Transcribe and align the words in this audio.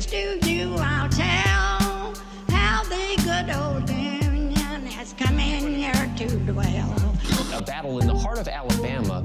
secrets 0.00 0.42
to 0.42 0.50
you 0.50 0.74
I'll 0.78 1.08
tell 1.08 2.14
how 2.50 2.84
the 2.84 3.20
good 3.24 3.54
old 3.56 3.88
Union 3.90 4.86
has 4.86 5.12
come 5.14 5.38
in 5.38 5.74
here 5.74 6.12
to 6.16 6.36
dwell. 6.40 6.94
A 7.54 7.62
battle 7.62 7.98
in 7.98 8.06
the 8.06 8.14
heart 8.14 8.38
of 8.38 8.48
Alabama 8.48 9.24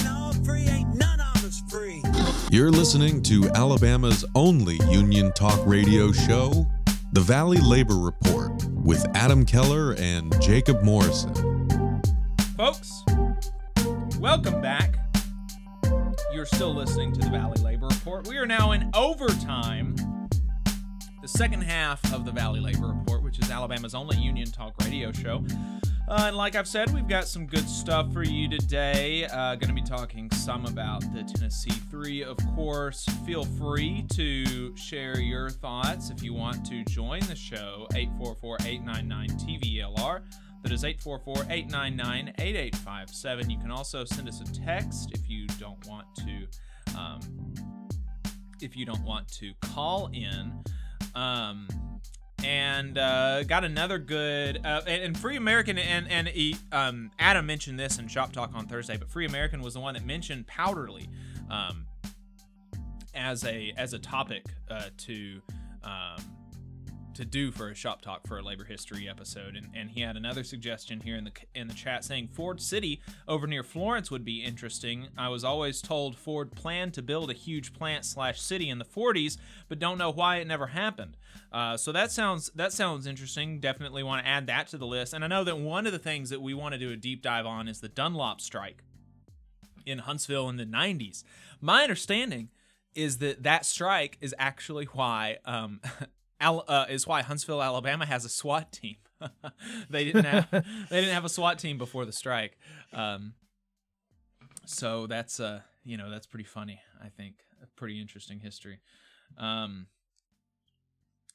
You're 2.51 2.69
listening 2.69 3.23
to 3.23 3.49
Alabama's 3.51 4.25
only 4.35 4.77
union 4.89 5.31
talk 5.31 5.57
radio 5.65 6.11
show, 6.11 6.67
The 7.13 7.21
Valley 7.21 7.59
Labor 7.59 7.95
Report, 7.95 8.65
with 8.83 9.07
Adam 9.15 9.45
Keller 9.45 9.95
and 9.97 10.35
Jacob 10.41 10.83
Morrison. 10.83 11.33
Folks, 12.57 13.05
welcome 14.19 14.61
back. 14.61 14.97
You're 16.33 16.45
still 16.45 16.75
listening 16.75 17.13
to 17.13 17.21
the 17.21 17.29
Valley 17.29 17.61
Labor 17.61 17.87
Report. 17.87 18.27
We 18.27 18.35
are 18.35 18.45
now 18.45 18.73
in 18.73 18.91
overtime, 18.93 19.95
the 21.21 21.29
second 21.29 21.61
half 21.61 22.03
of 22.13 22.25
the 22.25 22.33
Valley 22.33 22.59
Labor 22.59 22.87
Report, 22.87 23.23
which 23.23 23.39
is 23.39 23.49
Alabama's 23.49 23.95
only 23.95 24.17
union 24.17 24.51
talk 24.51 24.73
radio 24.83 25.13
show. 25.13 25.41
Uh, 26.11 26.25
and 26.27 26.35
like 26.35 26.57
I've 26.57 26.67
said, 26.67 26.93
we've 26.93 27.07
got 27.07 27.25
some 27.25 27.45
good 27.45 27.69
stuff 27.69 28.11
for 28.11 28.21
you 28.21 28.49
today. 28.49 29.23
Uh, 29.27 29.55
going 29.55 29.73
to 29.73 29.73
be 29.73 29.81
talking 29.81 30.29
some 30.31 30.65
about 30.65 30.99
the 31.13 31.23
Tennessee 31.23 31.71
3, 31.89 32.25
of 32.25 32.35
course. 32.53 33.05
Feel 33.25 33.45
free 33.45 34.05
to 34.15 34.75
share 34.75 35.21
your 35.21 35.49
thoughts 35.49 36.09
if 36.09 36.21
you 36.21 36.33
want 36.33 36.65
to 36.65 36.83
join 36.83 37.21
the 37.21 37.35
show. 37.35 37.87
844 37.95 38.57
899 38.65 39.29
TVLR. 39.39 40.21
That 40.63 40.73
is 40.73 40.83
844 40.83 41.45
899 41.49 42.33
8857. 42.39 43.49
You 43.49 43.57
can 43.59 43.71
also 43.71 44.03
send 44.03 44.27
us 44.27 44.41
a 44.41 44.53
text 44.65 45.11
if 45.13 45.29
you 45.29 45.47
don't 45.61 45.87
want 45.87 46.07
to. 46.17 46.99
Um, 46.99 47.21
if 48.59 48.75
you 48.75 48.85
don't 48.85 49.03
want 49.05 49.29
to 49.35 49.53
call 49.61 50.09
in. 50.11 50.61
Um, 51.15 51.69
and 52.43 52.97
uh, 52.97 53.43
got 53.43 53.63
another 53.63 53.97
good 53.97 54.65
uh, 54.65 54.81
and, 54.87 55.03
and 55.03 55.17
Free 55.17 55.35
American 55.35 55.77
and 55.77 56.09
and 56.09 56.27
he, 56.27 56.55
um, 56.71 57.11
Adam 57.19 57.45
mentioned 57.45 57.79
this 57.79 57.99
in 57.99 58.07
Shop 58.07 58.31
Talk 58.33 58.51
on 58.53 58.67
Thursday, 58.67 58.97
but 58.97 59.09
Free 59.09 59.25
American 59.25 59.61
was 59.61 59.73
the 59.73 59.79
one 59.79 59.93
that 59.93 60.05
mentioned 60.05 60.47
Powderly 60.47 61.09
um, 61.49 61.85
as 63.13 63.45
a 63.45 63.73
as 63.77 63.93
a 63.93 63.99
topic 63.99 64.45
uh, 64.69 64.85
to 64.97 65.41
um, 65.83 66.23
to 67.13 67.25
do 67.25 67.51
for 67.51 67.69
a 67.69 67.75
Shop 67.75 68.01
Talk 68.01 68.25
for 68.27 68.39
a 68.39 68.41
labor 68.41 68.63
history 68.63 69.07
episode, 69.09 69.55
and, 69.55 69.69
and 69.75 69.89
he 69.89 70.01
had 70.01 70.15
another 70.15 70.43
suggestion 70.43 70.99
here 70.99 71.15
in 71.15 71.23
the 71.23 71.31
in 71.53 71.67
the 71.67 71.73
chat 71.73 72.03
saying 72.03 72.29
Ford 72.33 72.61
City 72.61 73.01
over 73.27 73.47
near 73.47 73.63
Florence 73.63 74.09
would 74.09 74.25
be 74.25 74.43
interesting. 74.43 75.07
I 75.17 75.29
was 75.29 75.43
always 75.43 75.81
told 75.81 76.17
Ford 76.17 76.51
planned 76.51 76.93
to 76.95 77.01
build 77.01 77.29
a 77.29 77.33
huge 77.33 77.73
plant 77.73 78.05
slash 78.05 78.41
city 78.41 78.69
in 78.69 78.79
the 78.79 78.85
40s, 78.85 79.37
but 79.67 79.79
don't 79.79 79.97
know 79.97 80.11
why 80.11 80.37
it 80.37 80.47
never 80.47 80.67
happened. 80.67 81.17
Uh, 81.51 81.75
so 81.75 81.91
that 81.91 82.11
sounds 82.11 82.49
that 82.55 82.71
sounds 82.71 83.05
interesting. 83.05 83.59
Definitely 83.59 84.03
want 84.03 84.23
to 84.23 84.29
add 84.29 84.47
that 84.47 84.67
to 84.67 84.77
the 84.77 84.87
list. 84.87 85.13
And 85.13 85.23
I 85.23 85.27
know 85.27 85.43
that 85.43 85.57
one 85.57 85.85
of 85.85 85.91
the 85.91 85.99
things 85.99 86.29
that 86.29 86.41
we 86.41 86.53
want 86.53 86.73
to 86.73 86.79
do 86.79 86.91
a 86.91 86.95
deep 86.95 87.21
dive 87.21 87.45
on 87.45 87.67
is 87.67 87.81
the 87.81 87.89
Dunlop 87.89 88.39
strike 88.39 88.83
in 89.85 89.99
Huntsville 89.99 90.47
in 90.47 90.57
the 90.57 90.65
90s. 90.65 91.23
My 91.59 91.83
understanding 91.83 92.49
is 92.95 93.17
that 93.17 93.43
that 93.43 93.65
strike 93.65 94.17
is 94.21 94.33
actually 94.37 94.85
why 94.85 95.37
um, 95.45 95.81
Al- 96.39 96.65
uh, 96.67 96.85
is 96.89 97.05
why 97.05 97.21
Huntsville, 97.21 97.61
Alabama 97.61 98.05
has 98.05 98.25
a 98.25 98.29
SWAT 98.29 98.71
team. 98.71 98.95
they 99.89 100.05
didn't 100.05 100.25
have 100.25 100.49
they 100.89 101.01
didn't 101.01 101.13
have 101.13 101.25
a 101.25 101.29
SWAT 101.29 101.59
team 101.59 101.77
before 101.77 102.05
the 102.05 102.11
strike. 102.11 102.57
Um, 102.93 103.33
so 104.65 105.05
that's 105.05 105.39
uh 105.39 105.61
you 105.83 105.97
know 105.97 106.09
that's 106.09 106.25
pretty 106.25 106.45
funny. 106.45 106.81
I 107.03 107.09
think 107.09 107.35
a 107.61 107.67
pretty 107.75 108.01
interesting 108.01 108.39
history. 108.39 108.79
Um, 109.37 109.87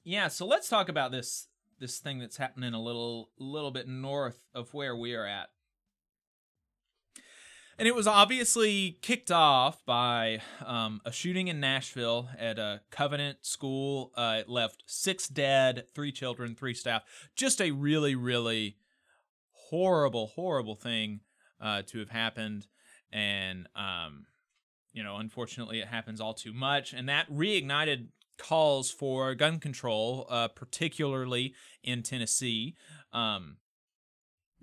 yeah, 0.07 0.29
so 0.29 0.47
let's 0.47 0.69
talk 0.69 0.89
about 0.89 1.11
this 1.11 1.49
this 1.81 1.99
thing 1.99 2.21
that's 2.21 2.37
happening 2.37 2.73
a 2.73 2.81
little 2.81 3.31
little 3.39 3.73
bit 3.73 3.89
north 3.89 4.41
of 4.55 4.73
where 4.73 4.95
we 4.97 5.15
are 5.15 5.27
at. 5.27 5.49
And 7.77 7.87
it 7.87 7.95
was 7.95 8.07
obviously 8.07 8.99
kicked 9.03 9.31
off 9.31 9.85
by 9.85 10.41
um, 10.65 11.03
a 11.05 11.13
shooting 11.13 11.49
in 11.49 11.61
Nashville 11.61 12.31
at 12.39 12.59
a 12.59 12.81
Covenant 12.91 13.45
school. 13.45 14.13
Uh, 14.17 14.39
it 14.41 14.49
left 14.49 14.85
six 14.87 15.29
dead, 15.29 15.87
three 15.95 16.13
children, 16.13 16.55
three 16.55 16.73
staff. 16.73 17.03
Just 17.35 17.61
a 17.61 17.73
really, 17.73 18.15
really 18.15 18.79
horrible, 19.51 20.29
horrible 20.29 20.77
thing 20.77 21.21
uh, 21.61 21.83
to 21.89 21.99
have 21.99 22.09
happened. 22.11 22.67
And, 23.13 23.69
um, 23.77 24.25
you 24.95 25.03
know, 25.03 25.17
unfortunately, 25.17 25.81
it 25.81 25.89
happens 25.89 26.19
all 26.19 26.33
too 26.33 26.55
much. 26.55 26.95
And 26.95 27.11
that 27.11 27.31
reignited 27.31 28.07
calls 28.39 28.91
for 28.91 29.35
gun 29.35 29.59
control, 29.59 30.27
uh, 30.29 30.49
particularly 30.49 31.55
in 31.83 32.03
Tennessee. 32.03 32.77
Um, 33.13 33.57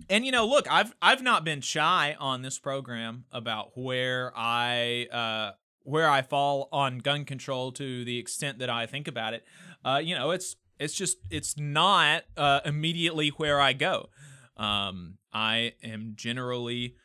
and 0.08 0.26
you 0.26 0.32
know, 0.32 0.46
look, 0.46 0.70
I've 0.70 0.94
I've 1.00 1.22
not 1.22 1.44
been 1.44 1.60
shy 1.60 2.16
on 2.18 2.42
this 2.42 2.58
program 2.58 3.24
about 3.32 3.76
where 3.76 4.32
I 4.36 5.06
uh, 5.12 5.56
where 5.82 6.08
I 6.08 6.22
fall 6.22 6.68
on 6.72 6.98
gun 6.98 7.24
control 7.24 7.72
to 7.72 8.04
the 8.04 8.18
extent 8.18 8.58
that 8.58 8.70
I 8.70 8.86
think 8.86 9.06
about 9.08 9.34
it. 9.34 9.44
Uh, 9.84 10.00
you 10.02 10.14
know, 10.14 10.32
it's 10.32 10.56
it's 10.78 10.94
just 10.94 11.18
it's 11.30 11.56
not 11.56 12.24
uh, 12.36 12.60
immediately 12.64 13.28
where 13.30 13.60
I 13.60 13.72
go. 13.72 14.08
Um, 14.56 15.18
I 15.32 15.74
am 15.82 16.12
generally 16.16 16.96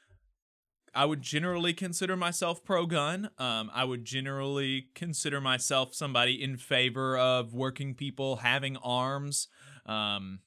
I 0.99 1.05
would 1.05 1.21
generally 1.21 1.73
consider 1.73 2.17
myself 2.17 2.61
pro 2.61 2.85
gun. 2.85 3.29
Um, 3.37 3.71
I 3.73 3.85
would 3.85 4.03
generally 4.03 4.87
consider 4.95 5.39
myself 5.39 5.95
somebody 5.95 6.43
in 6.43 6.57
favor 6.57 7.17
of 7.17 7.53
working 7.53 7.93
people 7.93 8.35
having 8.35 8.75
arms. 8.75 9.47
Um, 9.85 10.39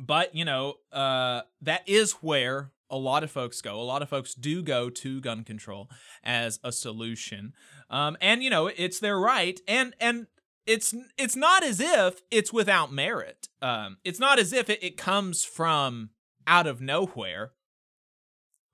but, 0.00 0.34
you 0.34 0.44
know, 0.44 0.78
uh, 0.92 1.42
that 1.62 1.88
is 1.88 2.14
where 2.14 2.72
a 2.90 2.98
lot 2.98 3.22
of 3.22 3.30
folks 3.30 3.60
go. 3.60 3.80
A 3.80 3.86
lot 3.86 4.02
of 4.02 4.08
folks 4.08 4.34
do 4.34 4.64
go 4.64 4.90
to 4.90 5.20
gun 5.20 5.44
control 5.44 5.88
as 6.24 6.58
a 6.64 6.72
solution. 6.72 7.52
Um, 7.88 8.16
and, 8.20 8.42
you 8.42 8.50
know, 8.50 8.66
it's 8.66 8.98
their 8.98 9.16
right. 9.16 9.60
And, 9.68 9.94
and, 10.00 10.26
it's 10.66 10.92
it's 11.16 11.36
not 11.36 11.62
as 11.62 11.78
if 11.78 12.22
it's 12.32 12.52
without 12.52 12.92
merit. 12.92 13.46
Um, 13.62 13.98
it's 14.02 14.18
not 14.18 14.40
as 14.40 14.52
if 14.52 14.68
it, 14.68 14.82
it 14.82 14.96
comes 14.96 15.44
from 15.44 16.10
out 16.48 16.66
of 16.66 16.80
nowhere 16.80 17.52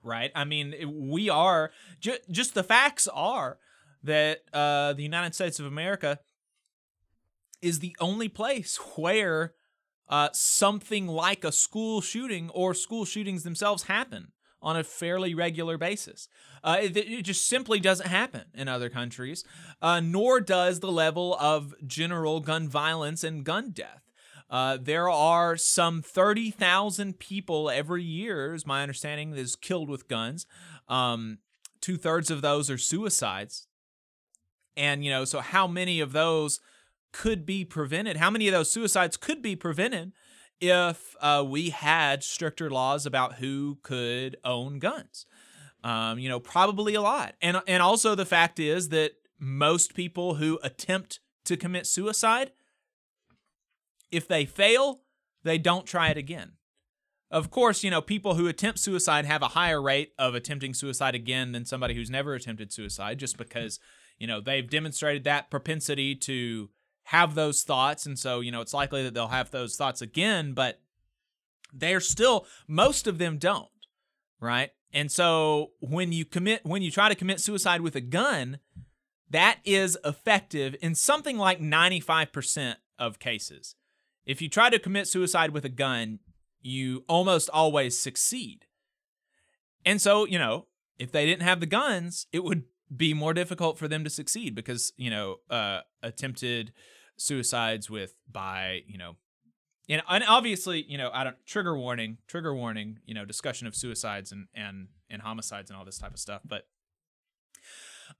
right? 0.02 0.30
I 0.34 0.44
mean, 0.44 0.74
we 1.10 1.28
are 1.28 1.70
ju- 2.00 2.18
just 2.30 2.54
the 2.54 2.62
facts 2.62 3.08
are 3.08 3.58
that 4.02 4.40
uh, 4.52 4.92
the 4.94 5.02
United 5.02 5.34
States 5.34 5.60
of 5.60 5.66
America 5.66 6.18
is 7.60 7.78
the 7.78 7.96
only 8.00 8.28
place 8.28 8.76
where 8.96 9.54
uh, 10.08 10.28
something 10.32 11.06
like 11.06 11.44
a 11.44 11.52
school 11.52 12.00
shooting 12.00 12.50
or 12.50 12.74
school 12.74 13.04
shootings 13.04 13.44
themselves 13.44 13.84
happen 13.84 14.32
on 14.60 14.76
a 14.76 14.84
fairly 14.84 15.34
regular 15.34 15.76
basis. 15.76 16.28
Uh, 16.62 16.78
it, 16.80 16.96
it, 16.96 17.22
just 17.22 17.46
simply 17.48 17.80
doesn't 17.80 18.08
happen 18.08 18.44
in 18.54 18.68
other 18.68 18.88
countries, 18.88 19.44
uh, 19.80 20.00
nor 20.00 20.40
does 20.40 20.80
the 20.80 20.92
level 20.92 21.36
of 21.40 21.74
general 21.86 22.40
gun 22.40 22.68
violence 22.68 23.24
and 23.24 23.44
gun 23.44 23.70
death. 23.70 24.11
Uh, 24.52 24.76
there 24.78 25.08
are 25.08 25.56
some 25.56 26.02
30,000 26.02 27.18
people 27.18 27.70
every 27.70 28.04
year, 28.04 28.54
is 28.54 28.66
my 28.66 28.82
understanding, 28.82 29.34
is 29.34 29.56
killed 29.56 29.88
with 29.88 30.06
guns. 30.06 30.46
Um, 30.88 31.38
Two 31.82 31.96
thirds 31.96 32.30
of 32.30 32.42
those 32.42 32.70
are 32.70 32.78
suicides. 32.78 33.66
And, 34.76 35.04
you 35.04 35.10
know, 35.10 35.24
so 35.24 35.40
how 35.40 35.66
many 35.66 36.00
of 36.00 36.12
those 36.12 36.60
could 37.12 37.44
be 37.44 37.64
prevented? 37.64 38.16
How 38.16 38.30
many 38.30 38.46
of 38.46 38.52
those 38.52 38.70
suicides 38.70 39.16
could 39.16 39.42
be 39.42 39.56
prevented 39.56 40.12
if 40.60 41.16
uh, 41.20 41.44
we 41.46 41.70
had 41.70 42.22
stricter 42.22 42.70
laws 42.70 43.04
about 43.04 43.34
who 43.34 43.78
could 43.82 44.36
own 44.44 44.78
guns? 44.78 45.26
Um, 45.82 46.20
you 46.20 46.28
know, 46.28 46.38
probably 46.38 46.94
a 46.94 47.02
lot. 47.02 47.34
And, 47.42 47.60
and 47.66 47.82
also 47.82 48.14
the 48.14 48.24
fact 48.24 48.60
is 48.60 48.90
that 48.90 49.14
most 49.40 49.94
people 49.94 50.36
who 50.36 50.60
attempt 50.62 51.18
to 51.46 51.56
commit 51.56 51.88
suicide 51.88 52.52
if 54.12 54.28
they 54.28 54.44
fail, 54.44 55.00
they 55.42 55.58
don't 55.58 55.86
try 55.86 56.10
it 56.10 56.16
again. 56.16 56.52
Of 57.30 57.50
course, 57.50 57.82
you 57.82 57.90
know, 57.90 58.02
people 58.02 58.34
who 58.34 58.46
attempt 58.46 58.78
suicide 58.78 59.24
have 59.24 59.42
a 59.42 59.48
higher 59.48 59.80
rate 59.80 60.12
of 60.18 60.34
attempting 60.34 60.74
suicide 60.74 61.14
again 61.14 61.52
than 61.52 61.64
somebody 61.64 61.94
who's 61.94 62.10
never 62.10 62.34
attempted 62.34 62.72
suicide 62.72 63.18
just 63.18 63.38
because, 63.38 63.80
you 64.18 64.26
know, 64.26 64.40
they've 64.40 64.68
demonstrated 64.68 65.24
that 65.24 65.50
propensity 65.50 66.14
to 66.14 66.68
have 67.04 67.34
those 67.34 67.62
thoughts, 67.62 68.06
and 68.06 68.18
so 68.18 68.40
you 68.40 68.52
know 68.52 68.60
it's 68.60 68.74
likely 68.74 69.02
that 69.02 69.14
they'll 69.14 69.28
have 69.28 69.50
those 69.50 69.76
thoughts 69.76 70.02
again, 70.02 70.52
but 70.52 70.80
they're 71.72 72.00
still 72.00 72.46
most 72.68 73.06
of 73.06 73.18
them 73.18 73.38
don't, 73.38 73.68
right? 74.40 74.70
And 74.92 75.10
so 75.10 75.72
when 75.80 76.12
you 76.12 76.24
commit 76.24 76.64
when 76.64 76.82
you 76.82 76.90
try 76.90 77.08
to 77.08 77.14
commit 77.14 77.40
suicide 77.40 77.80
with 77.80 77.96
a 77.96 78.00
gun, 78.00 78.58
that 79.30 79.58
is 79.64 79.98
effective 80.04 80.76
in 80.80 80.94
something 80.94 81.38
like 81.38 81.60
95% 81.60 82.76
of 82.98 83.18
cases. 83.18 83.74
If 84.26 84.40
you 84.40 84.48
try 84.48 84.70
to 84.70 84.78
commit 84.78 85.08
suicide 85.08 85.50
with 85.50 85.64
a 85.64 85.68
gun, 85.68 86.20
you 86.60 87.04
almost 87.08 87.50
always 87.50 87.98
succeed. 87.98 88.66
And 89.84 90.00
so, 90.00 90.26
you 90.26 90.38
know, 90.38 90.66
if 90.98 91.10
they 91.10 91.26
didn't 91.26 91.42
have 91.42 91.60
the 91.60 91.66
guns, 91.66 92.26
it 92.32 92.44
would 92.44 92.64
be 92.94 93.14
more 93.14 93.34
difficult 93.34 93.78
for 93.78 93.88
them 93.88 94.04
to 94.04 94.10
succeed 94.10 94.54
because, 94.54 94.92
you 94.96 95.10
know, 95.10 95.36
uh, 95.50 95.80
attempted 96.02 96.72
suicides 97.16 97.90
with 97.90 98.14
by, 98.30 98.82
you 98.86 98.98
know, 98.98 99.16
and, 99.88 100.02
and 100.08 100.24
obviously, 100.26 100.84
you 100.88 100.96
know, 100.96 101.10
I 101.12 101.24
don't 101.24 101.36
trigger 101.46 101.76
warning, 101.76 102.18
trigger 102.28 102.54
warning, 102.54 102.98
you 103.04 103.14
know, 103.14 103.24
discussion 103.24 103.66
of 103.66 103.74
suicides 103.74 104.30
and 104.30 104.46
and 104.54 104.88
and 105.10 105.22
homicides 105.22 105.70
and 105.70 105.78
all 105.78 105.84
this 105.84 105.98
type 105.98 106.14
of 106.14 106.20
stuff, 106.20 106.42
but 106.44 106.66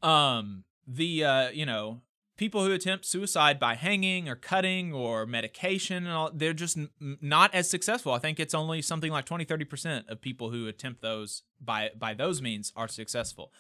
um 0.07 0.65
the 0.87 1.25
uh, 1.25 1.51
you 1.51 1.65
know, 1.65 2.03
people 2.43 2.65
who 2.65 2.73
attempt 2.73 3.05
suicide 3.07 3.61
by 3.61 3.75
hanging 3.77 4.29
or 4.29 4.35
cutting 4.35 4.93
or 4.93 5.25
medication 5.27 6.09
all 6.09 6.29
they're 6.35 6.53
just 6.53 6.77
n- 6.77 6.91
not 7.21 7.55
as 7.55 7.71
successful. 7.71 8.11
I 8.13 8.19
think 8.19 8.41
it's 8.41 8.53
only 8.53 8.83
something 8.83 9.13
like 9.13 9.27
20 9.27 9.45
30% 9.45 10.09
of 10.09 10.21
people 10.21 10.51
who 10.51 10.67
attempt 10.67 11.03
those 11.03 11.43
by 11.61 11.91
by 11.97 12.15
those 12.15 12.43
means 12.43 12.73
are 12.75 12.89
successful. 12.89 13.53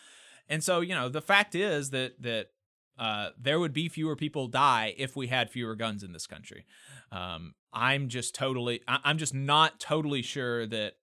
And 0.49 0.64
so 0.64 0.81
you 0.81 0.96
know 0.96 1.08
the 1.08 1.23
fact 1.23 1.55
is 1.55 1.90
that 1.90 2.20
that 2.20 2.46
uh, 2.99 3.31
there 3.40 3.61
would 3.61 3.73
be 3.73 3.88
fewer 3.88 4.17
people 4.17 4.49
die 4.49 4.94
if 4.99 5.14
we 5.14 5.29
had 5.29 5.49
fewer 5.49 5.76
guns 5.76 6.02
in 6.02 6.12
this 6.12 6.26
country. 6.26 6.64
Um, 7.12 7.55
i'm 7.75 8.08
just 8.08 8.34
totally 8.34 8.81
I- 8.88 9.02
i'm 9.05 9.17
just 9.17 9.32
not 9.34 9.81
totally 9.81 10.23
sure 10.23 10.67
that 10.67 10.94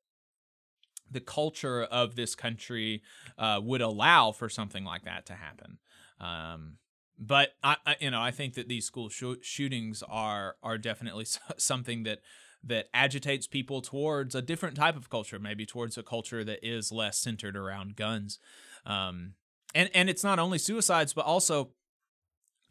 the 1.10 1.22
culture 1.22 1.84
of 1.84 2.16
this 2.16 2.36
country 2.36 3.02
uh, 3.38 3.60
would 3.64 3.82
allow 3.82 4.32
for 4.32 4.50
something 4.50 4.84
like 4.84 5.06
that 5.06 5.26
to 5.28 5.34
happen. 5.34 5.80
Um, 6.20 6.78
but 7.20 7.50
I, 7.62 7.76
I, 7.86 7.96
you 8.00 8.12
know, 8.12 8.22
I 8.22 8.32
think 8.32 8.54
that 8.54 8.70
these 8.70 8.86
school 8.86 9.10
sh- 9.10 9.42
shootings 9.42 10.02
are 10.08 10.56
are 10.64 10.78
definitely 10.78 11.26
something 11.58 12.04
that 12.04 12.20
that 12.64 12.88
agitates 12.94 13.48
people 13.48 13.82
towards 13.82 14.36
a 14.36 14.42
different 14.42 14.76
type 14.76 14.96
of 14.96 15.10
culture, 15.10 15.40
maybe 15.40 15.66
towards 15.66 15.98
a 15.98 16.04
culture 16.04 16.44
that 16.44 16.60
is 16.62 16.92
less 16.92 17.18
centered 17.18 17.56
around 17.56 17.96
guns. 17.96 18.40
Um, 18.86 19.34
and 19.76 19.90
and 19.94 20.10
it's 20.10 20.24
not 20.24 20.40
only 20.40 20.58
suicides, 20.58 21.14
but 21.14 21.26
also 21.26 21.72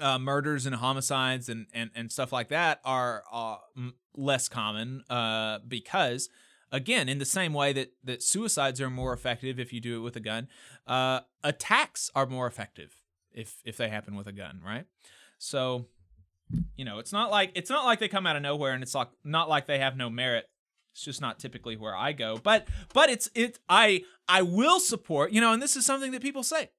uh, 0.01 0.19
murders 0.19 0.67
and 0.67 0.77
homicides 0.77 1.49
and, 1.49 1.67
and 1.75 1.91
and 1.95 2.11
stuff 2.11 2.33
like 2.33 2.49
that 2.49 2.81
are 2.85 3.25
uh, 3.33 3.57
m- 3.77 3.95
less 4.17 4.49
common 4.49 5.03
uh, 5.11 5.59
because 5.67 6.29
again 6.71 7.09
in 7.09 7.19
the 7.19 7.25
same 7.25 7.53
way 7.53 7.73
that 7.73 7.93
that 8.05 8.23
suicides 8.23 8.81
are 8.81 8.91
more 8.91 9.13
effective 9.13 9.59
if 9.59 9.73
you 9.73 9.81
do 9.81 9.97
it 9.97 10.01
with 10.01 10.17
a 10.17 10.21
gun 10.21 10.49
uh, 10.87 11.21
attacks 11.43 12.11
are 12.15 12.27
more 12.27 12.47
effective 12.47 13.03
if 13.39 13.63
if 13.65 13.77
they 13.77 13.89
happen 13.89 14.17
with 14.17 14.27
a 14.27 14.33
gun, 14.33 14.61
right? 14.65 14.85
So, 15.39 15.87
you 16.77 16.85
know, 16.85 16.99
it's 16.99 17.13
not 17.13 17.31
like 17.31 17.53
it's 17.55 17.71
not 17.71 17.85
like 17.85 18.01
they 18.01 18.09
come 18.09 18.27
out 18.27 18.37
of 18.37 18.43
nowhere 18.43 18.73
and 18.73 18.83
it's 18.83 18.95
like 18.95 19.09
not 19.25 19.49
like 19.49 19.67
they 19.67 19.79
have 19.79 19.97
no 19.97 20.11
merit. 20.11 20.47
It's 20.93 21.05
just 21.05 21.21
not 21.21 21.39
typically 21.39 21.77
where 21.77 21.97
I 21.97 22.13
go. 22.13 22.39
But 22.43 22.67
but 22.93 23.09
it's 23.09 23.31
it 23.35 23.59
I 23.69 24.03
I 24.29 24.43
will 24.43 24.81
support, 24.81 25.31
you 25.31 25.41
know, 25.41 25.53
and 25.53 25.63
this 25.63 25.77
is 25.77 25.87
something 25.87 26.11
that 26.13 26.23
people 26.23 26.43
say. 26.43 26.71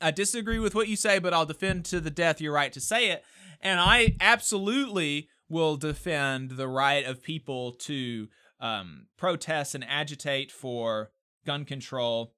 I 0.00 0.10
disagree 0.10 0.58
with 0.58 0.74
what 0.74 0.88
you 0.88 0.96
say, 0.96 1.18
but 1.18 1.34
I'll 1.34 1.46
defend 1.46 1.84
to 1.86 2.00
the 2.00 2.10
death 2.10 2.40
your 2.40 2.52
right 2.52 2.72
to 2.72 2.80
say 2.80 3.10
it. 3.10 3.24
And 3.60 3.80
I 3.80 4.16
absolutely 4.20 5.28
will 5.48 5.76
defend 5.76 6.52
the 6.52 6.68
right 6.68 7.04
of 7.04 7.22
people 7.22 7.72
to 7.72 8.28
um, 8.60 9.06
protest 9.16 9.74
and 9.74 9.84
agitate 9.84 10.52
for 10.52 11.10
gun 11.44 11.64
control 11.64 12.32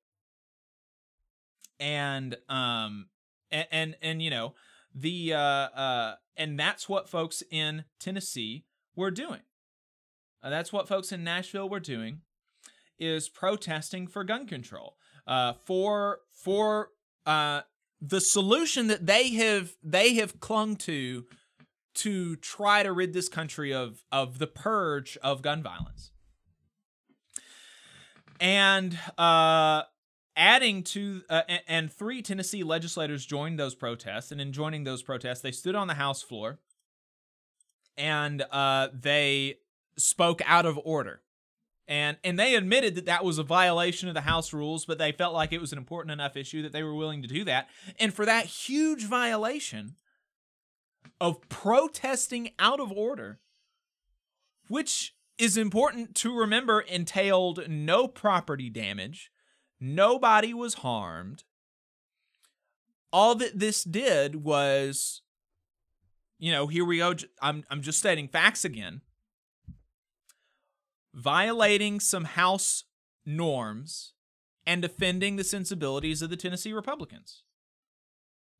and 1.81 2.37
um 2.49 3.07
and 3.51 3.67
and, 3.71 3.97
and 4.03 4.23
you 4.23 4.31
know 4.31 4.55
the 4.95 5.33
uh 5.35 5.39
uh 5.39 6.15
and 6.37 6.59
that's 6.59 6.89
what 6.89 7.09
folks 7.09 7.43
in 7.51 7.85
Tennessee 7.99 8.65
were 8.97 9.11
doing. 9.11 9.41
Uh, 10.43 10.51
that's 10.51 10.73
what 10.73 10.89
folks 10.89 11.13
in 11.13 11.23
Nashville 11.23 11.69
were 11.69 11.81
doing 11.81 12.23
is 12.99 13.29
protesting 13.29 14.07
for 14.07 14.25
gun 14.25 14.47
control. 14.47 14.97
Uh 15.27 15.53
for 15.53 16.21
for 16.33 16.91
uh 17.27 17.63
the 18.01 18.21
solution 18.21 18.87
that 18.87 19.07
they 19.07 19.31
have 19.31 19.73
they 19.83 20.15
have 20.15 20.41
clung 20.41 20.77
to 20.77 21.27
to 21.93 22.37
try 22.37 22.83
to 22.83 22.93
rid 22.93 23.13
this 23.13 23.29
country 23.29 23.73
of 23.73 24.05
of 24.11 24.39
the 24.39 24.47
purge 24.47 25.19
of 25.23 25.43
gun 25.43 25.63
violence. 25.63 26.11
And 28.41 28.99
uh 29.19 29.83
adding 30.37 30.83
to 30.85 31.23
uh, 31.29 31.43
and 31.67 31.93
three 31.93 32.23
Tennessee 32.23 32.63
legislators 32.63 33.27
joined 33.27 33.59
those 33.59 33.75
protests, 33.75 34.33
and 34.33 34.41
in 34.41 34.53
joining 34.53 34.85
those 34.85 35.03
protests, 35.03 35.41
they 35.41 35.53
stood 35.53 35.75
on 35.75 35.87
the 35.87 35.95
House 35.95 36.23
floor 36.23 36.59
and 37.97 38.43
uh, 38.51 38.89
they 38.93 39.59
spoke 39.99 40.41
out 40.47 40.67
of 40.67 40.79
order. 40.85 41.21
And, 41.87 42.19
and 42.23 42.39
they 42.39 42.55
admitted 42.55 42.95
that 42.95 43.07
that 43.07 43.25
was 43.25 43.39
a 43.39 43.43
violation 43.43 44.09
of 44.09 44.15
the 44.15 44.21
House 44.21 44.53
rules, 44.53 44.87
but 44.87 44.99
they 44.99 45.11
felt 45.11 45.35
like 45.35 45.53
it 45.53 45.61
was 45.61 45.73
an 45.73 45.79
important 45.79 46.13
enough 46.13 46.37
issue 46.37 46.63
that 46.63 46.73
they 46.73 46.85
were 46.85 46.95
willing 46.95 47.21
to 47.23 47.29
do 47.29 47.45
that. 47.45 47.69
And 47.99 48.15
for 48.15 48.25
that 48.25 48.47
huge 48.47 49.05
violation 49.05 49.97
of 51.21 51.47
protesting 51.49 52.51
out 52.59 52.79
of 52.79 52.93
order, 52.93 53.41
which 54.69 55.17
is 55.37 55.57
important 55.57 56.15
to 56.15 56.37
remember 56.37 56.81
entailed 56.81 57.69
no 57.69 58.07
property 58.07 58.71
damage, 58.71 59.33
Nobody 59.81 60.53
was 60.53 60.75
harmed. 60.75 61.45
All 63.13 63.35
that 63.37 63.59
this 63.59 63.83
did 63.83 64.45
was, 64.45 65.23
you 66.39 66.53
know, 66.53 66.67
here 66.67 66.85
we 66.85 66.99
go. 66.99 67.15
I'm, 67.41 67.65
I'm 67.71 67.81
just 67.81 67.99
stating 67.99 68.29
facts 68.29 68.65
again. 68.65 69.01
Violating 71.15 71.99
some 71.99 72.25
House 72.25 72.85
norms 73.25 74.13
and 74.67 74.85
offending 74.85 75.37
the 75.37 75.45
sensibilities 75.45 76.23
of 76.23 76.31
the 76.31 76.37
Tennessee 76.37 76.73
Republicans. 76.73 77.43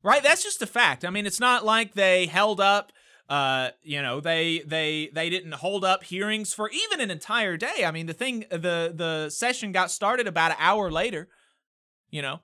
Right? 0.03 0.23
That's 0.23 0.43
just 0.43 0.61
a 0.61 0.67
fact. 0.67 1.05
I 1.05 1.11
mean, 1.11 1.27
it's 1.27 1.39
not 1.39 1.63
like 1.63 1.93
they 1.93 2.25
held 2.25 2.59
up 2.59 2.91
uh, 3.31 3.71
you 3.81 4.01
know, 4.01 4.19
they 4.19 4.59
they 4.65 5.09
they 5.13 5.29
didn't 5.29 5.53
hold 5.53 5.85
up 5.85 6.03
hearings 6.03 6.53
for 6.53 6.69
even 6.69 6.99
an 6.99 7.09
entire 7.09 7.55
day. 7.55 7.85
I 7.85 7.91
mean, 7.91 8.05
the 8.05 8.13
thing 8.13 8.43
the 8.51 8.91
the 8.93 9.29
session 9.29 9.71
got 9.71 9.89
started 9.89 10.27
about 10.27 10.51
an 10.51 10.57
hour 10.59 10.91
later. 10.91 11.29
You 12.09 12.23
know, 12.23 12.41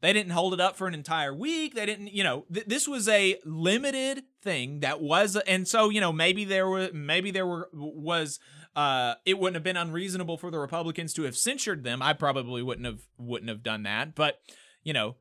they 0.00 0.12
didn't 0.12 0.30
hold 0.30 0.54
it 0.54 0.60
up 0.60 0.76
for 0.76 0.86
an 0.86 0.94
entire 0.94 1.34
week. 1.34 1.74
They 1.74 1.86
didn't, 1.86 2.14
you 2.14 2.22
know, 2.22 2.46
th- 2.54 2.66
this 2.66 2.86
was 2.86 3.08
a 3.08 3.36
limited 3.44 4.22
thing 4.44 4.78
that 4.78 5.00
was, 5.00 5.34
and 5.34 5.66
so 5.66 5.90
you 5.90 6.00
know 6.00 6.12
maybe 6.12 6.44
there 6.44 6.68
were 6.68 6.90
maybe 6.92 7.32
there 7.32 7.46
were 7.46 7.68
was 7.72 8.38
uh 8.76 9.14
it 9.26 9.40
wouldn't 9.40 9.56
have 9.56 9.64
been 9.64 9.76
unreasonable 9.76 10.38
for 10.38 10.52
the 10.52 10.58
Republicans 10.60 11.12
to 11.14 11.24
have 11.24 11.36
censured 11.36 11.82
them. 11.82 12.00
I 12.00 12.12
probably 12.12 12.62
wouldn't 12.62 12.86
have 12.86 13.00
wouldn't 13.18 13.48
have 13.48 13.64
done 13.64 13.82
that, 13.82 14.14
but 14.14 14.38
you 14.84 14.92
know 14.92 15.16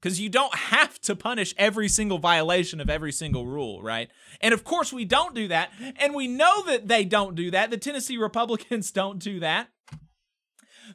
because 0.00 0.20
you 0.20 0.28
don't 0.28 0.54
have 0.54 0.98
to 1.00 1.14
punish 1.14 1.54
every 1.58 1.88
single 1.88 2.18
violation 2.18 2.80
of 2.80 2.88
every 2.88 3.12
single 3.12 3.46
rule, 3.46 3.82
right? 3.82 4.10
And 4.40 4.54
of 4.54 4.64
course, 4.64 4.92
we 4.92 5.04
don't 5.04 5.34
do 5.34 5.48
that. 5.48 5.70
And 5.96 6.14
we 6.14 6.26
know 6.26 6.64
that 6.66 6.88
they 6.88 7.04
don't 7.04 7.34
do 7.34 7.50
that. 7.50 7.70
The 7.70 7.76
Tennessee 7.76 8.16
Republicans 8.16 8.90
don't 8.92 9.18
do 9.18 9.40
that 9.40 9.68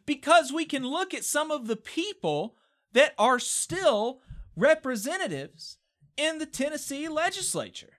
because 0.06 0.52
we 0.52 0.66
can 0.66 0.84
look 0.84 1.14
at 1.14 1.24
some 1.24 1.52
of 1.52 1.68
the 1.68 1.76
people 1.76 2.56
that 2.94 3.14
are 3.20 3.40
still 3.40 4.22
representatives 4.56 5.78
in 6.18 6.40
the 6.40 6.46
Tennessee 6.46 7.08
legislature. 7.08 7.94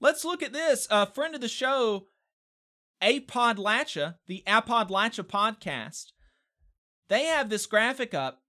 Let's 0.00 0.24
look 0.24 0.42
at 0.42 0.52
this. 0.52 0.88
A 0.90 1.06
friend 1.06 1.34
of 1.34 1.40
the 1.40 1.48
show, 1.48 2.06
Appodlachia, 3.02 4.16
the 4.26 4.42
Appodlachia 4.46 5.24
podcast, 5.24 6.06
they 7.08 7.24
have 7.24 7.48
this 7.48 7.66
graphic 7.66 8.14
up 8.14 8.42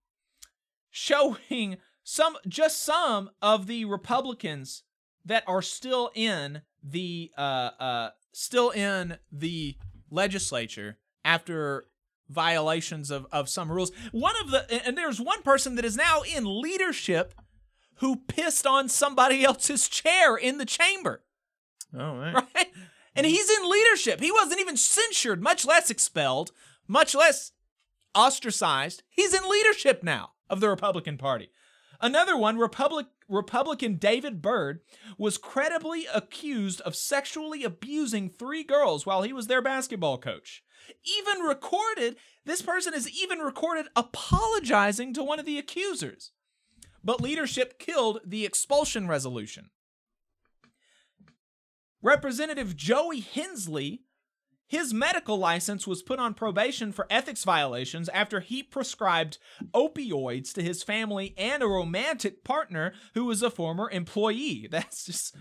showing 0.91 1.77
some 2.03 2.35
just 2.47 2.81
some 2.81 3.29
of 3.41 3.67
the 3.67 3.85
Republicans 3.85 4.83
that 5.25 5.43
are 5.47 5.61
still 5.61 6.11
in 6.15 6.61
the 6.83 7.31
uh 7.37 7.71
uh 7.79 8.09
still 8.31 8.69
in 8.69 9.17
the 9.31 9.75
legislature 10.09 10.97
after 11.23 11.85
violations 12.29 13.11
of 13.11 13.27
of 13.31 13.49
some 13.49 13.71
rules. 13.71 13.91
One 14.11 14.35
of 14.41 14.51
the 14.51 14.85
and 14.85 14.97
there's 14.97 15.21
one 15.21 15.41
person 15.41 15.75
that 15.75 15.85
is 15.85 15.95
now 15.95 16.21
in 16.21 16.61
leadership 16.61 17.33
who 17.95 18.15
pissed 18.15 18.65
on 18.65 18.89
somebody 18.89 19.43
else's 19.43 19.87
chair 19.89 20.35
in 20.35 20.57
the 20.57 20.65
chamber. 20.65 21.23
Oh, 21.93 22.17
right. 22.17 22.33
Right? 22.55 22.67
And 23.15 23.25
he's 23.25 23.49
in 23.49 23.69
leadership. 23.69 24.21
He 24.21 24.31
wasn't 24.31 24.61
even 24.61 24.77
censured, 24.77 25.41
much 25.41 25.65
less 25.65 25.89
expelled, 25.89 26.51
much 26.87 27.13
less 27.13 27.51
ostracized. 28.15 29.03
He's 29.09 29.33
in 29.33 29.49
leadership 29.49 30.03
now 30.03 30.31
of 30.49 30.59
the 30.59 30.69
Republican 30.69 31.17
Party. 31.17 31.51
Another 32.01 32.37
one, 32.37 32.57
Republic, 32.57 33.07
Republican 33.27 33.95
David 33.95 34.41
Byrd, 34.41 34.79
was 35.17 35.37
credibly 35.37 36.05
accused 36.13 36.79
of 36.81 36.95
sexually 36.95 37.63
abusing 37.63 38.29
three 38.29 38.63
girls 38.63 39.05
while 39.05 39.23
he 39.23 39.33
was 39.33 39.47
their 39.47 39.61
basketball 39.61 40.17
coach. 40.17 40.63
Even 41.17 41.41
recorded, 41.41 42.15
this 42.45 42.61
person 42.61 42.93
is 42.93 43.09
even 43.09 43.39
recorded 43.39 43.87
apologizing 43.95 45.13
to 45.13 45.23
one 45.23 45.39
of 45.39 45.45
the 45.45 45.59
accusers. 45.59 46.31
But 47.03 47.21
leadership 47.21 47.79
killed 47.79 48.21
the 48.25 48.45
expulsion 48.45 49.07
resolution. 49.07 49.69
Representative 52.01 52.77
Joey 52.77 53.19
Hensley, 53.19 54.03
his 54.69 54.93
medical 54.93 55.37
license 55.37 55.87
was 55.87 56.03
put 56.03 56.19
on 56.19 56.35
probation 56.35 56.91
for 56.91 57.07
ethics 57.09 57.43
violations 57.43 58.07
after 58.09 58.39
he 58.39 58.61
prescribed 58.61 59.39
opioids 59.73 60.53
to 60.53 60.61
his 60.61 60.83
family 60.83 61.33
and 61.37 61.63
a 61.63 61.67
romantic 61.67 62.43
partner 62.43 62.93
who 63.15 63.25
was 63.25 63.41
a 63.41 63.49
former 63.49 63.89
employee. 63.89 64.67
That's 64.71 65.05
just 65.05 65.35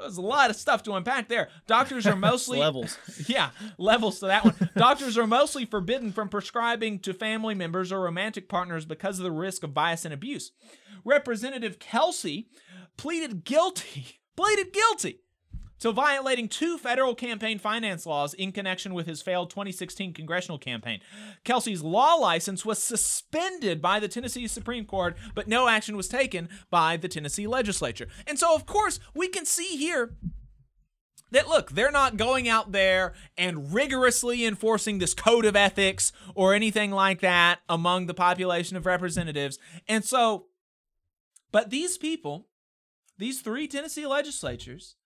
there's 0.00 0.16
a 0.16 0.22
lot 0.22 0.48
of 0.48 0.56
stuff 0.56 0.82
to 0.84 0.94
unpack 0.94 1.28
there. 1.28 1.50
Doctors 1.66 2.06
are 2.06 2.16
mostly 2.30 2.58
levels. 2.58 2.98
Yeah, 3.28 3.50
levels 3.76 4.20
to 4.20 4.26
that 4.26 4.44
one. 4.44 4.70
Doctors 4.74 5.18
are 5.18 5.26
mostly 5.26 5.66
forbidden 5.66 6.10
from 6.10 6.30
prescribing 6.30 7.00
to 7.00 7.12
family 7.12 7.54
members 7.54 7.92
or 7.92 8.00
romantic 8.00 8.48
partners 8.48 8.86
because 8.86 9.18
of 9.18 9.24
the 9.24 9.30
risk 9.30 9.62
of 9.62 9.74
bias 9.74 10.06
and 10.06 10.14
abuse. 10.14 10.52
Representative 11.04 11.78
Kelsey 11.78 12.48
pleaded 12.96 13.44
guilty, 13.44 14.20
pleaded 14.36 14.72
guilty 14.72 15.20
to 15.80 15.92
violating 15.92 16.48
two 16.48 16.78
federal 16.78 17.14
campaign 17.14 17.58
finance 17.58 18.06
laws 18.06 18.34
in 18.34 18.52
connection 18.52 18.94
with 18.94 19.06
his 19.06 19.22
failed 19.22 19.50
2016 19.50 20.12
congressional 20.14 20.58
campaign. 20.58 21.00
Kelsey's 21.44 21.82
law 21.82 22.14
license 22.14 22.64
was 22.64 22.82
suspended 22.82 23.82
by 23.82 24.00
the 24.00 24.08
Tennessee 24.08 24.46
Supreme 24.46 24.84
Court, 24.84 25.16
but 25.34 25.48
no 25.48 25.68
action 25.68 25.96
was 25.96 26.08
taken 26.08 26.48
by 26.70 26.96
the 26.96 27.08
Tennessee 27.08 27.46
legislature. 27.46 28.08
And 28.26 28.38
so, 28.38 28.54
of 28.54 28.66
course, 28.66 29.00
we 29.14 29.28
can 29.28 29.44
see 29.44 29.76
here 29.76 30.14
that 31.34 31.48
look, 31.48 31.72
they're 31.72 31.90
not 31.90 32.16
going 32.16 32.48
out 32.48 32.72
there 32.72 33.12
and 33.36 33.74
rigorously 33.74 34.46
enforcing 34.46 34.98
this 34.98 35.14
code 35.14 35.44
of 35.44 35.56
ethics 35.56 36.12
or 36.34 36.54
anything 36.54 36.90
like 36.90 37.20
that 37.20 37.60
among 37.68 38.06
the 38.06 38.14
population 38.14 38.76
of 38.76 38.86
representatives. 38.86 39.58
And 39.88 40.04
so, 40.04 40.46
but 41.52 41.70
these 41.70 41.98
people, 41.98 42.46
these 43.18 43.40
three 43.40 43.68
Tennessee 43.68 44.06
legislatures, 44.06 44.96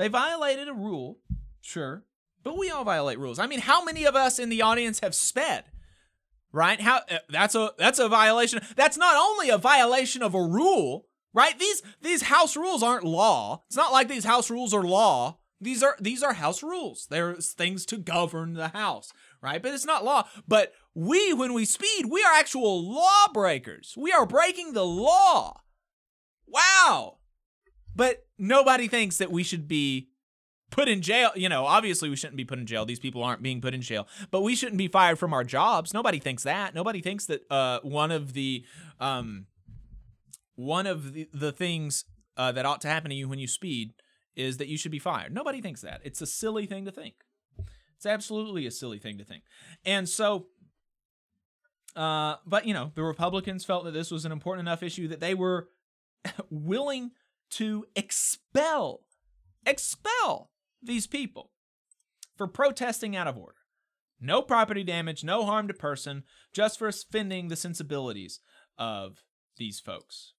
they 0.00 0.08
violated 0.08 0.68
a 0.68 0.72
rule, 0.72 1.18
sure, 1.60 2.04
but 2.42 2.56
we 2.56 2.70
all 2.70 2.84
violate 2.84 3.18
rules. 3.18 3.38
I 3.38 3.46
mean, 3.46 3.60
how 3.60 3.84
many 3.84 4.04
of 4.04 4.16
us 4.16 4.38
in 4.38 4.48
the 4.48 4.62
audience 4.62 5.00
have 5.00 5.14
sped? 5.14 5.64
Right? 6.52 6.80
How 6.80 7.02
uh, 7.10 7.18
that's 7.28 7.54
a 7.54 7.72
that's 7.78 7.98
a 7.98 8.08
violation. 8.08 8.60
That's 8.76 8.96
not 8.96 9.14
only 9.16 9.50
a 9.50 9.58
violation 9.58 10.22
of 10.22 10.34
a 10.34 10.42
rule, 10.42 11.06
right? 11.32 11.56
These 11.58 11.82
these 12.00 12.22
house 12.22 12.56
rules 12.56 12.82
aren't 12.82 13.04
law. 13.04 13.62
It's 13.68 13.76
not 13.76 13.92
like 13.92 14.08
these 14.08 14.24
house 14.24 14.50
rules 14.50 14.74
are 14.74 14.82
law. 14.82 15.38
These 15.60 15.82
are 15.82 15.96
these 16.00 16.22
are 16.22 16.32
house 16.32 16.62
rules. 16.62 17.06
There's 17.10 17.52
things 17.52 17.84
to 17.86 17.98
govern 17.98 18.54
the 18.54 18.68
house, 18.68 19.12
right? 19.42 19.62
But 19.62 19.74
it's 19.74 19.84
not 19.84 20.04
law. 20.04 20.26
But 20.48 20.72
we 20.94 21.34
when 21.34 21.52
we 21.52 21.66
speed, 21.66 22.06
we 22.06 22.24
are 22.24 22.32
actual 22.32 22.90
lawbreakers. 22.90 23.94
We 23.96 24.12
are 24.12 24.26
breaking 24.26 24.72
the 24.72 24.86
law. 24.86 25.60
Wow. 26.46 27.18
But 27.94 28.24
nobody 28.40 28.88
thinks 28.88 29.18
that 29.18 29.30
we 29.30 29.42
should 29.42 29.68
be 29.68 30.08
put 30.70 30.88
in 30.88 31.02
jail. 31.02 31.30
You 31.34 31.48
know, 31.48 31.66
obviously 31.66 32.08
we 32.08 32.16
shouldn't 32.16 32.36
be 32.36 32.44
put 32.44 32.58
in 32.58 32.66
jail. 32.66 32.84
These 32.84 33.00
people 33.00 33.22
aren't 33.22 33.42
being 33.42 33.60
put 33.60 33.74
in 33.74 33.82
jail, 33.82 34.08
but 34.30 34.42
we 34.42 34.54
shouldn't 34.56 34.78
be 34.78 34.88
fired 34.88 35.18
from 35.18 35.32
our 35.32 35.44
jobs. 35.44 35.92
Nobody 35.92 36.18
thinks 36.18 36.42
that. 36.44 36.74
Nobody 36.74 37.00
thinks 37.00 37.26
that 37.26 37.50
uh, 37.50 37.80
one 37.82 38.10
of 38.10 38.32
the 38.32 38.64
um, 38.98 39.46
one 40.56 40.86
of 40.86 41.12
the, 41.12 41.28
the 41.32 41.52
things 41.52 42.04
uh, 42.36 42.52
that 42.52 42.66
ought 42.66 42.80
to 42.82 42.88
happen 42.88 43.10
to 43.10 43.16
you 43.16 43.28
when 43.28 43.38
you 43.38 43.46
speed 43.46 43.92
is 44.34 44.56
that 44.56 44.68
you 44.68 44.78
should 44.78 44.92
be 44.92 44.98
fired. 44.98 45.34
Nobody 45.34 45.60
thinks 45.60 45.82
that. 45.82 46.00
It's 46.04 46.20
a 46.20 46.26
silly 46.26 46.66
thing 46.66 46.84
to 46.86 46.92
think. 46.92 47.14
It's 47.96 48.06
absolutely 48.06 48.66
a 48.66 48.70
silly 48.70 48.98
thing 48.98 49.18
to 49.18 49.24
think. 49.24 49.42
And 49.84 50.08
so 50.08 50.46
uh, 51.96 52.36
but 52.46 52.66
you 52.66 52.74
know, 52.74 52.92
the 52.94 53.02
Republicans 53.02 53.64
felt 53.64 53.84
that 53.84 53.92
this 53.92 54.10
was 54.10 54.24
an 54.24 54.32
important 54.32 54.66
enough 54.66 54.82
issue 54.82 55.08
that 55.08 55.20
they 55.20 55.34
were 55.34 55.68
willing 56.50 57.10
to 57.50 57.84
expel 57.94 59.02
expel 59.66 60.50
these 60.82 61.06
people 61.06 61.50
for 62.36 62.46
protesting 62.46 63.14
out 63.14 63.26
of 63.26 63.36
order. 63.36 63.56
No 64.20 64.42
property 64.42 64.84
damage, 64.84 65.24
no 65.24 65.44
harm 65.44 65.68
to 65.68 65.74
person, 65.74 66.24
just 66.52 66.78
for 66.78 66.88
offending 66.88 67.48
the 67.48 67.56
sensibilities 67.56 68.40
of 68.78 69.24
these 69.56 69.80
folks. 69.80 70.34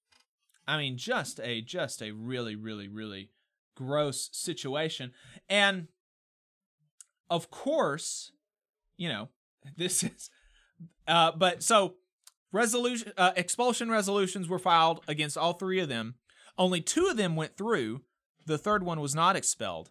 I 0.66 0.76
mean, 0.78 0.96
just 0.96 1.40
a 1.40 1.60
just 1.60 2.02
a 2.02 2.12
really 2.12 2.56
really 2.56 2.88
really 2.88 3.30
gross 3.74 4.28
situation. 4.32 5.12
And 5.48 5.88
of 7.30 7.50
course, 7.50 8.32
you 8.96 9.08
know, 9.08 9.28
this 9.76 10.02
is 10.02 10.30
uh 11.06 11.32
but 11.32 11.62
so 11.62 11.94
resolution 12.52 13.12
uh, 13.16 13.32
expulsion 13.36 13.90
resolutions 13.90 14.48
were 14.48 14.58
filed 14.58 15.00
against 15.08 15.36
all 15.36 15.54
three 15.54 15.80
of 15.80 15.88
them 15.88 16.14
only 16.58 16.80
two 16.80 17.06
of 17.06 17.16
them 17.16 17.36
went 17.36 17.56
through. 17.56 18.02
The 18.46 18.58
third 18.58 18.82
one 18.82 19.00
was 19.00 19.14
not 19.14 19.36
expelled. 19.36 19.90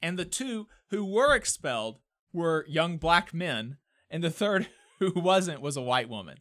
And 0.00 0.18
the 0.18 0.24
two 0.24 0.68
who 0.90 1.04
were 1.04 1.34
expelled 1.34 1.98
were 2.32 2.64
young 2.68 2.98
black 2.98 3.34
men. 3.34 3.78
And 4.10 4.22
the 4.22 4.30
third 4.30 4.68
who 4.98 5.12
wasn't 5.14 5.60
was 5.60 5.76
a 5.76 5.82
white 5.82 6.08
woman. 6.08 6.38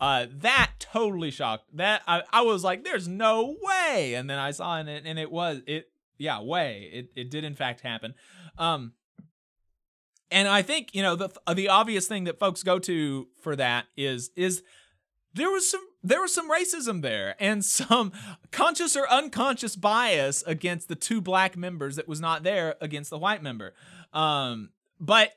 Uh, 0.00 0.26
that 0.32 0.72
totally 0.78 1.30
shocked. 1.30 1.64
That 1.74 2.02
I, 2.06 2.22
I 2.32 2.40
was 2.40 2.64
like, 2.64 2.84
"There's 2.84 3.06
no 3.06 3.54
way," 3.60 4.14
and 4.14 4.30
then 4.30 4.38
I 4.38 4.50
saw 4.50 4.80
it, 4.80 4.88
and 4.88 5.18
it 5.18 5.30
was 5.30 5.60
it. 5.66 5.90
Yeah, 6.16 6.40
way. 6.40 6.88
It 6.90 7.10
it 7.14 7.30
did 7.30 7.44
in 7.44 7.54
fact 7.54 7.82
happen. 7.82 8.14
Um, 8.56 8.94
and 10.30 10.48
I 10.48 10.62
think 10.62 10.94
you 10.94 11.02
know 11.02 11.16
the 11.16 11.28
the 11.54 11.68
obvious 11.68 12.06
thing 12.06 12.24
that 12.24 12.38
folks 12.38 12.62
go 12.62 12.78
to 12.78 13.28
for 13.42 13.54
that 13.56 13.86
is 13.94 14.30
is 14.36 14.62
there 15.34 15.50
was 15.50 15.70
some 15.70 15.86
there 16.02 16.20
was 16.20 16.32
some 16.32 16.50
racism 16.50 17.02
there 17.02 17.36
and 17.38 17.64
some 17.64 18.12
conscious 18.50 18.96
or 18.96 19.08
unconscious 19.08 19.76
bias 19.76 20.42
against 20.46 20.88
the 20.88 20.94
two 20.94 21.20
black 21.20 21.56
members 21.56 21.96
that 21.96 22.08
was 22.08 22.20
not 22.20 22.42
there 22.42 22.76
against 22.80 23.10
the 23.10 23.18
white 23.18 23.42
member. 23.42 23.74
Um, 24.12 24.70
but 24.98 25.32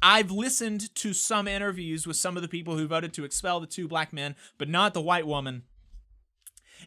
I've 0.00 0.30
listened 0.30 0.94
to 0.96 1.12
some 1.12 1.48
interviews 1.48 2.06
with 2.06 2.16
some 2.16 2.36
of 2.36 2.42
the 2.42 2.48
people 2.48 2.76
who 2.76 2.86
voted 2.86 3.12
to 3.14 3.24
expel 3.24 3.60
the 3.60 3.66
two 3.66 3.88
black 3.88 4.12
men, 4.12 4.36
but 4.56 4.68
not 4.68 4.94
the 4.94 5.00
white 5.00 5.26
woman. 5.26 5.64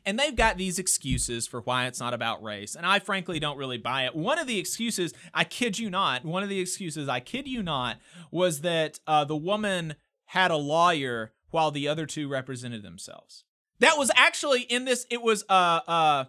And 0.06 0.18
they've 0.18 0.36
got 0.36 0.58
these 0.58 0.80
excuses 0.80 1.48
for 1.48 1.62
why 1.62 1.86
it's 1.86 2.00
not 2.00 2.14
about 2.14 2.42
race. 2.42 2.76
And 2.76 2.86
I 2.86 3.00
frankly 3.00 3.40
don't 3.40 3.58
really 3.58 3.78
buy 3.78 4.06
it. 4.06 4.16
One 4.16 4.40
of 4.40 4.48
the 4.48 4.58
excuses, 4.58 5.14
I 5.34 5.44
kid 5.44 5.78
you 5.78 5.90
not, 5.90 6.24
one 6.24 6.44
of 6.44 6.50
the 6.50 6.60
excuses, 6.60 7.10
I 7.10 7.20
kid 7.20 7.48
you 7.48 7.62
not, 7.62 7.98
was 8.32 8.62
that 8.62 9.00
uh, 9.06 9.26
the 9.26 9.36
woman 9.36 9.96
had 10.26 10.50
a 10.50 10.58
lawyer 10.58 11.34
while 11.52 11.72
the 11.72 11.88
other 11.88 12.06
two 12.06 12.28
represented 12.28 12.84
themselves. 12.84 13.44
That 13.80 13.98
was 13.98 14.12
actually 14.16 14.62
in 14.62 14.86
this, 14.86 15.06
it 15.10 15.22
was 15.22 15.44
uh 15.50 15.82
uh 15.88 16.26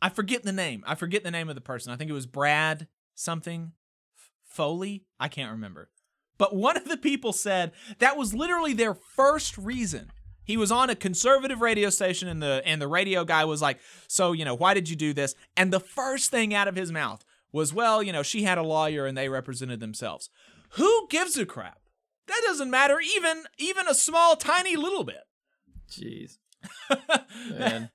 I 0.00 0.08
forget 0.10 0.42
the 0.42 0.52
name. 0.52 0.84
I 0.86 0.94
forget 0.94 1.24
the 1.24 1.30
name 1.30 1.48
of 1.48 1.54
the 1.54 1.60
person. 1.60 1.92
I 1.92 1.96
think 1.96 2.10
it 2.10 2.14
was 2.14 2.26
Brad 2.26 2.88
something 3.14 3.72
Foley. 4.44 5.04
I 5.18 5.28
can't 5.28 5.50
remember. 5.50 5.90
But 6.36 6.54
one 6.54 6.76
of 6.76 6.88
the 6.88 6.96
people 6.96 7.32
said 7.32 7.72
that 7.98 8.16
was 8.16 8.34
literally 8.34 8.72
their 8.72 8.94
first 8.94 9.56
reason. 9.56 10.10
He 10.44 10.56
was 10.56 10.70
on 10.70 10.90
a 10.90 10.94
conservative 10.94 11.60
radio 11.62 11.88
station 11.90 12.28
and 12.28 12.42
the 12.42 12.62
and 12.66 12.82
the 12.82 12.88
radio 12.88 13.24
guy 13.24 13.44
was 13.44 13.62
like, 13.62 13.78
"So, 14.08 14.32
you 14.32 14.44
know, 14.44 14.54
why 14.54 14.74
did 14.74 14.88
you 14.88 14.96
do 14.96 15.14
this?" 15.14 15.34
And 15.56 15.72
the 15.72 15.80
first 15.80 16.30
thing 16.30 16.52
out 16.52 16.68
of 16.68 16.76
his 16.76 16.92
mouth 16.92 17.24
was, 17.50 17.72
"Well, 17.72 18.02
you 18.02 18.12
know, 18.12 18.22
she 18.22 18.42
had 18.42 18.58
a 18.58 18.62
lawyer 18.62 19.06
and 19.06 19.16
they 19.16 19.28
represented 19.28 19.80
themselves." 19.80 20.28
Who 20.70 21.06
gives 21.08 21.38
a 21.38 21.46
crap? 21.46 21.78
That 22.26 22.40
doesn't 22.46 22.70
matter 22.70 23.00
even 23.00 23.44
even 23.58 23.88
a 23.88 23.94
small 23.94 24.36
tiny 24.36 24.76
little 24.76 25.04
bit. 25.04 25.24
Jeez. 25.90 26.38
Man. 27.50 27.90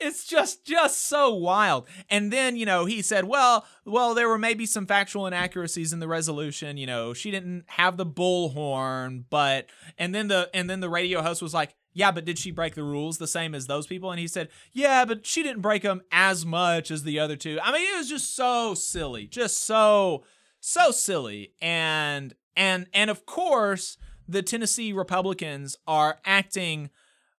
it's 0.00 0.26
just 0.26 0.64
just 0.64 1.06
so 1.06 1.34
wild. 1.34 1.88
And 2.08 2.32
then, 2.32 2.56
you 2.56 2.66
know, 2.66 2.84
he 2.84 3.02
said, 3.02 3.24
"Well, 3.24 3.66
well 3.84 4.14
there 4.14 4.28
were 4.28 4.38
maybe 4.38 4.66
some 4.66 4.86
factual 4.86 5.26
inaccuracies 5.26 5.92
in 5.92 6.00
the 6.00 6.08
resolution, 6.08 6.76
you 6.76 6.86
know, 6.86 7.14
she 7.14 7.30
didn't 7.30 7.64
have 7.68 7.96
the 7.96 8.06
bullhorn, 8.06 9.24
but 9.30 9.66
and 9.98 10.14
then 10.14 10.28
the 10.28 10.50
and 10.54 10.68
then 10.68 10.80
the 10.80 10.90
radio 10.90 11.22
host 11.22 11.42
was 11.42 11.54
like, 11.54 11.74
"Yeah, 11.92 12.12
but 12.12 12.24
did 12.24 12.38
she 12.38 12.50
break 12.50 12.74
the 12.74 12.84
rules 12.84 13.18
the 13.18 13.26
same 13.26 13.54
as 13.54 13.66
those 13.66 13.86
people?" 13.86 14.10
And 14.10 14.20
he 14.20 14.28
said, 14.28 14.48
"Yeah, 14.72 15.04
but 15.04 15.26
she 15.26 15.42
didn't 15.42 15.62
break 15.62 15.82
them 15.82 16.02
as 16.10 16.46
much 16.46 16.90
as 16.90 17.02
the 17.02 17.18
other 17.18 17.36
two. 17.36 17.58
I 17.62 17.72
mean, 17.72 17.94
it 17.94 17.98
was 17.98 18.08
just 18.08 18.34
so 18.36 18.74
silly. 18.74 19.26
Just 19.26 19.62
so 19.64 20.24
so 20.64 20.92
silly. 20.92 21.52
And 21.60 22.34
and 22.56 22.86
and 22.94 23.10
of 23.10 23.26
course, 23.26 23.98
the 24.28 24.42
Tennessee 24.42 24.92
Republicans 24.92 25.76
are 25.86 26.20
acting 26.24 26.88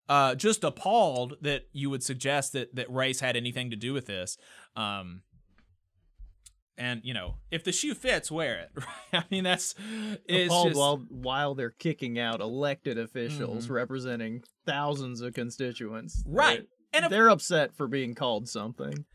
uh, 0.09 0.35
just 0.35 0.63
appalled 0.65 1.35
that 1.41 1.63
you 1.71 1.89
would 1.89 2.03
suggest 2.03 2.51
that 2.53 2.75
that 2.75 2.91
race 2.91 3.21
had 3.21 3.35
anything 3.37 3.69
to 3.71 3.75
do 3.77 3.93
with 3.93 4.05
this. 4.05 4.37
Um, 4.75 5.21
and 6.77 7.01
you 7.03 7.13
know, 7.13 7.35
if 7.51 7.63
the 7.63 7.71
shoe 7.71 7.93
fits, 7.93 8.31
wear 8.31 8.59
it. 8.59 8.83
I 9.13 9.23
mean, 9.29 9.43
that's 9.43 9.75
appalled 10.27 10.67
just 10.69 10.77
while 10.79 10.97
while 11.09 11.55
they're 11.55 11.69
kicking 11.69 12.17
out 12.19 12.41
elected 12.41 12.97
officials 12.97 13.67
Mhm. 13.67 13.71
representing 13.71 14.43
thousands 14.65 15.21
of 15.21 15.33
constituents. 15.33 16.23
Right. 16.27 16.57
They're, 16.59 16.67
And 16.93 17.05
if- 17.05 17.11
they're 17.11 17.29
upset 17.29 17.75
for 17.75 17.87
being 17.87 18.15
called 18.15 18.49
something. 18.49 19.05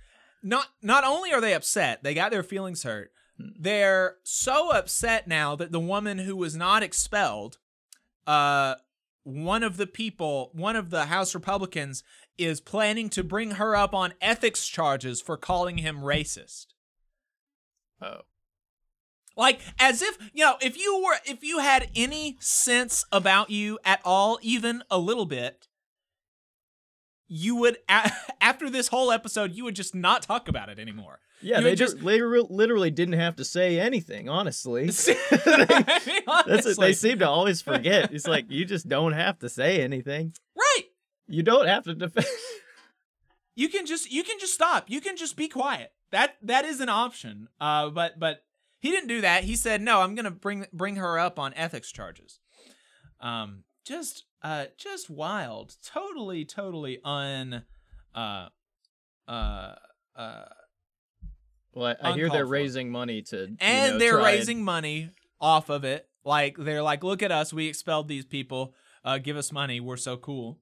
not 0.42 0.68
not 0.82 1.04
only 1.04 1.32
are 1.32 1.40
they 1.40 1.52
upset, 1.54 2.02
they 2.02 2.14
got 2.14 2.30
their 2.30 2.42
feelings 2.44 2.84
hurt. 2.84 3.10
They're 3.38 4.16
so 4.24 4.70
upset 4.70 5.28
now 5.28 5.54
that 5.56 5.70
the 5.70 5.80
woman 5.80 6.18
who 6.18 6.34
was 6.36 6.56
not 6.56 6.82
expelled, 6.82 7.58
uh, 8.26 8.76
one 9.22 9.62
of 9.62 9.76
the 9.76 9.86
people, 9.86 10.50
one 10.52 10.74
of 10.74 10.90
the 10.90 11.06
House 11.06 11.34
Republicans, 11.34 12.02
is 12.36 12.60
planning 12.60 13.08
to 13.10 13.22
bring 13.22 13.52
her 13.52 13.76
up 13.76 13.94
on 13.94 14.14
ethics 14.20 14.66
charges 14.66 15.20
for 15.20 15.36
calling 15.36 15.78
him 15.78 15.98
racist. 15.98 16.66
Oh. 18.02 18.22
Like 19.36 19.60
as 19.78 20.02
if, 20.02 20.18
you 20.32 20.44
know, 20.44 20.56
if 20.60 20.76
you 20.76 21.00
were 21.04 21.18
if 21.24 21.44
you 21.44 21.60
had 21.60 21.90
any 21.94 22.38
sense 22.40 23.04
about 23.12 23.50
you 23.50 23.78
at 23.84 24.00
all, 24.04 24.40
even 24.42 24.82
a 24.90 24.98
little 24.98 25.26
bit, 25.26 25.67
you 27.28 27.56
would 27.56 27.78
a- 27.88 28.10
after 28.40 28.68
this 28.70 28.88
whole 28.88 29.12
episode, 29.12 29.52
you 29.52 29.64
would 29.64 29.76
just 29.76 29.94
not 29.94 30.22
talk 30.22 30.48
about 30.48 30.68
it 30.68 30.78
anymore. 30.78 31.20
Yeah, 31.40 31.58
You 31.58 31.64
they 31.64 31.74
just 31.76 31.98
literally, 31.98 32.46
literally 32.50 32.90
didn't 32.90 33.14
have 33.20 33.36
to 33.36 33.44
say 33.44 33.78
anything, 33.78 34.28
honestly. 34.28 34.90
I 35.30 36.00
mean, 36.06 36.22
That's 36.46 36.66
what 36.66 36.78
they 36.80 36.92
seem 36.92 37.20
to 37.20 37.28
always 37.28 37.62
forget. 37.62 38.12
It's 38.12 38.26
like 38.26 38.50
you 38.50 38.64
just 38.64 38.88
don't 38.88 39.12
have 39.12 39.38
to 39.40 39.48
say 39.48 39.80
anything. 39.82 40.32
Right. 40.56 40.82
You 41.28 41.42
don't 41.44 41.68
have 41.68 41.84
to 41.84 41.94
defend. 41.94 42.26
You 43.54 43.68
can 43.68 43.86
just 43.86 44.10
you 44.10 44.22
can 44.24 44.38
just 44.38 44.54
stop. 44.54 44.88
You 44.88 45.00
can 45.00 45.16
just 45.16 45.36
be 45.36 45.48
quiet. 45.48 45.92
That 46.10 46.36
that 46.42 46.64
is 46.64 46.80
an 46.80 46.88
option. 46.88 47.48
Uh 47.60 47.90
but 47.90 48.18
but 48.18 48.42
he 48.80 48.90
didn't 48.90 49.08
do 49.08 49.20
that. 49.20 49.42
He 49.44 49.56
said, 49.56 49.80
"No, 49.82 50.00
I'm 50.00 50.14
going 50.14 50.24
to 50.24 50.30
bring 50.30 50.66
bring 50.72 50.94
her 50.96 51.18
up 51.18 51.38
on 51.38 51.52
ethics 51.54 51.90
charges." 51.92 52.38
Um 53.20 53.64
just 53.84 54.24
uh 54.42 54.66
just 54.76 55.10
wild. 55.10 55.76
Totally 55.84 56.44
totally 56.44 57.00
un 57.04 57.64
uh 58.14 58.48
uh 59.28 59.74
uh 60.16 60.44
Well, 61.74 61.96
I, 62.02 62.10
I 62.10 62.14
hear 62.14 62.28
they're 62.30 62.44
for. 62.44 62.50
raising 62.50 62.90
money 62.90 63.22
to, 63.22 63.36
you 63.50 63.56
and 63.60 63.92
know, 63.94 63.98
they're 63.98 64.12
try 64.18 64.30
and- 64.30 64.38
raising 64.38 64.64
money 64.64 65.10
off 65.40 65.68
of 65.68 65.84
it. 65.84 66.08
Like 66.24 66.56
they're 66.58 66.82
like, 66.82 67.02
"Look 67.04 67.22
at 67.22 67.32
us. 67.32 67.52
We 67.52 67.66
expelled 67.68 68.08
these 68.08 68.24
people. 68.24 68.74
Uh 69.04 69.18
give 69.18 69.36
us 69.36 69.52
money. 69.52 69.80
We're 69.80 69.96
so 69.96 70.16
cool." 70.16 70.58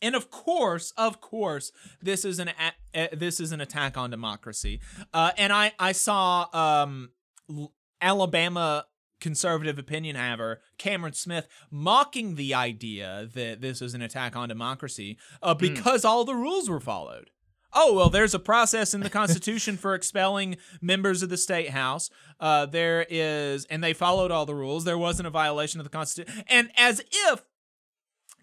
And 0.00 0.14
of 0.14 0.30
course, 0.30 0.92
of 0.96 1.20
course, 1.20 1.72
this 2.00 2.24
is 2.24 2.38
an 2.38 2.48
a- 2.50 3.02
uh, 3.04 3.08
this 3.12 3.40
is 3.40 3.50
an 3.52 3.60
attack 3.60 3.96
on 3.96 4.10
democracy. 4.10 4.80
Uh, 5.12 5.32
and 5.36 5.52
I 5.52 5.72
I 5.78 5.92
saw 5.92 6.46
um, 6.52 7.10
L- 7.50 7.72
Alabama 8.00 8.86
conservative 9.20 9.78
opinion 9.78 10.16
haver 10.16 10.60
Cameron 10.76 11.12
Smith 11.12 11.48
mocking 11.70 12.34
the 12.34 12.54
idea 12.54 13.28
that 13.34 13.60
this 13.60 13.82
is 13.82 13.94
an 13.94 14.02
attack 14.02 14.36
on 14.36 14.48
democracy 14.48 15.18
uh, 15.42 15.54
because 15.54 16.04
all 16.04 16.24
the 16.24 16.34
rules 16.34 16.68
were 16.68 16.80
followed. 16.80 17.30
Oh 17.72 17.92
well, 17.92 18.08
there's 18.08 18.34
a 18.34 18.38
process 18.38 18.94
in 18.94 19.00
the 19.00 19.10
Constitution 19.10 19.76
for 19.78 19.94
expelling 19.94 20.56
members 20.80 21.22
of 21.22 21.28
the 21.28 21.36
state 21.36 21.70
house. 21.70 22.10
Uh, 22.40 22.66
there 22.66 23.06
is, 23.08 23.66
and 23.66 23.84
they 23.84 23.92
followed 23.92 24.30
all 24.30 24.46
the 24.46 24.54
rules. 24.54 24.84
There 24.84 24.98
wasn't 24.98 25.26
a 25.26 25.30
violation 25.30 25.80
of 25.80 25.84
the 25.84 25.90
Constitution, 25.90 26.44
and 26.48 26.70
as 26.76 27.02
if 27.12 27.42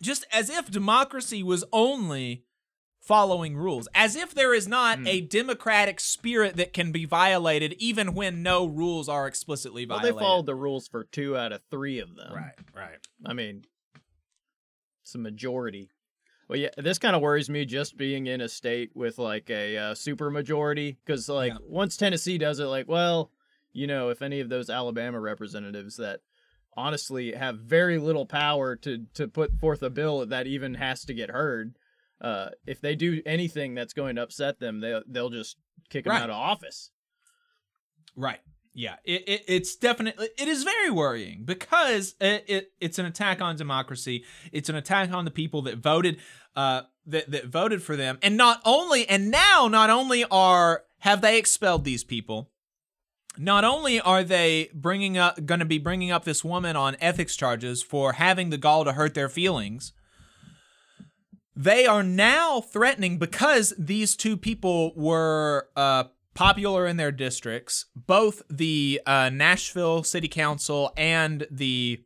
just 0.02 0.26
as 0.32 0.50
if 0.50 0.70
democracy 0.70 1.42
was 1.42 1.64
only 1.74 2.44
following 3.06 3.56
rules, 3.56 3.88
as 3.94 4.16
if 4.16 4.34
there 4.34 4.54
is 4.54 4.68
not 4.68 4.98
Hmm. 5.00 5.08
a 5.08 5.22
democratic 5.22 6.00
spirit 6.00 6.56
that 6.58 6.74
can 6.74 6.92
be 6.92 7.06
violated 7.06 7.74
even 7.74 8.14
when 8.16 8.42
no 8.44 8.66
rules 8.66 9.08
are 9.08 9.28
explicitly 9.28 9.86
violated. 9.86 9.90
Well, 9.90 10.14
violated. 10.14 10.20
they 10.20 10.26
followed 10.26 10.46
the 10.48 10.56
rules 10.56 10.88
for 10.88 11.04
two 11.04 11.38
out 11.38 11.52
of 11.52 11.62
three 11.70 12.00
of 12.00 12.16
them. 12.16 12.34
right, 12.34 12.56
right. 12.76 12.98
I 13.26 13.34
mean, 13.34 13.64
it's 15.04 15.16
a 15.16 15.20
majority. 15.20 15.90
Well, 16.48 16.60
yeah, 16.60 16.70
this 16.78 17.00
kind 17.00 17.16
of 17.16 17.22
worries 17.22 17.50
me 17.50 17.66
just 17.66 17.98
being 17.98 18.28
in 18.28 18.42
a 18.42 18.50
state 18.50 18.92
with 18.96 19.18
like 19.18 19.50
a 19.50 19.78
uh, 19.78 19.96
super 19.96 20.30
majority 20.30 20.98
because 21.06 21.28
like 21.30 21.54
Yeah. 21.54 21.58
once 21.68 21.98
Tennessee 21.98 22.38
does 22.38 22.60
it, 22.60 22.66
like, 22.66 22.88
well, 22.88 23.32
you 23.74 23.88
know, 23.88 24.10
if 24.10 24.22
any 24.22 24.40
of 24.40 24.50
those 24.50 24.70
Alabama 24.70 25.20
representatives 25.20 25.98
that 25.98 26.22
honestly 26.78 27.32
have 27.34 27.58
very 27.60 27.98
little 27.98 28.26
power 28.26 28.76
to 28.76 29.06
to 29.14 29.28
put 29.28 29.54
forth 29.60 29.82
a 29.82 29.90
bill 29.90 30.26
that 30.26 30.46
even 30.48 30.76
has 30.76 31.04
to 31.06 31.14
get 31.14 31.30
heard, 31.32 31.76
uh, 32.22 32.50
if 32.66 32.82
they 32.82 32.96
do 32.96 33.22
anything 33.26 33.76
that's 33.76 33.94
going 33.94 34.16
to 34.16 34.24
upset 34.24 34.60
them, 34.60 34.80
they 34.82 34.94
will 34.94 35.04
they'll 35.08 35.30
just 35.30 35.58
kick 35.90 36.06
them 36.06 36.12
Right. 36.12 36.24
out 36.24 36.30
of 36.30 36.36
office. 36.36 36.92
Right. 38.16 38.40
Yeah. 38.74 38.96
It, 39.06 39.24
it 39.28 39.44
it's 39.48 39.76
definitely 39.76 40.30
it 40.38 40.48
is 40.48 40.64
very 40.64 40.90
worrying 40.90 41.44
because 41.46 42.16
it, 42.20 42.46
it 42.48 42.72
it's 42.80 43.00
an 43.00 43.06
attack 43.06 43.42
on 43.42 43.56
democracy. 43.56 44.24
It's 44.52 44.70
an 44.70 44.76
attack 44.76 45.12
on 45.12 45.26
the 45.26 45.32
people 45.32 45.62
that 45.64 45.78
voted 45.78 46.20
uh 46.56 46.82
that 47.06 47.30
that 47.32 47.46
voted 47.48 47.82
for 47.82 47.96
them. 47.96 48.18
And 48.22 48.36
not 48.38 48.62
only 48.66 49.08
and 49.08 49.30
now 49.32 49.68
not 49.70 49.90
only 49.90 50.24
are 50.26 50.84
have 51.00 51.22
they 51.22 51.38
expelled 51.38 51.84
these 51.86 52.04
people, 52.04 52.52
not 53.38 53.64
only 53.64 54.00
are 54.00 54.24
they 54.24 54.70
bringing 54.74 55.18
up 55.18 55.46
going 55.46 55.60
to 55.60 55.66
be 55.66 55.78
bringing 55.78 56.12
up 56.12 56.24
this 56.26 56.44
woman 56.44 56.76
on 56.76 56.96
ethics 57.00 57.36
charges 57.36 57.82
for 57.84 58.14
having 58.14 58.50
the 58.50 58.58
gall 58.58 58.84
to 58.86 58.94
hurt 58.94 59.14
their 59.14 59.30
feelings 59.30 59.94
they 61.56 61.86
are 61.86 62.04
now 62.04 62.60
threatening 62.60 63.18
because 63.18 63.74
these 63.78 64.16
two 64.16 64.36
people 64.36 64.94
were 64.96 65.70
uh, 65.76 66.06
popular 66.34 66.86
in 66.86 66.98
their 66.98 67.12
districts, 67.12 67.86
both 67.96 68.44
the 68.50 69.02
uh, 69.06 69.30
Nashville 69.30 70.04
City 70.04 70.28
Council 70.28 70.92
and 70.98 71.48
the 71.50 72.04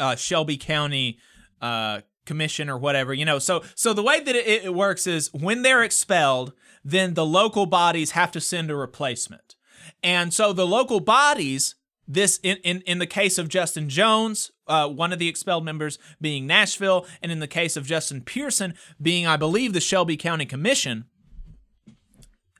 uh, 0.00 0.16
Shelby 0.16 0.56
County 0.56 1.18
uh, 1.60 2.00
Commission 2.24 2.70
or 2.70 2.78
whatever. 2.78 3.12
You 3.12 3.26
know, 3.26 3.38
so 3.38 3.62
so 3.74 3.92
the 3.92 4.02
way 4.02 4.20
that 4.20 4.34
it, 4.34 4.64
it 4.64 4.74
works 4.74 5.06
is 5.06 5.32
when 5.32 5.62
they're 5.62 5.82
expelled, 5.82 6.52
then 6.82 7.14
the 7.14 7.26
local 7.26 7.66
bodies 7.66 8.12
have 8.12 8.32
to 8.32 8.40
send 8.40 8.70
a 8.70 8.76
replacement, 8.76 9.54
and 10.02 10.32
so 10.32 10.52
the 10.52 10.66
local 10.66 11.00
bodies. 11.00 11.74
This 12.10 12.40
in, 12.42 12.56
in, 12.64 12.80
in 12.86 13.00
the 13.00 13.06
case 13.06 13.36
of 13.36 13.50
Justin 13.50 13.90
Jones, 13.90 14.50
uh, 14.68 14.88
one 14.88 15.12
of 15.12 15.18
the 15.18 15.28
expelled 15.28 15.64
members 15.64 15.98
being 16.20 16.46
Nashville, 16.46 17.06
and 17.22 17.32
in 17.32 17.40
the 17.40 17.46
case 17.46 17.76
of 17.76 17.86
Justin 17.86 18.20
Pearson 18.20 18.74
being, 19.00 19.26
I 19.26 19.36
believe, 19.36 19.72
the 19.72 19.80
Shelby 19.80 20.16
County 20.16 20.46
Commission, 20.46 21.06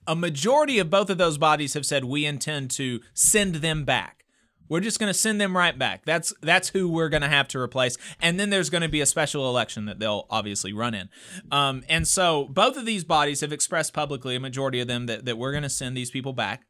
a 0.06 0.16
majority 0.16 0.78
of 0.78 0.90
both 0.90 1.10
of 1.10 1.18
those 1.18 1.38
bodies 1.38 1.74
have 1.74 1.84
said 1.86 2.04
we 2.04 2.24
intend 2.24 2.70
to 2.72 3.00
send 3.12 3.56
them 3.56 3.84
back. 3.84 4.24
We're 4.68 4.80
just 4.80 4.98
going 4.98 5.08
to 5.08 5.18
send 5.18 5.40
them 5.40 5.56
right 5.56 5.78
back. 5.78 6.04
That's 6.04 6.34
that's 6.42 6.68
who 6.68 6.88
we're 6.88 7.08
going 7.08 7.22
to 7.22 7.28
have 7.28 7.48
to 7.48 7.58
replace, 7.58 7.96
and 8.20 8.38
then 8.38 8.50
there's 8.50 8.70
going 8.70 8.82
to 8.82 8.88
be 8.88 9.00
a 9.00 9.06
special 9.06 9.48
election 9.48 9.86
that 9.86 9.98
they'll 9.98 10.26
obviously 10.28 10.72
run 10.72 10.94
in. 10.94 11.08
Um, 11.50 11.84
and 11.88 12.06
so 12.06 12.46
both 12.50 12.76
of 12.76 12.84
these 12.84 13.04
bodies 13.04 13.40
have 13.40 13.52
expressed 13.52 13.94
publicly, 13.94 14.36
a 14.36 14.40
majority 14.40 14.80
of 14.80 14.88
them, 14.88 15.06
that 15.06 15.24
that 15.24 15.38
we're 15.38 15.52
going 15.52 15.62
to 15.62 15.70
send 15.70 15.96
these 15.96 16.10
people 16.10 16.34
back. 16.34 16.66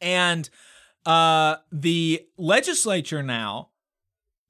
And 0.00 0.48
uh, 1.04 1.56
the 1.70 2.26
legislature 2.38 3.22
now, 3.22 3.68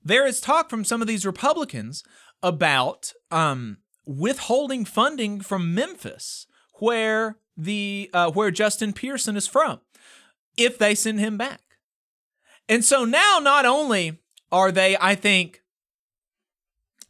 there 0.05 0.27
is 0.27 0.41
talk 0.41 0.69
from 0.71 0.85
some 0.85 1.01
of 1.01 1.09
these 1.09 1.25
Republicans 1.27 2.05
about 2.43 3.13
um, 3.31 3.79
withholding 4.07 4.85
funding 4.85 5.41
from 5.41 5.75
Memphis, 5.75 6.47
where 6.75 7.39
the 7.57 8.11
uh, 8.13 8.31
where 8.31 8.51
Justin 8.51 8.93
Pearson 8.93 9.37
is 9.37 9.47
from, 9.47 9.81
if 10.57 10.79
they 10.79 10.95
send 10.95 11.21
him 11.21 11.37
back. 11.39 11.61
And 12.69 12.85
so 12.85 13.05
now, 13.05 13.39
not 13.43 13.67
only 13.67 14.19
are 14.51 14.73
they, 14.73 14.97
I 15.01 15.15
think, 15.15 15.63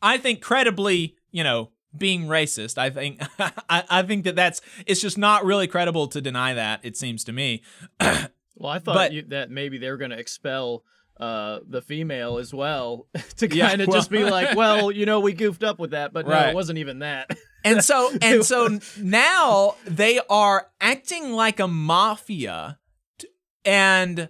I 0.02 0.18
think 0.18 0.40
credibly, 0.40 1.16
you 1.30 1.44
know, 1.44 1.70
being 1.96 2.24
racist. 2.24 2.76
I 2.78 2.90
think 2.90 3.20
I, 3.68 3.84
I 3.88 4.02
think 4.02 4.24
that 4.24 4.36
that's 4.36 4.60
it's 4.86 5.00
just 5.00 5.18
not 5.18 5.44
really 5.44 5.66
credible 5.66 6.08
to 6.08 6.20
deny 6.20 6.54
that. 6.54 6.80
It 6.82 6.96
seems 6.96 7.24
to 7.24 7.32
me. 7.32 7.62
Well, 8.56 8.70
I 8.70 8.78
thought 8.78 8.94
But- 8.94 9.12
you, 9.12 9.22
that 9.30 9.50
maybe 9.50 9.78
they 9.78 9.90
were 9.90 9.96
going 9.96 10.12
to 10.12 10.18
expel 10.18 10.84
uh, 11.20 11.60
the 11.68 11.80
female 11.80 12.38
as 12.38 12.52
well 12.52 13.06
to 13.36 13.54
Yeah, 13.54 13.68
kind 13.68 13.80
of 13.80 13.88
well- 13.88 13.96
just 13.98 14.10
be 14.10 14.24
like, 14.24 14.56
well, 14.56 14.90
you 14.98 15.06
know, 15.06 15.20
we 15.20 15.32
goofed 15.32 15.62
up 15.62 15.78
with 15.78 15.92
that, 15.92 16.12
but 16.12 16.26
no, 16.26 16.32
Right. 16.32 16.48
it 16.48 16.54
wasn't 16.54 16.78
even 16.78 16.98
that. 17.00 17.30
and 17.64 17.82
so 17.84 18.10
and 18.20 18.44
so 18.44 18.78
now 19.00 19.76
they 19.86 20.20
are 20.28 20.68
acting 20.80 21.32
like 21.32 21.60
a 21.60 21.68
mafia 21.68 22.78
t- 23.18 23.28
and 23.64 24.28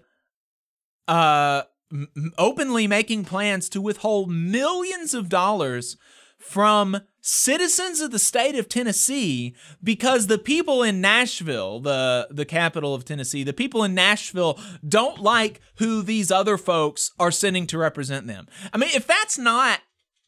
uh 1.09 1.63
m- 1.93 2.33
openly 2.39 2.87
making 2.87 3.25
plans 3.25 3.69
to 3.71 3.81
withhold 3.81 4.31
millions 4.31 5.15
of 5.15 5.29
dollars 5.29 5.97
from 6.39 7.01
citizens 7.27 8.03
of 8.03 8.11
the 8.11 8.19
state 8.19 8.55
of 8.55 8.69
Tennessee 8.69 9.55
because 9.83 10.27
the 10.27 10.37
people 10.37 10.83
in 10.83 11.01
Nashville, 11.01 11.81
the 11.81 12.29
the 12.31 12.45
capital 12.45 12.95
of 12.95 13.07
Tennessee, 13.07 13.43
the 13.43 13.55
people 13.55 13.83
in 13.83 13.95
Nashville 13.95 14.61
don't 14.87 15.19
like 15.19 15.63
who 15.77 16.03
these 16.03 16.31
other 16.31 16.59
folks 16.59 17.13
are 17.19 17.31
sending 17.31 17.67
to 17.69 17.79
represent 17.79 18.27
them. 18.27 18.47
I 18.75 18.77
mean, 18.77 18.91
if 18.95 19.07
that's 19.07 19.39
not 19.39 19.81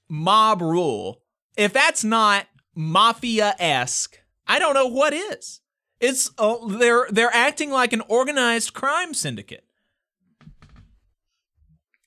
mob 0.08 0.62
rule, 0.62 1.20
if 1.54 1.74
that's 1.74 2.02
not 2.02 2.46
mafia 2.74 3.54
esque, 3.58 4.16
I 4.46 4.58
don't 4.58 4.74
know 4.74 4.86
what 4.86 5.12
is. 5.12 5.60
It's 6.00 6.30
uh, 6.38 6.66
they're 6.66 7.08
they're 7.10 7.34
acting 7.34 7.70
like 7.70 7.92
an 7.92 8.02
organized 8.08 8.72
crime 8.72 9.12
syndicate. 9.12 9.64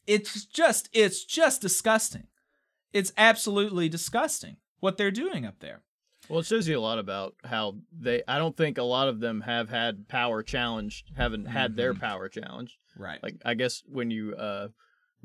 It's 0.08 0.46
just 0.46 0.90
it's 0.94 1.24
just 1.24 1.62
disgusting. 1.62 2.26
It's 2.92 3.14
absolutely 3.18 3.88
disgusting 3.88 4.58
what 4.80 4.98
they're 4.98 5.12
doing 5.12 5.46
up 5.46 5.60
there. 5.60 5.82
Well, 6.28 6.40
it 6.40 6.46
shows 6.46 6.68
you 6.68 6.78
a 6.78 6.80
lot 6.82 7.00
about 7.00 7.36
how 7.44 7.78
they. 7.92 8.22
I 8.28 8.38
don't 8.38 8.56
think 8.56 8.78
a 8.78 8.84
lot 8.84 9.08
of 9.08 9.20
them 9.20 9.42
have 9.42 9.70
had 9.70 10.08
power 10.08 10.44
challenged, 10.44 11.12
haven't 11.18 11.46
had 11.46 11.76
their 11.76 11.94
power 11.96 12.30
challenged. 12.30 12.78
Right. 12.96 13.22
Like 13.24 13.36
I 13.46 13.54
guess 13.56 13.82
when 13.88 14.12
you 14.12 14.36
uh, 14.36 14.68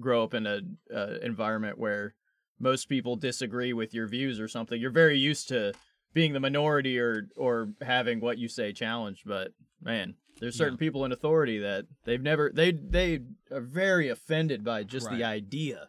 grow 0.00 0.22
up 0.22 0.32
in 0.34 0.46
a 0.46 0.60
uh, 0.94 1.18
environment 1.22 1.78
where 1.78 2.14
most 2.58 2.88
people 2.88 3.16
disagree 3.16 3.72
with 3.72 3.92
your 3.92 4.06
views 4.06 4.40
or 4.40 4.48
something, 4.48 4.80
you're 4.80 4.90
very 4.90 5.18
used 5.18 5.48
to 5.48 5.74
being 6.14 6.32
the 6.32 6.40
minority 6.40 6.98
or 6.98 7.28
or 7.36 7.70
having 7.82 8.20
what 8.20 8.38
you 8.38 8.48
say 8.48 8.72
challenged. 8.72 9.24
But 9.26 9.52
man, 9.82 10.14
there's 10.40 10.56
certain 10.56 10.78
people 10.78 11.04
in 11.04 11.12
authority 11.12 11.58
that 11.58 11.84
they've 12.04 12.22
never 12.22 12.50
they 12.54 12.70
they 12.72 13.20
are 13.50 13.60
very 13.60 14.08
offended 14.08 14.64
by 14.64 14.84
just 14.84 15.08
Right. 15.08 15.18
the 15.18 15.24
idea 15.24 15.88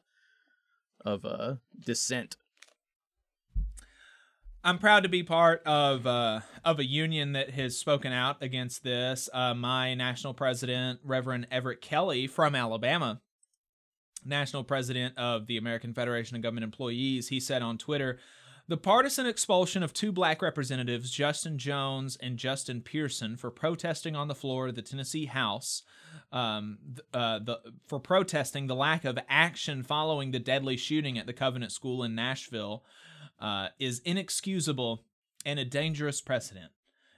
of 1.06 1.24
uh, 1.24 1.56
dissent. 1.86 2.36
I'm 4.66 4.80
proud 4.80 5.04
to 5.04 5.10
be 5.10 5.22
part 5.22 5.62
of 5.68 6.08
uh, 6.08 6.40
of 6.64 6.80
a 6.80 6.86
union 6.86 7.34
that 7.34 7.52
has 7.52 7.78
spoken 7.78 8.12
out 8.12 8.42
against 8.42 8.84
this. 8.84 9.30
Uh, 9.32 9.54
my 9.54 9.94
national 9.94 10.34
president, 10.34 11.00
Reverend 11.04 11.46
Everett 11.52 11.82
Kelly 11.82 12.26
from 12.26 12.56
Alabama, 12.56 13.22
national 14.26 14.64
president 14.64 15.20
of 15.20 15.46
the 15.46 15.58
American 15.58 15.94
Federation 15.94 16.36
of 16.36 16.42
Government 16.42 16.64
Employees, 16.64 17.28
he 17.28 17.40
said 17.40 17.62
on 17.62 17.78
Twitter, 17.78 18.18
"The 18.68 18.76
partisan 18.76 19.28
expulsion 19.28 19.84
of 19.84 19.94
two 19.94 20.12
black 20.12 20.42
representatives, 20.42 21.12
Justin 21.12 21.60
Jones 21.60 22.18
and 22.20 22.40
Justin 22.40 22.82
Pearson, 22.82 23.38
for 23.38 23.52
protesting 23.52 24.16
on 24.16 24.30
the 24.30 24.34
floor 24.34 24.70
of 24.70 24.76
the 24.76 24.82
Tennessee 24.82 25.26
House." 25.26 25.84
Um, 26.32 26.80
uh, 27.14 27.38
the 27.38 27.60
for 27.86 28.00
protesting 28.00 28.66
the 28.66 28.76
lack 28.76 29.06
of 29.06 29.20
action 29.30 29.84
following 29.84 30.32
the 30.32 30.40
deadly 30.40 30.76
shooting 30.76 31.20
at 31.20 31.28
the 31.28 31.34
Covenant 31.34 31.72
School 31.72 32.02
in 32.02 32.16
Nashville 32.16 32.84
uh, 33.40 33.70
is 33.80 34.00
inexcusable 34.00 35.04
and 35.46 35.60
a 35.60 35.66
dangerous 35.66 36.22
precedent. 36.22 36.72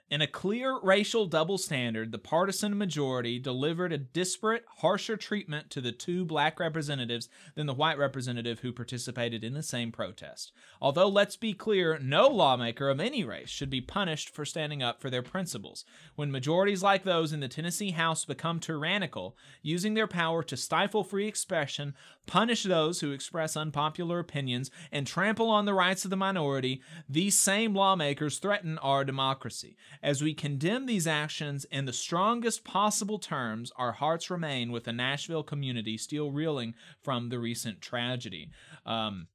In 0.10 0.22
a 0.22 0.28
clear 0.28 0.80
racial 0.82 1.26
double 1.26 1.58
standard, 1.58 2.14
the 2.14 2.18
partisan 2.18 2.78
majority 2.78 3.40
delivered 3.40 3.92
a 3.92 3.98
disparate, 3.98 4.64
harsher 4.78 5.18
treatment 5.18 5.70
to 5.72 5.82
the 5.82 5.92
two 5.92 6.24
black 6.24 6.62
representatives 6.62 7.28
than 7.56 7.68
the 7.68 7.74
white 7.74 7.98
representative 7.98 8.62
who 8.62 8.72
participated 8.72 9.44
in 9.44 9.54
the 9.54 9.62
same 9.62 9.92
protest. 9.92 10.54
Although, 10.82 11.10
let's 11.10 11.36
be 11.36 11.54
clear, 11.54 12.00
no 12.00 12.30
lawmaker 12.30 12.88
of 12.88 13.02
any 13.02 13.26
race 13.26 13.50
should 13.50 13.70
be 13.70 13.82
punished 13.82 14.30
for 14.30 14.46
standing 14.46 14.82
up 14.82 15.02
for 15.02 15.10
their 15.10 15.22
principles. 15.22 15.84
When 16.16 16.32
majorities 16.32 16.82
like 16.82 17.04
those 17.04 17.34
in 17.34 17.42
the 17.42 17.50
Tennessee 17.50 17.92
House 17.92 18.24
become 18.24 18.62
tyrannical, 18.62 19.36
using 19.62 19.94
their 19.94 20.08
power 20.08 20.42
to 20.44 20.56
stifle 20.56 21.04
free 21.04 21.28
expression, 21.28 21.94
punish 22.26 22.64
those 22.64 23.02
who 23.02 23.12
express 23.12 23.58
unpopular 23.58 24.20
opinions, 24.20 24.72
and 24.90 25.06
trample 25.06 25.50
on 25.50 25.66
the 25.66 25.74
rights 25.74 26.06
of 26.06 26.12
the 26.12 26.16
minority, 26.16 26.82
these 27.10 27.38
same 27.38 27.76
lawmakers 27.76 28.40
threaten 28.40 28.78
our 28.78 29.04
democracy. 29.04 29.76
As 30.02 30.22
we 30.22 30.34
condemn 30.34 30.86
these 30.86 31.08
actions 31.08 31.66
in 31.66 31.86
the 31.86 31.94
strongest 31.94 32.64
possible 32.64 33.20
terms, 33.20 33.72
our 33.78 33.94
hearts 33.94 34.30
remain 34.30 34.72
with 34.72 34.84
the 34.84 34.94
Nashville 34.94 35.44
community 35.44 35.98
still 35.98 36.32
reeling 36.32 36.74
from 37.02 37.30
the 37.30 37.40
recent 37.40 37.82
tragedy. 37.82 38.50
Um, 38.86 39.28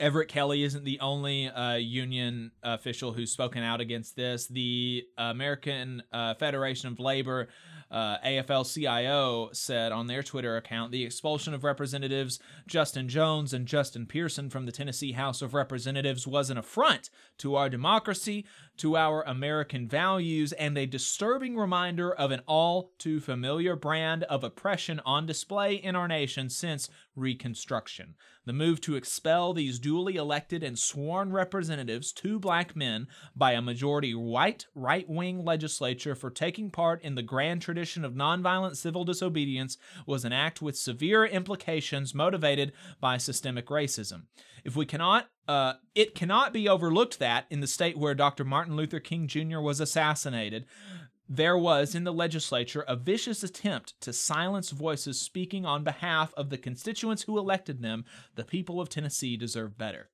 Everett 0.00 0.28
Kelly 0.28 0.62
isn't 0.62 0.84
the 0.84 0.98
only 1.00 1.48
uh, 1.48 1.74
union 1.74 2.52
official 2.62 3.12
who's 3.12 3.30
spoken 3.30 3.62
out 3.62 3.82
against 3.82 4.16
this. 4.16 4.46
The 4.46 5.04
American 5.18 6.02
uh, 6.10 6.34
Federation 6.34 6.90
of 6.90 6.98
Labor, 6.98 7.48
uh, 7.90 8.16
AFL 8.24 8.72
CIO, 8.72 9.50
said 9.52 9.92
on 9.92 10.06
their 10.06 10.22
Twitter 10.22 10.56
account 10.56 10.90
the 10.90 11.04
expulsion 11.04 11.52
of 11.52 11.64
Representatives 11.64 12.38
Justin 12.66 13.10
Jones 13.10 13.52
and 13.52 13.66
Justin 13.66 14.06
Pearson 14.06 14.48
from 14.48 14.64
the 14.64 14.72
Tennessee 14.72 15.12
House 15.12 15.42
of 15.42 15.52
Representatives 15.52 16.26
was 16.26 16.48
an 16.48 16.56
affront 16.56 17.10
to 17.36 17.56
our 17.56 17.68
democracy, 17.68 18.46
to 18.78 18.96
our 18.96 19.22
American 19.22 19.86
values, 19.86 20.52
and 20.52 20.76
a 20.78 20.86
disturbing 20.86 21.56
reminder 21.56 22.12
of 22.12 22.30
an 22.30 22.40
all 22.46 22.92
too 22.98 23.20
familiar 23.20 23.76
brand 23.76 24.24
of 24.24 24.42
oppression 24.42 25.00
on 25.04 25.26
display 25.26 25.74
in 25.74 25.94
our 25.94 26.08
nation 26.08 26.48
since 26.48 26.88
Reconstruction. 27.16 28.14
The 28.46 28.52
move 28.54 28.80
to 28.82 28.96
expel 28.96 29.52
these 29.52 29.78
duly 29.78 30.16
elected 30.16 30.62
and 30.62 30.78
sworn 30.78 31.32
representatives, 31.32 32.12
two 32.12 32.38
black 32.38 32.74
men, 32.74 33.08
by 33.36 33.52
a 33.52 33.60
majority 33.60 34.14
white 34.14 34.66
right 34.74 35.08
wing 35.08 35.44
legislature 35.44 36.14
for 36.14 36.30
taking 36.30 36.70
part 36.70 37.02
in 37.02 37.16
the 37.16 37.22
grand 37.22 37.60
tradition 37.60 38.04
of 38.04 38.14
nonviolent 38.14 38.76
civil 38.76 39.04
disobedience 39.04 39.76
was 40.06 40.24
an 40.24 40.32
act 40.32 40.62
with 40.62 40.78
severe 40.78 41.26
implications 41.26 42.14
motivated 42.14 42.72
by 43.00 43.18
systemic 43.18 43.66
racism. 43.66 44.22
If 44.64 44.76
we 44.76 44.86
cannot, 44.86 45.28
uh, 45.50 45.74
it 45.96 46.14
cannot 46.14 46.52
be 46.52 46.68
overlooked 46.68 47.18
that 47.18 47.46
in 47.50 47.58
the 47.58 47.66
state 47.66 47.98
where 47.98 48.14
Dr. 48.14 48.44
Martin 48.44 48.76
Luther 48.76 49.00
King 49.00 49.26
Jr. 49.26 49.58
was 49.58 49.80
assassinated, 49.80 50.64
there 51.28 51.58
was 51.58 51.92
in 51.92 52.04
the 52.04 52.12
legislature 52.12 52.84
a 52.86 52.94
vicious 52.94 53.42
attempt 53.42 54.00
to 54.00 54.12
silence 54.12 54.70
voices 54.70 55.20
speaking 55.20 55.66
on 55.66 55.82
behalf 55.82 56.32
of 56.36 56.50
the 56.50 56.58
constituents 56.58 57.24
who 57.24 57.36
elected 57.36 57.82
them. 57.82 58.04
The 58.36 58.44
people 58.44 58.80
of 58.80 58.88
Tennessee 58.88 59.36
deserve 59.36 59.76
better. 59.76 60.10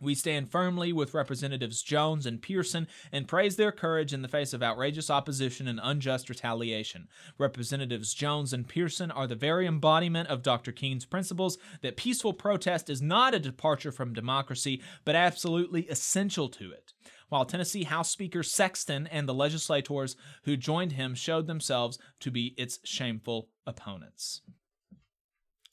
We 0.00 0.14
stand 0.14 0.50
firmly 0.50 0.94
with 0.94 1.12
Representatives 1.12 1.82
Jones 1.82 2.24
and 2.24 2.40
Pearson 2.40 2.88
and 3.12 3.28
praise 3.28 3.56
their 3.56 3.70
courage 3.70 4.14
in 4.14 4.22
the 4.22 4.28
face 4.28 4.54
of 4.54 4.62
outrageous 4.62 5.10
opposition 5.10 5.68
and 5.68 5.78
unjust 5.82 6.30
retaliation. 6.30 7.06
Representatives 7.36 8.14
Jones 8.14 8.54
and 8.54 8.66
Pearson 8.66 9.10
are 9.10 9.26
the 9.26 9.34
very 9.34 9.66
embodiment 9.66 10.28
of 10.28 10.42
Dr. 10.42 10.72
King's 10.72 11.04
principles 11.04 11.58
that 11.82 11.98
peaceful 11.98 12.32
protest 12.32 12.88
is 12.88 13.02
not 13.02 13.34
a 13.34 13.38
departure 13.38 13.92
from 13.92 14.14
democracy, 14.14 14.80
but 15.04 15.14
absolutely 15.14 15.86
essential 15.88 16.48
to 16.48 16.72
it. 16.72 16.94
While 17.28 17.44
Tennessee 17.44 17.84
House 17.84 18.10
Speaker 18.10 18.42
Sexton 18.42 19.06
and 19.06 19.28
the 19.28 19.34
legislators 19.34 20.16
who 20.44 20.56
joined 20.56 20.92
him 20.92 21.14
showed 21.14 21.46
themselves 21.46 21.98
to 22.20 22.30
be 22.30 22.54
its 22.56 22.80
shameful 22.84 23.50
opponents. 23.66 24.40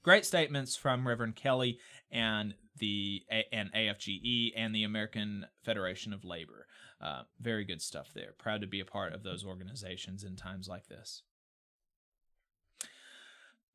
Great 0.08 0.26
statements 0.26 0.78
from 0.78 1.06
Reverend 1.06 1.36
Kelly 1.36 1.80
and 2.12 2.54
the 2.80 3.24
and 3.52 3.72
AFGE 3.74 4.52
and 4.56 4.74
the 4.74 4.84
American 4.84 5.46
Federation 5.64 6.14
of 6.14 6.24
Labor. 6.24 6.68
Uh, 7.02 7.24
very 7.40 7.64
good 7.64 7.82
stuff 7.82 8.12
there. 8.14 8.34
Proud 8.38 8.62
to 8.62 8.68
be 8.68 8.80
a 8.80 8.86
part 8.86 9.14
of 9.14 9.24
those 9.24 9.46
organizations 9.46 10.24
in 10.24 10.36
times 10.36 10.68
like 10.68 10.88
this. 10.88 11.22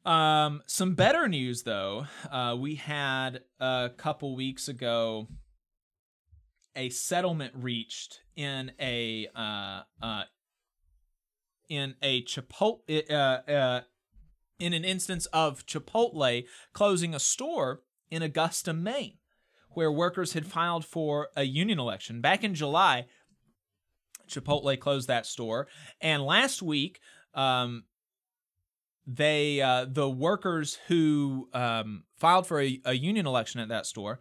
Um, 0.04 0.62
some 0.66 0.94
better 0.94 1.28
news 1.28 1.62
though. 1.62 2.06
Uh, 2.30 2.56
we 2.58 2.74
had 2.74 3.42
a 3.60 3.90
couple 3.96 4.34
weeks 4.34 4.68
ago 4.68 5.28
a 6.74 6.88
settlement 6.88 7.52
reached 7.56 8.20
in 8.34 8.72
a 8.80 9.28
uh, 9.34 9.82
uh, 10.02 10.22
in 11.68 11.94
a 12.02 12.22
Chipotle 12.24 12.80
uh, 13.10 13.14
uh, 13.14 13.80
in 14.58 14.72
an 14.72 14.84
instance 14.84 15.26
of 15.26 15.66
Chipotle 15.66 16.44
closing 16.72 17.14
a 17.14 17.20
store 17.20 17.82
in 18.12 18.22
Augusta, 18.22 18.74
Maine, 18.74 19.16
where 19.70 19.90
workers 19.90 20.34
had 20.34 20.46
filed 20.46 20.84
for 20.84 21.28
a 21.34 21.44
union 21.44 21.80
election 21.80 22.20
back 22.20 22.44
in 22.44 22.54
July. 22.54 23.06
Chipotle 24.28 24.78
closed 24.78 25.08
that 25.08 25.26
store, 25.26 25.66
and 26.00 26.22
last 26.22 26.62
week, 26.62 27.00
um, 27.34 27.84
they 29.06 29.60
uh, 29.60 29.86
the 29.88 30.08
workers 30.08 30.78
who 30.88 31.48
um, 31.54 32.04
filed 32.16 32.46
for 32.46 32.60
a, 32.60 32.80
a 32.84 32.92
union 32.92 33.26
election 33.26 33.60
at 33.60 33.68
that 33.68 33.86
store. 33.86 34.20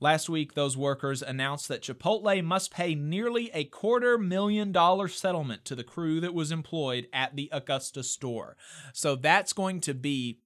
Last 0.00 0.28
week, 0.28 0.54
those 0.54 0.76
workers 0.76 1.22
announced 1.22 1.68
that 1.68 1.82
Chipotle 1.82 2.42
must 2.42 2.72
pay 2.72 2.94
nearly 2.94 3.50
a 3.54 3.64
quarter 3.64 4.18
million 4.18 4.72
dollar 4.72 5.06
settlement 5.06 5.64
to 5.66 5.76
the 5.76 5.84
crew 5.84 6.20
that 6.20 6.34
was 6.34 6.50
employed 6.50 7.06
at 7.12 7.36
the 7.36 7.48
Augusta 7.52 8.02
store. 8.02 8.56
So 8.92 9.14
that's 9.14 9.52
going 9.52 9.80
to 9.82 9.94
be 9.94 10.40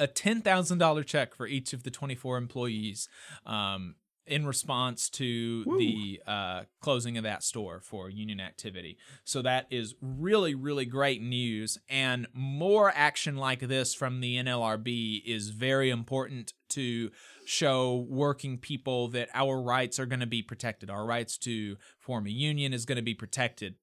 a 0.00 0.08
$10,000 0.08 1.06
check 1.06 1.34
for 1.34 1.46
each 1.46 1.72
of 1.72 1.84
the 1.84 1.90
24 1.90 2.38
employees 2.38 3.08
um, 3.44 3.94
in 4.26 4.46
response 4.46 5.10
to 5.10 5.64
the 5.78 6.22
uh, 6.26 6.62
closing 6.80 7.18
of 7.18 7.24
that 7.24 7.42
store 7.42 7.80
for 7.82 8.08
union 8.08 8.40
activity. 8.40 8.96
So 9.24 9.42
that 9.42 9.66
is 9.70 9.94
really, 10.00 10.54
really 10.54 10.86
great 10.86 11.20
news. 11.20 11.78
And 11.88 12.28
more 12.32 12.92
action 12.94 13.36
like 13.36 13.60
this 13.60 13.92
from 13.92 14.20
the 14.20 14.36
NLRB 14.36 15.22
is 15.26 15.50
very 15.50 15.90
important 15.90 16.54
to 16.70 17.10
show 17.44 18.06
working 18.08 18.56
people 18.56 19.08
that 19.08 19.28
our 19.34 19.60
rights 19.60 19.98
are 19.98 20.06
going 20.06 20.20
to 20.20 20.26
be 20.26 20.42
protected. 20.42 20.88
Our 20.88 21.04
rights 21.04 21.36
to 21.38 21.76
form 21.98 22.26
a 22.26 22.30
union 22.30 22.72
is 22.72 22.86
going 22.86 22.96
to 22.96 23.02
be 23.02 23.14
protected. 23.14 23.74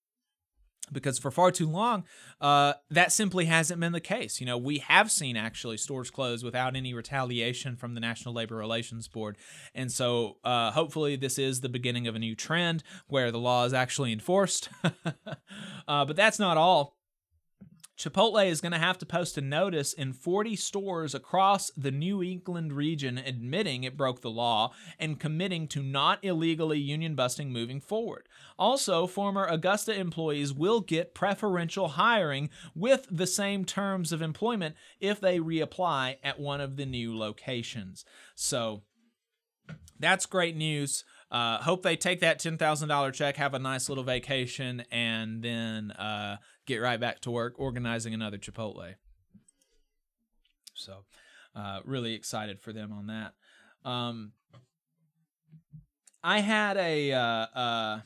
Because 0.92 1.20
for 1.20 1.32
far 1.32 1.52
too 1.52 1.68
long, 1.68 2.04
uh, 2.42 2.74
that 2.90 3.12
simply 3.12 3.46
hasn't 3.46 3.80
been 3.80 3.92
the 3.92 4.00
case. 4.00 4.40
You 4.40 4.46
know, 4.46 4.58
we 4.58 4.80
have 4.80 5.12
seen 5.12 5.38
actually 5.38 5.78
stores 5.78 6.10
close 6.10 6.44
without 6.44 6.76
any 6.76 6.94
retaliation 6.94 7.76
from 7.76 7.94
the 7.94 8.00
National 8.00 8.34
Labor 8.34 8.56
Relations 8.56 9.08
Board. 9.08 9.38
And 9.74 9.92
so 9.92 10.38
uh, 10.44 10.72
hopefully 10.72 11.16
this 11.16 11.38
is 11.38 11.62
the 11.62 11.70
beginning 11.70 12.08
of 12.08 12.16
a 12.16 12.20
new 12.20 12.36
trend 12.36 12.84
where 13.08 13.32
the 13.32 13.40
law 13.40 13.66
is 13.66 13.74
actually 13.74 14.12
enforced. 14.12 14.70
uh, 14.84 16.06
but 16.06 16.16
that's 16.16 16.40
not 16.40 16.58
all. 16.58 16.97
Chipotle 17.98 18.46
is 18.46 18.62
going 18.62 18.74
to 18.74 18.78
have 18.78 19.00
to 19.00 19.06
post 19.08 19.38
a 19.38 19.42
notice 19.42 19.92
in 19.92 20.14
40 20.14 20.56
stores 20.56 21.16
across 21.16 21.72
the 21.76 21.90
New 21.90 22.22
England 22.22 22.74
region 22.74 23.18
admitting 23.18 23.84
it 23.84 23.98
broke 23.98 24.22
the 24.22 24.30
law 24.30 24.72
and 25.00 25.20
committing 25.20 25.68
to 25.70 25.82
not 25.82 26.24
illegally 26.24 26.78
union 26.78 27.16
busting 27.16 27.52
moving 27.52 27.82
forward. 27.82 28.28
Also, 28.60 29.08
former 29.08 29.46
Augusta 29.46 29.96
employees 29.96 30.54
will 30.54 30.80
get 30.80 31.16
preferential 31.16 31.90
hiring 31.90 32.52
with 32.76 33.08
the 33.10 33.28
same 33.28 33.66
terms 33.66 34.12
of 34.12 34.22
employment 34.22 34.76
if 35.00 35.20
they 35.20 35.40
reapply 35.40 36.18
at 36.24 36.40
one 36.40 36.62
of 36.62 36.76
the 36.76 36.86
new 36.86 37.18
locations. 37.18 38.06
So, 38.36 38.84
that's 40.00 40.28
great 40.28 40.56
news. 40.56 41.04
Uh, 41.30 41.58
hope 41.58 41.84
they 41.84 41.98
take 41.98 42.22
that 42.22 42.40
$10,000 42.40 43.14
check, 43.14 43.36
have 43.38 43.54
a 43.54 43.60
nice 43.60 43.90
little 43.90 44.04
vacation, 44.04 44.84
and 44.92 45.42
then 45.42 45.92
uh, 45.92 46.38
get 46.68 46.78
right 46.78 47.00
back 47.00 47.22
to 47.22 47.32
work 47.32 47.56
organizing 47.58 48.14
another 48.14 48.38
Chipotle. 48.38 48.94
So, 50.76 51.06
uh, 51.56 51.80
really 51.86 52.14
excited 52.14 52.62
for 52.62 52.72
them 52.72 52.92
on 52.92 53.08
that. 53.08 53.34
Um, 53.90 54.34
I 56.24 56.40
had 56.40 56.78
a, 56.78 57.14
uh, 57.14 57.20
uh, 57.20 58.02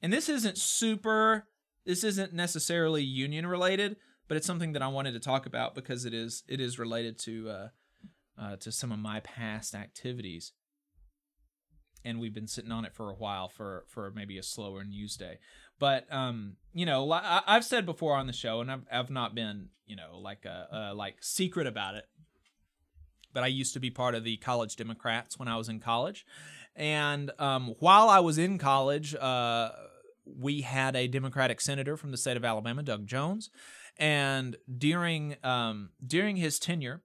and 0.00 0.12
this 0.12 0.28
isn't 0.28 0.56
super, 0.56 1.48
this 1.84 2.04
isn't 2.04 2.32
necessarily 2.32 3.02
union 3.02 3.46
related, 3.46 3.96
but 4.28 4.36
it's 4.36 4.46
something 4.46 4.72
that 4.72 4.82
I 4.82 4.88
wanted 4.88 5.12
to 5.12 5.20
talk 5.20 5.44
about 5.44 5.74
because 5.74 6.04
it 6.04 6.14
is 6.14 6.44
it 6.48 6.60
is 6.60 6.78
related 6.78 7.18
to 7.20 7.50
uh, 7.50 7.68
uh, 8.40 8.56
to 8.56 8.72
some 8.72 8.90
of 8.90 8.98
my 8.98 9.20
past 9.20 9.74
activities 9.74 10.52
and 12.06 12.20
we've 12.20 12.32
been 12.32 12.46
sitting 12.46 12.70
on 12.70 12.84
it 12.84 12.94
for 12.94 13.10
a 13.10 13.14
while 13.14 13.48
for 13.48 13.84
for 13.88 14.12
maybe 14.12 14.38
a 14.38 14.42
slower 14.42 14.84
news 14.84 15.16
day. 15.16 15.38
But 15.78 16.12
um, 16.12 16.56
you 16.72 16.86
know, 16.86 17.10
I- 17.12 17.42
I've 17.46 17.64
said 17.64 17.86
before 17.86 18.16
on 18.16 18.26
the 18.26 18.32
show, 18.32 18.60
and 18.60 18.70
I've 18.70 18.82
I've 18.90 19.10
not 19.10 19.34
been 19.34 19.68
you 19.86 19.96
know 19.96 20.18
like 20.18 20.44
a, 20.44 20.68
a 20.70 20.94
like 20.94 21.16
secret 21.20 21.66
about 21.66 21.94
it. 21.94 22.04
But 23.32 23.42
I 23.44 23.48
used 23.48 23.74
to 23.74 23.80
be 23.80 23.90
part 23.90 24.14
of 24.14 24.24
the 24.24 24.38
college 24.38 24.76
Democrats 24.76 25.38
when 25.38 25.48
I 25.48 25.56
was 25.56 25.68
in 25.68 25.78
college, 25.80 26.24
and 26.74 27.30
um, 27.38 27.74
while 27.80 28.08
I 28.08 28.20
was 28.20 28.38
in 28.38 28.56
college, 28.56 29.14
uh, 29.14 29.70
we 30.24 30.62
had 30.62 30.96
a 30.96 31.06
Democratic 31.06 31.60
senator 31.60 31.96
from 31.98 32.12
the 32.12 32.16
state 32.16 32.38
of 32.38 32.44
Alabama, 32.46 32.82
Doug 32.82 33.06
Jones, 33.06 33.50
and 33.98 34.56
during 34.78 35.36
um, 35.44 35.90
during 36.04 36.36
his 36.36 36.58
tenure 36.58 37.02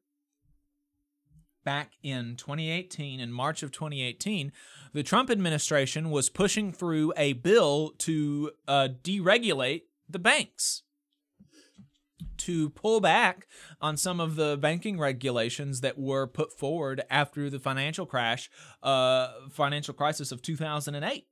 back 1.64 1.94
in 2.04 2.36
2018 2.36 3.20
in 3.20 3.32
March 3.32 3.64
of 3.64 3.72
2018 3.72 4.52
the 4.94 5.04
Trump 5.04 5.30
administration 5.30 6.10
was 6.10 6.30
pushing 6.30 6.72
through 6.72 7.14
a 7.16 7.34
bill 7.34 7.94
to 7.98 8.52
uh, 8.68 8.90
deregulate 9.04 9.84
the 10.10 10.20
banks 10.20 10.84
to 12.38 12.70
pull 12.72 13.00
back 13.00 13.48
on 13.80 13.96
some 13.96 14.20
of 14.20 14.36
the 14.36 14.58
banking 14.60 14.98
regulations 14.98 15.82
that 15.82 15.98
were 16.00 16.26
put 16.26 16.52
forward 16.52 17.04
after 17.10 17.50
the 17.50 17.60
financial 17.60 18.06
crash 18.06 18.50
uh, 18.84 19.30
financial 19.50 19.94
crisis 19.94 20.32
of 20.32 20.42
2008 20.42 21.28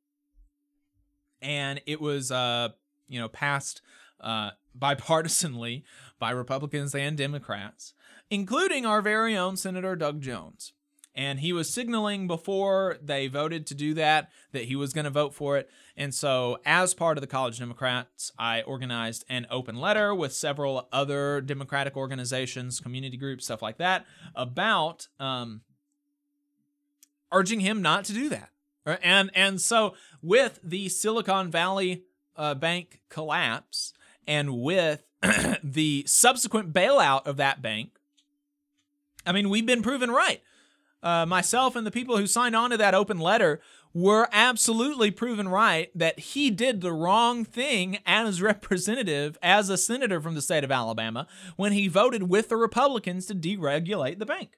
and 1.41 1.81
it 1.85 1.99
was 1.99 2.31
uh, 2.31 2.69
you 3.07 3.19
know 3.19 3.27
passed 3.27 3.81
uh, 4.21 4.51
bipartisanly 4.77 5.83
by 6.19 6.31
Republicans 6.31 6.93
and 6.93 7.17
Democrats, 7.17 7.93
including 8.29 8.85
our 8.85 9.01
very 9.01 9.35
own 9.35 9.57
Senator 9.57 9.95
Doug 9.95 10.21
Jones. 10.21 10.73
And 11.15 11.39
he 11.39 11.51
was 11.51 11.73
signaling 11.73 12.27
before 12.27 12.97
they 13.01 13.27
voted 13.27 13.65
to 13.67 13.75
do 13.75 13.93
that 13.95 14.29
that 14.51 14.65
he 14.65 14.75
was 14.75 14.93
going 14.93 15.05
to 15.05 15.09
vote 15.09 15.33
for 15.33 15.57
it. 15.57 15.69
And 15.97 16.13
so, 16.13 16.59
as 16.65 16.93
part 16.93 17.17
of 17.17 17.21
the 17.21 17.27
College 17.27 17.59
Democrats, 17.59 18.31
I 18.37 18.61
organized 18.61 19.25
an 19.27 19.45
open 19.49 19.75
letter 19.75 20.15
with 20.15 20.31
several 20.31 20.87
other 20.93 21.41
Democratic 21.41 21.97
organizations, 21.97 22.79
community 22.79 23.17
groups, 23.17 23.45
stuff 23.45 23.61
like 23.61 23.79
that, 23.79 24.05
about 24.33 25.07
um, 25.19 25.61
urging 27.33 27.59
him 27.59 27.81
not 27.81 28.05
to 28.05 28.13
do 28.13 28.29
that. 28.29 28.51
And 28.85 29.29
and 29.35 29.59
so, 29.59 29.95
with 30.21 30.59
the 30.63 30.89
Silicon 30.89 31.51
Valley 31.51 32.03
uh, 32.37 32.53
Bank 32.53 33.01
collapse, 33.09 33.93
and 34.25 34.61
with 34.61 35.03
the 35.63 36.05
subsequent 36.07 36.71
bailout 36.71 37.27
of 37.27 37.37
that 37.37 37.61
bank, 37.61 37.98
I 39.25 39.32
mean, 39.32 39.49
we've 39.49 39.65
been 39.65 39.82
proven 39.82 40.12
right. 40.12 40.41
Uh, 41.01 41.25
myself 41.25 41.75
and 41.75 41.88
the 41.88 41.91
people 41.91 42.17
who 42.17 42.27
signed 42.27 42.55
on 42.55 42.71
to 42.71 42.77
that 42.77 42.93
open 42.93 43.19
letter 43.19 43.62
were 43.93 44.27
absolutely 44.32 45.12
proven 45.12 45.47
right 45.47 45.89
that 45.95 46.19
he 46.19 46.51
did 46.51 46.82
the 46.82 46.91
wrong 46.91 47.45
thing 47.45 47.99
as 48.05 48.41
representative, 48.41 49.38
as 49.41 49.69
a 49.69 49.77
senator 49.77 50.19
from 50.21 50.36
the 50.36 50.41
state 50.41 50.63
of 50.63 50.71
Alabama, 50.71 51.27
when 51.55 51.71
he 51.71 51.88
voted 51.88 52.23
with 52.23 52.49
the 52.49 52.58
Republicans 52.58 53.25
to 53.27 53.36
deregulate 53.36 54.19
the 54.19 54.25
bank. 54.25 54.58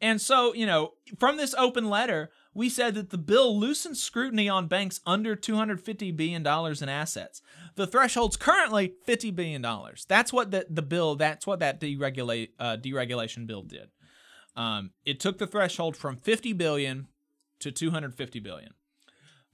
And 0.00 0.20
so, 0.20 0.52
you 0.52 0.66
know, 0.66 0.94
from 1.18 1.36
this 1.36 1.54
open 1.56 1.88
letter, 1.88 2.30
we 2.54 2.68
said 2.68 2.94
that 2.94 3.10
the 3.10 3.18
bill 3.18 3.58
loosens 3.58 4.02
scrutiny 4.02 4.48
on 4.48 4.66
banks 4.66 5.00
under 5.06 5.34
$250 5.34 6.14
billion 6.16 6.46
in 6.46 6.88
assets. 6.88 7.42
The 7.76 7.86
threshold's 7.86 8.36
currently 8.36 8.94
$50 9.06 9.34
billion. 9.34 9.64
That's 10.08 10.32
what 10.32 10.50
the, 10.50 10.66
the 10.68 10.82
bill, 10.82 11.16
that's 11.16 11.46
what 11.46 11.60
that 11.60 11.80
deregulate, 11.80 12.50
uh, 12.58 12.76
deregulation 12.76 13.46
bill 13.46 13.62
did. 13.62 13.88
Um, 14.54 14.90
it 15.06 15.18
took 15.18 15.38
the 15.38 15.46
threshold 15.46 15.96
from 15.96 16.16
50 16.16 16.52
billion 16.52 17.08
to 17.60 17.72
250 17.72 18.40
billion. 18.40 18.74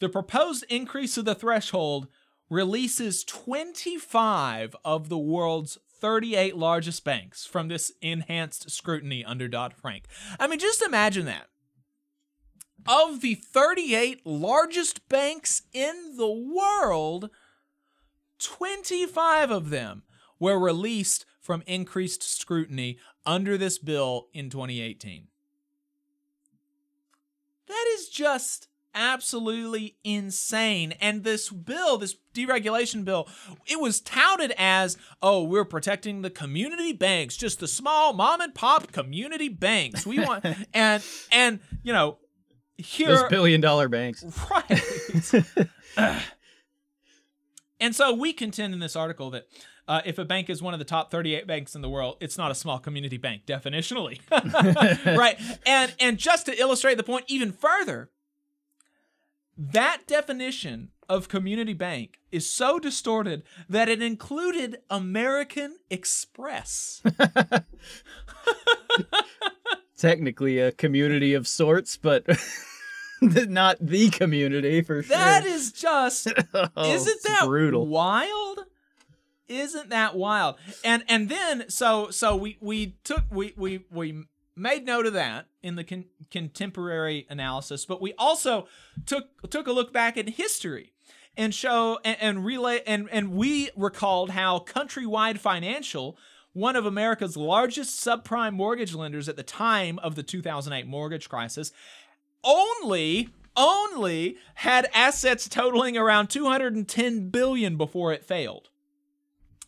The 0.00 0.08
proposed 0.08 0.64
increase 0.68 1.16
of 1.16 1.24
the 1.24 1.34
threshold 1.34 2.08
releases 2.50 3.24
25 3.24 4.74
of 4.84 5.08
the 5.08 5.18
world's 5.18 5.78
38 6.00 6.56
largest 6.56 7.04
banks 7.04 7.44
from 7.44 7.68
this 7.68 7.92
enhanced 8.00 8.70
scrutiny 8.70 9.24
under 9.24 9.48
Dodd 9.48 9.74
Frank. 9.74 10.04
I 10.38 10.46
mean, 10.46 10.58
just 10.58 10.82
imagine 10.82 11.26
that. 11.26 11.48
Of 12.88 13.20
the 13.20 13.35
38 13.35 14.27
largest 14.27 15.09
banks 15.11 15.62
in 15.74 16.16
the 16.16 16.31
world, 16.31 17.29
25 18.38 19.51
of 19.51 19.68
them 19.68 20.05
were 20.40 20.59
released 20.59 21.27
from 21.38 21.62
increased 21.66 22.22
scrutiny 22.22 22.98
under 23.27 23.59
this 23.59 23.79
bill 23.79 24.29
in 24.33 24.48
2018. 24.48 25.27
That 27.66 27.85
is 27.94 28.09
just 28.09 28.68
absolutely 28.94 29.96
insane. 30.03 30.92
And 31.01 31.24
this 31.24 31.51
bill, 31.51 31.98
this 31.98 32.16
deregulation 32.35 33.05
bill, 33.05 33.29
it 33.66 33.81
was 33.81 34.01
touted 34.01 34.53
as, 34.57 34.96
oh, 35.22 35.44
we're 35.44 35.64
protecting 35.64 36.22
the 36.22 36.31
community 36.31 36.92
banks, 36.92 37.37
just 37.37 37.61
the 37.61 37.68
small 37.68 38.12
mom 38.12 38.40
and 38.40 38.55
pop 38.55 38.92
community 38.92 39.48
banks. 39.48 40.07
We 40.07 40.20
want 40.20 40.44
and 40.74 41.03
and 41.31 41.61
you 41.83 41.92
know, 41.92 42.18
here 42.79 43.09
Those 43.09 43.29
billion 43.29 43.61
dollar 43.61 43.88
banks. 43.88 44.25
Right. 44.51 44.83
and 47.81 47.95
so 47.95 48.14
we 48.14 48.33
contend 48.33 48.73
in 48.73 48.79
this 48.81 48.95
article 48.95 49.31
that 49.31 49.49
uh, 49.88 50.03
if 50.05 50.19
a 50.19 50.25
bank 50.25 50.49
is 50.49 50.62
one 50.62 50.75
of 50.75 50.79
the 50.79 50.85
top 50.85 51.11
38 51.11 51.47
banks 51.47 51.75
in 51.75 51.83
the 51.83 51.88
world, 51.88 52.19
it's 52.21 52.38
not 52.38 52.51
a 52.51 52.55
small 52.55 52.79
community 52.79 53.17
bank 53.17 53.47
definitionally. 53.47 54.21
right. 55.17 55.41
And 55.67 55.95
and 55.99 56.19
just 56.19 56.47
to 56.47 56.61
illustrate 56.61 56.97
the 56.97 57.03
point 57.03 57.25
even 57.27 57.53
further, 57.53 58.11
that 59.57 60.03
definition 60.07 60.91
of 61.09 61.29
community 61.29 61.73
bank 61.73 62.21
is 62.31 62.49
so 62.49 62.79
distorted 62.79 63.43
that 63.69 63.88
it 63.88 64.03
included 64.03 64.79
American 64.91 65.79
Express. 65.91 67.03
Technically 69.97 70.59
a 70.61 70.71
community 70.71 71.35
of 71.35 71.49
sorts, 71.49 71.97
but 71.97 72.25
not 73.48 73.76
the 73.81 74.11
community 74.11 74.83
for 74.83 75.02
sure. 75.02 75.16
That 75.16 75.44
is 75.44 75.72
just 75.72 76.28
Oh, 76.54 76.92
isn't 76.92 77.22
that 77.24 77.44
brutal. 77.46 77.87
wild? 77.87 78.61
Isn't 79.48 79.90
that 79.90 80.14
wild? 80.14 80.57
And 80.85 81.04
and 81.09 81.28
then 81.28 81.70
so 81.70 82.11
so 82.11 82.37
we 82.37 82.59
we 82.61 82.96
took 83.04 83.24
we 83.31 83.54
we 83.57 83.85
we 83.90 84.24
made 84.54 84.85
note 84.85 85.07
of 85.07 85.14
that 85.14 85.46
in 85.62 85.76
the 85.76 85.85
con- 85.85 86.04
contemporary 86.31 87.26
analysis, 87.31 87.87
but 87.87 88.00
we 88.02 88.12
also 88.18 88.66
took 89.07 89.50
took 89.50 89.66
a 89.66 89.72
look 89.72 89.92
back 89.92 90.16
in 90.16 90.26
history 90.26 90.92
and 91.37 91.54
show 91.54 91.98
and, 92.04 92.16
and 92.20 92.44
relay 92.44 92.83
and 92.87 93.09
and 93.11 93.33
we 93.33 93.70
recalled 93.76 94.31
how 94.31 94.59
Countrywide 94.61 95.38
Financial 95.38 96.18
one 96.52 96.74
of 96.76 96.85
America's 96.85 97.37
largest 97.37 98.04
subprime 98.04 98.52
mortgage 98.52 98.94
lenders 98.94 99.28
at 99.28 99.37
the 99.37 99.42
time 99.42 99.98
of 100.00 100.14
the 100.16 100.22
2008 100.22 100.87
mortgage 100.87 101.28
crisis 101.28 101.72
only 102.44 103.31
only 103.57 104.37
had 104.55 104.88
assets 104.94 105.48
totaling 105.48 105.96
around 105.96 106.29
210 106.31 107.31
billion 107.31 107.77
before 107.77 108.12
it 108.12 108.24
failed. 108.24 108.68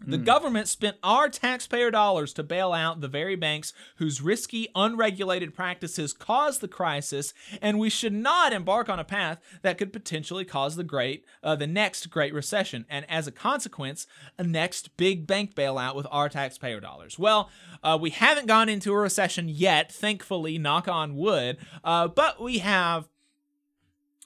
The 0.07 0.19
government 0.19 0.67
spent 0.67 0.97
our 1.03 1.29
taxpayer 1.29 1.91
dollars 1.91 2.33
to 2.35 2.43
bail 2.43 2.73
out 2.73 3.01
the 3.01 3.09
very 3.09 3.37
banks 3.37 3.75
whose 3.97 4.23
risky, 4.23 4.69
unregulated 4.75 5.55
practices 5.55 6.15
caused 6.15 6.63
the 6.63 6.69
crisis, 6.69 7.35
and 7.61 7.79
we 7.79 7.91
should 7.91 8.15
not 8.15 8.53
embark 8.53 8.89
on 8.89 8.99
a 8.99 9.05
path 9.05 9.41
that 9.63 9.77
could 9.77 9.93
potentially 9.93 10.45
cause 10.45 10.77
the 10.77 10.85
great, 10.85 11.25
uh, 11.43 11.55
the 11.55 11.67
next 11.67 12.09
Great 12.09 12.33
Recession, 12.33 12.87
and 12.89 13.05
as 13.11 13.27
a 13.27 13.33
consequence, 13.33 14.07
a 14.39 14.43
next 14.43 14.97
big 14.97 15.27
bank 15.27 15.55
bailout 15.55 15.95
with 15.95 16.07
our 16.11 16.31
taxpayer 16.31 16.81
dollars. 16.81 17.19
Well, 17.19 17.51
uh, 17.83 17.99
we 18.01 18.11
haven't 18.11 18.47
gone 18.47 18.71
into 18.71 18.93
a 18.93 18.99
recession 18.99 19.49
yet, 19.49 19.93
thankfully, 19.93 20.57
knock 20.57 20.89
on 20.89 21.15
wood, 21.15 21.59
uh, 21.85 22.09
but 22.09 22.43
we 22.43 22.59
have 22.59 23.09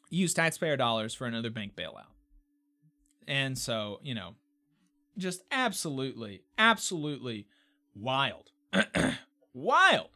used 0.08 0.37
taxpayer 0.37 0.76
dollars 0.76 1.14
for 1.14 1.26
another 1.26 1.50
bank 1.50 1.74
bailout. 1.74 2.06
And 3.26 3.58
so, 3.58 4.00
you 4.02 4.14
know, 4.14 4.34
just 5.18 5.42
absolutely, 5.50 6.42
absolutely 6.59 7.46
wild. 7.94 8.50
wild. 9.55 10.11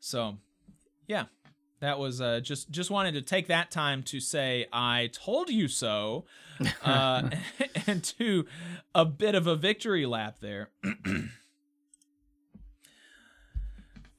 So, 0.00 0.38
yeah. 1.06 1.24
That 1.84 1.98
was 1.98 2.18
uh, 2.18 2.40
just 2.40 2.70
just 2.70 2.90
wanted 2.90 3.12
to 3.12 3.20
take 3.20 3.48
that 3.48 3.70
time 3.70 4.02
to 4.04 4.18
say 4.18 4.66
I 4.72 5.10
told 5.12 5.50
you 5.50 5.68
so, 5.68 6.24
uh, 6.82 7.28
and 7.86 8.02
to 8.18 8.46
a 8.94 9.04
bit 9.04 9.34
of 9.34 9.46
a 9.46 9.54
victory 9.54 10.06
lap 10.06 10.36
there. 10.40 10.70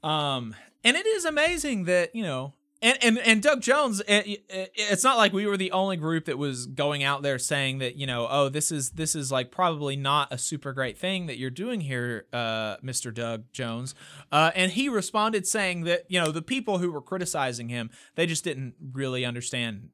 um, 0.03 0.53
and 0.83 0.95
it 0.95 1.07
is 1.07 1.25
amazing 1.25 1.85
that 1.85 2.13
you 2.13 2.21
know 2.21 2.53
and 2.85 3.03
and 3.03 3.17
and 3.17 3.41
Doug 3.41 3.61
Jones, 3.61 3.99
it, 4.07 4.43
it, 4.47 4.71
it's 4.75 5.03
not 5.03 5.17
like 5.17 5.33
we 5.33 5.47
were 5.47 5.57
the 5.57 5.71
only 5.71 5.97
group 5.97 6.25
that 6.25 6.37
was 6.37 6.67
going 6.67 7.03
out 7.03 7.23
there 7.23 7.39
saying 7.39 7.79
that 7.79 7.95
you 7.95 8.05
know, 8.05 8.27
oh, 8.29 8.47
this 8.47 8.71
is 8.71 8.91
this 8.91 9.15
is 9.15 9.31
like 9.31 9.49
probably 9.49 9.95
not 9.95 10.31
a 10.31 10.37
super 10.37 10.71
great 10.71 10.95
thing 10.95 11.25
that 11.25 11.37
you're 11.37 11.49
doing 11.49 11.81
here, 11.81 12.27
uh, 12.31 12.77
Mr. 12.77 13.11
Doug 13.11 13.51
Jones. 13.51 13.95
Uh, 14.31 14.51
and 14.53 14.73
he 14.73 14.87
responded 14.87 15.47
saying 15.47 15.85
that 15.85 16.05
you 16.09 16.21
know 16.21 16.31
the 16.31 16.43
people 16.43 16.77
who 16.77 16.91
were 16.91 17.01
criticizing 17.01 17.69
him, 17.69 17.89
they 18.13 18.27
just 18.27 18.43
didn't 18.43 18.75
really 18.93 19.25
understand 19.25 19.89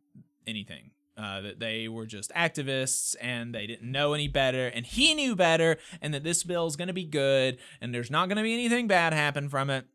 anything. 0.45 0.91
Uh, 1.17 1.39
that 1.39 1.59
they 1.59 1.87
were 1.87 2.05
just 2.05 2.31
activists 2.31 3.15
and 3.21 3.53
they 3.53 3.67
didn't 3.67 3.89
know 3.89 4.13
any 4.13 4.27
better, 4.27 4.67
and 4.67 4.85
he 4.85 5.13
knew 5.13 5.33
better, 5.33 5.77
and 6.01 6.13
that 6.13 6.23
this 6.25 6.43
bill 6.43 6.67
is 6.67 6.75
going 6.75 6.87
to 6.89 6.93
be 6.93 7.05
good, 7.05 7.57
and 7.79 7.93
there's 7.93 8.11
not 8.11 8.27
going 8.27 8.37
to 8.37 8.43
be 8.43 8.53
anything 8.53 8.87
bad 8.87 9.13
happen 9.13 9.47
from 9.47 9.69
it. 9.69 9.85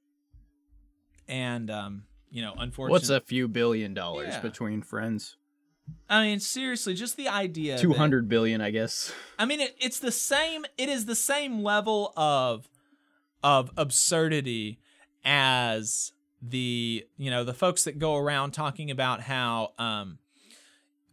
And 1.29 1.71
um, 1.71 2.05
you 2.37 2.43
know, 2.43 2.53
unfortunately, 2.59 2.93
What's 2.93 3.09
a 3.09 3.23
few 3.23 3.49
billion 3.49 3.95
dollars 3.95 4.35
Yeah. 4.35 4.41
between 4.41 4.83
friends? 4.83 5.39
I 6.11 6.25
mean, 6.25 6.39
seriously, 6.39 6.93
just 6.93 7.17
the 7.17 7.29
idea. 7.29 7.79
Two 7.79 7.95
hundred 7.95 8.29
billion, 8.29 8.61
I 8.61 8.71
guess. 8.71 9.11
I 9.39 9.47
mean, 9.47 9.61
it, 9.61 9.75
it's 9.81 9.99
the 9.99 10.13
same. 10.13 10.67
It 10.77 10.91
is 10.91 11.07
the 11.07 11.15
same 11.15 11.63
level 11.63 12.13
of 12.15 12.69
of 13.43 13.71
absurdity 13.79 14.81
as 15.25 16.13
the 16.43 17.07
you 17.17 17.31
know 17.31 17.43
the 17.43 17.55
folks 17.55 17.85
that 17.85 17.99
go 17.99 18.17
around 18.17 18.51
talking 18.51 18.91
about 18.91 19.23
how 19.23 19.73
um 19.79 20.19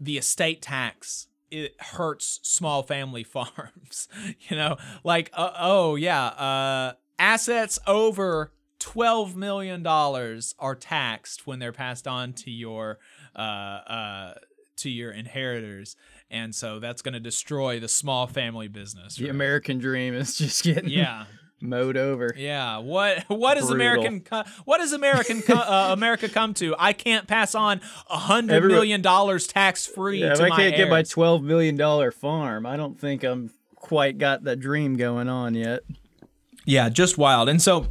the 0.02 0.18
estate 0.18 0.62
tax 0.62 1.28
it 1.52 1.80
hurts 1.80 2.42
small 2.44 2.84
family 2.84 3.24
farms. 3.36 4.10
you 4.50 4.58
know, 4.58 4.76
like 5.06 5.30
uh, 5.34 5.52
oh 5.58 5.96
yeah, 5.96 6.26
uh, 6.26 6.94
assets 7.18 7.80
over 7.88 8.52
twelve 8.84 9.34
million 9.38 9.82
dollars 9.82 10.54
are 10.60 10.76
taxed 10.76 11.48
when 11.48 11.60
they're 11.60 11.72
passed 11.72 12.06
on 12.06 12.34
to 12.34 12.52
your 12.52 13.00
uh, 13.34 13.40
uh, 13.40 14.34
to 14.76 14.90
your 14.90 15.12
inheritors, 15.12 15.96
and 16.30 16.54
so 16.54 16.80
that's 16.80 17.02
going 17.02 17.14
to 17.14 17.20
destroy 17.22 17.80
the 17.80 17.88
small 17.88 18.28
family 18.28 18.68
business. 18.68 19.16
The? 19.16 19.30
American 19.30 19.80
dream 19.80 20.14
is 20.14 20.38
just 20.38 20.66
getting 20.66 20.90
yeah. 20.90 21.26
mowed 21.62 21.96
over. 21.96 22.36
Yeah, 22.36 22.80
what 22.80 23.24
what 23.30 23.58
is 23.58 23.68
Brutal. 23.68 23.76
American 23.76 24.44
what 24.66 24.80
does 24.80 24.92
American 24.92 25.42
co- 25.42 25.54
uh, 25.58 25.94
America 25.94 26.28
come 26.28 26.54
to? 26.56 26.76
I 26.78 26.92
can't 26.92 27.26
pass 27.26 27.56
on 27.56 27.80
a 28.10 28.18
hundred 28.18 28.66
million 28.66 29.02
dollars 29.02 29.48
tax 29.48 29.86
free 29.86 30.20
Yeah, 30.20 30.34
if 30.34 30.42
I 30.42 30.50
can't 30.50 30.76
get 30.76 30.90
my 30.90 31.04
twelve 31.04 31.42
million 31.42 31.78
dollar 31.78 32.12
farm, 32.12 32.66
I 32.66 32.76
don't 32.76 33.00
think 33.00 33.24
I'm 33.24 33.50
quite 33.76 34.18
got 34.18 34.44
that 34.44 34.60
dream 34.60 34.98
going 34.98 35.30
on 35.30 35.56
yet. 35.56 35.84
Yeah, 36.66 36.90
just 36.90 37.18
wild. 37.18 37.48
And 37.48 37.62
so, 37.62 37.88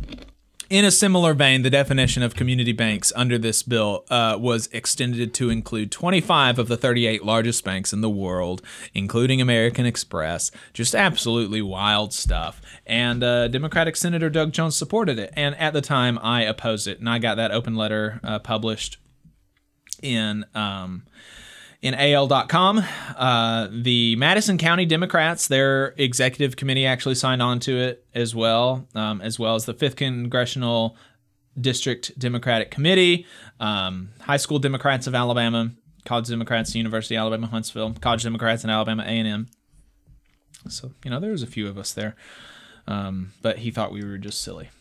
in 0.72 0.87
a 0.87 0.90
similar 0.90 1.35
vein, 1.35 1.61
the 1.61 1.68
definition 1.68 2.22
of 2.22 2.35
community 2.35 2.72
banks 2.72 3.12
under 3.14 3.37
this 3.37 3.62
bill 3.62 4.06
uh, 4.08 4.38
was 4.40 4.70
extended 4.72 5.35
to 5.35 5.50
include 5.50 5.92
25 5.92 6.58
of 6.58 6.68
the 6.68 6.78
38 6.78 7.22
largest 7.22 7.62
banks 7.62 7.92
in 7.92 8.00
the 8.00 8.08
world, 8.08 8.62
including 8.94 9.42
American 9.42 9.85
Express. 9.85 10.50
Just 10.72 10.94
absolutely 10.94 11.61
wild 11.61 12.14
stuff. 12.14 12.62
And 12.87 13.22
uh, 13.22 13.48
Democratic 13.48 13.96
Senator 13.96 14.30
Doug 14.30 14.52
Jones 14.52 14.74
supported 14.74 15.18
it. 15.18 15.30
And 15.37 15.54
at 15.56 15.74
the 15.74 15.82
time, 15.82 16.18
I 16.22 16.40
opposed 16.44 16.88
it. 16.88 17.00
And 17.00 17.08
I 17.08 17.18
got 17.18 17.35
that 17.35 17.50
open 17.50 17.76
letter 17.76 18.18
uh, 18.24 18.38
published 18.38 18.96
in. 20.00 20.46
Um, 20.54 21.02
in 21.82 21.94
AL.com. 21.94 22.82
Uh, 23.16 23.68
the 23.70 24.16
Madison 24.16 24.56
County 24.56 24.86
Democrats, 24.86 25.48
their 25.48 25.94
executive 25.98 26.56
committee 26.56 26.86
actually 26.86 27.16
signed 27.16 27.42
on 27.42 27.58
to 27.60 27.76
it 27.76 28.06
as 28.14 28.34
well, 28.34 28.86
um, 28.94 29.20
as 29.20 29.38
well 29.38 29.56
as 29.56 29.66
the 29.66 29.74
5th 29.74 29.96
Congressional 29.96 30.96
District 31.60 32.16
Democratic 32.18 32.70
Committee, 32.70 33.26
um, 33.60 34.10
High 34.20 34.38
School 34.38 34.58
Democrats 34.58 35.06
of 35.06 35.14
Alabama, 35.14 35.72
College 36.06 36.28
Democrats, 36.28 36.74
University 36.74 37.16
of 37.16 37.20
Alabama, 37.20 37.48
Huntsville, 37.48 37.94
College 38.00 38.22
Democrats 38.22 38.64
in 38.64 38.70
Alabama, 38.70 39.02
A&M. 39.02 39.48
So, 40.68 40.92
you 41.04 41.10
know, 41.10 41.20
there 41.20 41.32
was 41.32 41.42
a 41.42 41.46
few 41.46 41.66
of 41.68 41.76
us 41.76 41.92
there. 41.92 42.14
Um, 42.86 43.32
but 43.42 43.58
he 43.58 43.70
thought 43.70 43.92
we 43.92 44.04
were 44.04 44.18
just 44.18 44.40
silly. 44.40 44.70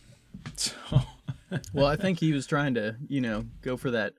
So, 0.56 0.72
Well, 1.74 1.86
I 1.86 1.96
think 1.96 2.18
he 2.18 2.32
was 2.32 2.46
trying 2.46 2.74
to, 2.74 2.96
you 3.08 3.20
know, 3.20 3.44
go 3.60 3.76
for 3.76 3.90
that 3.90 4.14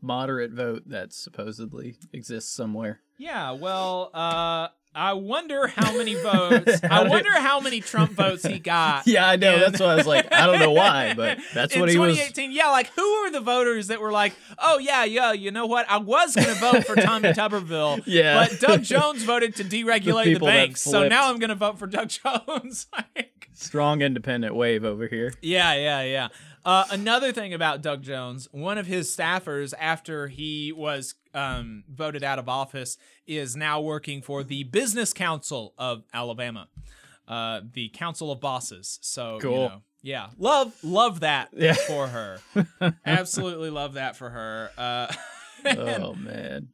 moderate 0.00 0.52
vote 0.52 0.82
that 0.86 1.12
supposedly 1.12 1.96
exists 2.12 2.54
somewhere. 2.54 3.00
Yeah, 3.18 3.50
well, 3.52 4.10
uh, 4.14 4.68
I 4.94 5.12
wonder 5.14 5.66
how 5.66 5.96
many 5.96 6.14
votes. 6.22 6.80
I 6.88 7.06
wonder 7.08 7.32
how 7.32 7.60
many 7.60 7.80
Trump 7.80 8.12
votes 8.12 8.44
he 8.46 8.58
got. 8.58 9.06
Yeah, 9.06 9.26
I 9.28 9.36
know. 9.36 9.54
in- 9.54 9.60
That's 9.60 9.80
why 9.80 9.86
I 9.86 9.94
was 9.96 10.06
like, 10.06 10.32
I 10.32 10.46
don't 10.46 10.58
know 10.60 10.70
why, 10.72 11.14
but 11.16 11.38
that's 11.54 11.74
in 11.74 11.80
what 11.80 11.88
he 11.90 11.98
was. 11.98 12.16
2018. 12.16 12.52
Yeah, 12.52 12.70
like 12.70 12.88
who 12.94 13.02
are 13.02 13.30
the 13.30 13.40
voters 13.40 13.88
that 13.88 14.00
were 14.00 14.12
like, 14.12 14.34
oh 14.58 14.78
yeah, 14.78 15.04
yeah, 15.04 15.32
you 15.32 15.50
know 15.50 15.66
what? 15.66 15.88
I 15.90 15.98
was 15.98 16.34
gonna 16.36 16.54
vote 16.54 16.84
for 16.86 16.94
Tommy 16.96 17.30
Tuberville, 17.30 18.02
Yeah. 18.06 18.46
but 18.48 18.60
Doug 18.60 18.82
Jones 18.84 19.22
voted 19.24 19.56
to 19.56 19.64
deregulate 19.64 20.24
the, 20.24 20.32
that 20.34 20.40
banks, 20.40 20.82
so 20.82 21.08
now 21.08 21.30
I'm 21.30 21.38
gonna 21.38 21.54
vote 21.54 21.78
for 21.78 21.86
Doug 21.86 22.08
Jones. 22.08 22.86
Like, 22.94 23.48
Strong 23.54 24.02
independent 24.02 24.54
wave 24.54 24.84
over 24.84 25.08
here. 25.08 25.32
yeah, 25.42 25.74
yeah, 25.74 26.02
yeah. 26.02 26.28
Uh, 26.68 26.84
another 26.90 27.32
thing 27.32 27.54
about 27.54 27.80
Doug 27.80 28.02
Jones, 28.02 28.46
one 28.52 28.76
of 28.76 28.86
his 28.86 29.08
staffers, 29.14 29.72
after 29.78 30.28
he 30.28 30.70
was 30.70 31.14
um, 31.32 31.82
voted 31.90 32.22
out 32.22 32.38
of 32.38 32.46
office, 32.46 32.98
is 33.26 33.56
now 33.56 33.80
working 33.80 34.20
for 34.20 34.44
the 34.44 34.64
Business 34.64 35.14
Council 35.14 35.72
of 35.78 36.04
Alabama, 36.12 36.68
uh, 37.26 37.62
the 37.72 37.88
Council 37.88 38.30
of 38.30 38.40
Bosses. 38.42 38.98
So, 39.00 39.36
you 39.36 39.40
Cool. 39.40 39.68
know, 39.70 39.82
yeah, 40.02 40.26
love, 40.38 40.74
love 40.84 41.20
that 41.20 41.48
Yeah. 41.56 41.72
for 41.72 42.06
her. 42.06 42.38
Absolutely 43.06 43.70
love 43.70 43.94
that 43.94 44.16
for 44.16 44.28
her. 44.28 44.70
Uh, 44.76 45.06
Oh 45.78 46.14
man. 46.14 46.68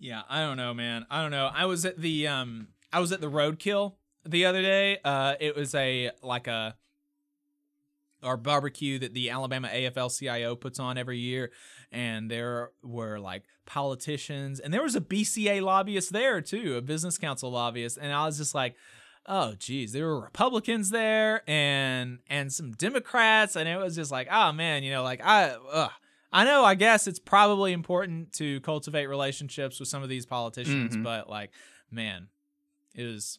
yeah, 0.00 0.22
I 0.28 0.40
don't 0.40 0.56
know, 0.56 0.74
man. 0.74 1.06
I 1.10 1.22
don't 1.22 1.30
know. 1.30 1.48
I 1.54 1.66
was 1.66 1.84
at 1.86 1.96
the 1.98 2.26
um 2.26 2.68
I 2.92 2.98
was 3.00 3.12
at 3.12 3.20
the 3.22 3.30
roadkill 3.30 3.94
the 4.26 4.44
other 4.46 4.60
day. 4.62 4.98
Uh 5.04 5.36
it 5.40 5.56
was 5.56 5.74
a 5.76 6.10
like 6.22 6.46
a 6.46 6.76
our 8.24 8.36
barbecue 8.36 8.98
that 8.98 9.14
the 9.14 9.30
Alabama 9.30 9.68
AFL-CIO 9.68 10.56
puts 10.56 10.80
on 10.80 10.96
every 10.98 11.18
year 11.18 11.52
and 11.92 12.30
there 12.30 12.70
were 12.82 13.18
like 13.20 13.44
politicians 13.66 14.58
and 14.60 14.72
there 14.74 14.82
was 14.82 14.96
a 14.96 15.00
BCA 15.00 15.62
lobbyist 15.62 16.12
there 16.12 16.40
too, 16.40 16.76
a 16.76 16.82
business 16.82 17.18
council 17.18 17.50
lobbyist 17.50 17.98
and 18.00 18.12
I 18.12 18.24
was 18.26 18.38
just 18.38 18.54
like 18.54 18.74
Oh 19.26 19.54
geez, 19.58 19.92
there 19.92 20.06
were 20.06 20.20
Republicans 20.20 20.90
there 20.90 21.42
and 21.48 22.18
and 22.28 22.52
some 22.52 22.72
Democrats, 22.72 23.56
and 23.56 23.66
it 23.66 23.78
was 23.78 23.94
just 23.96 24.10
like, 24.12 24.28
oh 24.30 24.52
man, 24.52 24.82
you 24.82 24.90
know, 24.92 25.02
like 25.02 25.22
I, 25.24 25.56
ugh. 25.72 25.90
I 26.30 26.44
know, 26.44 26.62
I 26.64 26.74
guess 26.74 27.06
it's 27.06 27.20
probably 27.20 27.72
important 27.72 28.32
to 28.34 28.60
cultivate 28.60 29.06
relationships 29.06 29.80
with 29.80 29.88
some 29.88 30.02
of 30.02 30.08
these 30.10 30.26
politicians, 30.26 30.94
Mhm. 30.96 31.04
but 31.04 31.30
like, 31.30 31.52
man, 31.90 32.28
it 32.94 33.04
was. 33.04 33.38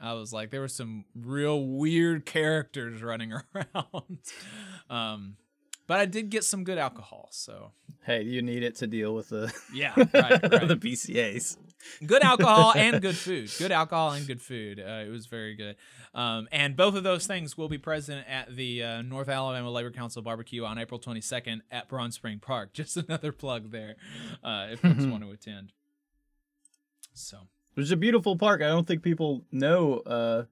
I 0.00 0.14
was 0.14 0.32
like, 0.32 0.50
there 0.50 0.60
were 0.60 0.68
some 0.68 1.04
real 1.14 1.64
weird 1.64 2.24
characters 2.26 3.02
running 3.02 3.32
around. 3.32 4.18
um, 4.90 5.36
but 5.86 5.98
I 6.00 6.06
did 6.06 6.30
get 6.30 6.44
some 6.44 6.62
good 6.62 6.78
alcohol, 6.78 7.28
so 7.32 7.72
Hey, 8.04 8.22
you 8.22 8.40
need 8.42 8.62
it 8.62 8.76
to 8.76 8.86
deal 8.86 9.14
with 9.14 9.28
the 9.28 9.52
yeah, 9.74 9.92
right, 9.96 10.14
right. 10.14 10.68
the 10.68 10.76
BCAs. 10.76 11.58
good 12.06 12.22
alcohol 12.22 12.72
and 12.74 13.02
good 13.02 13.16
food. 13.16 13.50
Good 13.58 13.72
alcohol 13.72 14.12
and 14.12 14.26
good 14.26 14.40
food. 14.40 14.80
Uh, 14.80 15.04
it 15.04 15.10
was 15.10 15.26
very 15.26 15.54
good. 15.54 15.76
Um, 16.14 16.48
and 16.50 16.76
both 16.76 16.94
of 16.94 17.02
those 17.02 17.26
things 17.26 17.58
will 17.58 17.68
be 17.68 17.76
present 17.76 18.26
at 18.26 18.54
the 18.56 18.82
uh, 18.82 19.02
North 19.02 19.28
Alabama 19.28 19.70
Labor 19.70 19.90
Council 19.90 20.22
barbecue 20.22 20.64
on 20.64 20.78
April 20.78 20.98
22nd 20.98 21.60
at 21.70 21.88
Brahan 21.88 22.12
Spring 22.12 22.38
Park. 22.38 22.72
Just 22.72 22.96
another 22.96 23.32
plug 23.32 23.70
there 23.70 23.96
uh, 24.42 24.68
if 24.70 24.80
folks 24.80 25.04
want 25.04 25.22
to 25.24 25.30
attend. 25.30 25.72
So 27.12 27.38
It's 27.76 27.90
a 27.90 27.96
beautiful 27.96 28.36
park. 28.36 28.62
I 28.62 28.66
don't 28.68 28.86
think 28.86 29.02
people 29.02 29.44
know 29.52 29.98
uh, 30.00 30.44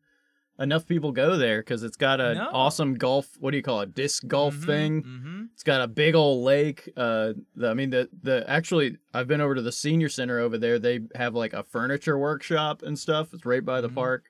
enough 0.59 0.87
people 0.87 1.13
go 1.13 1.37
there 1.37 1.61
because 1.61 1.83
it's 1.83 1.97
got 1.97 2.21
an 2.21 2.37
No. 2.39 2.49
awesome 2.53 2.95
golf. 2.95 3.29
What 3.39 3.51
do 3.53 3.57
you 3.57 3.63
call 3.63 3.81
it? 3.83 3.95
Disc 3.95 4.27
golf 4.27 4.55
Mhm, 4.55 4.67
thing. 4.67 5.03
mhm. 5.03 5.49
It's 5.55 5.63
got 5.63 5.81
a 5.83 5.89
big 5.89 6.15
old 6.15 6.45
lake. 6.45 6.91
Uh, 6.97 7.35
the, 7.55 7.69
I 7.69 7.75
mean 7.75 7.91
the 7.91 8.09
the 8.23 8.49
actually 8.49 8.97
I've 9.13 9.29
been 9.29 9.41
over 9.41 9.55
to 9.55 9.63
the 9.63 9.73
senior 9.73 10.09
center 10.09 10.39
over 10.39 10.59
there. 10.59 10.79
They 10.79 11.01
have 11.15 11.35
like 11.35 11.53
a 11.53 11.63
furniture 11.65 12.19
workshop 12.19 12.83
and 12.83 12.99
stuff. 12.99 13.35
It's 13.35 13.45
right 13.45 13.65
by 13.65 13.81
the 13.81 13.89
Mhm. 13.91 13.95
park. 13.95 14.25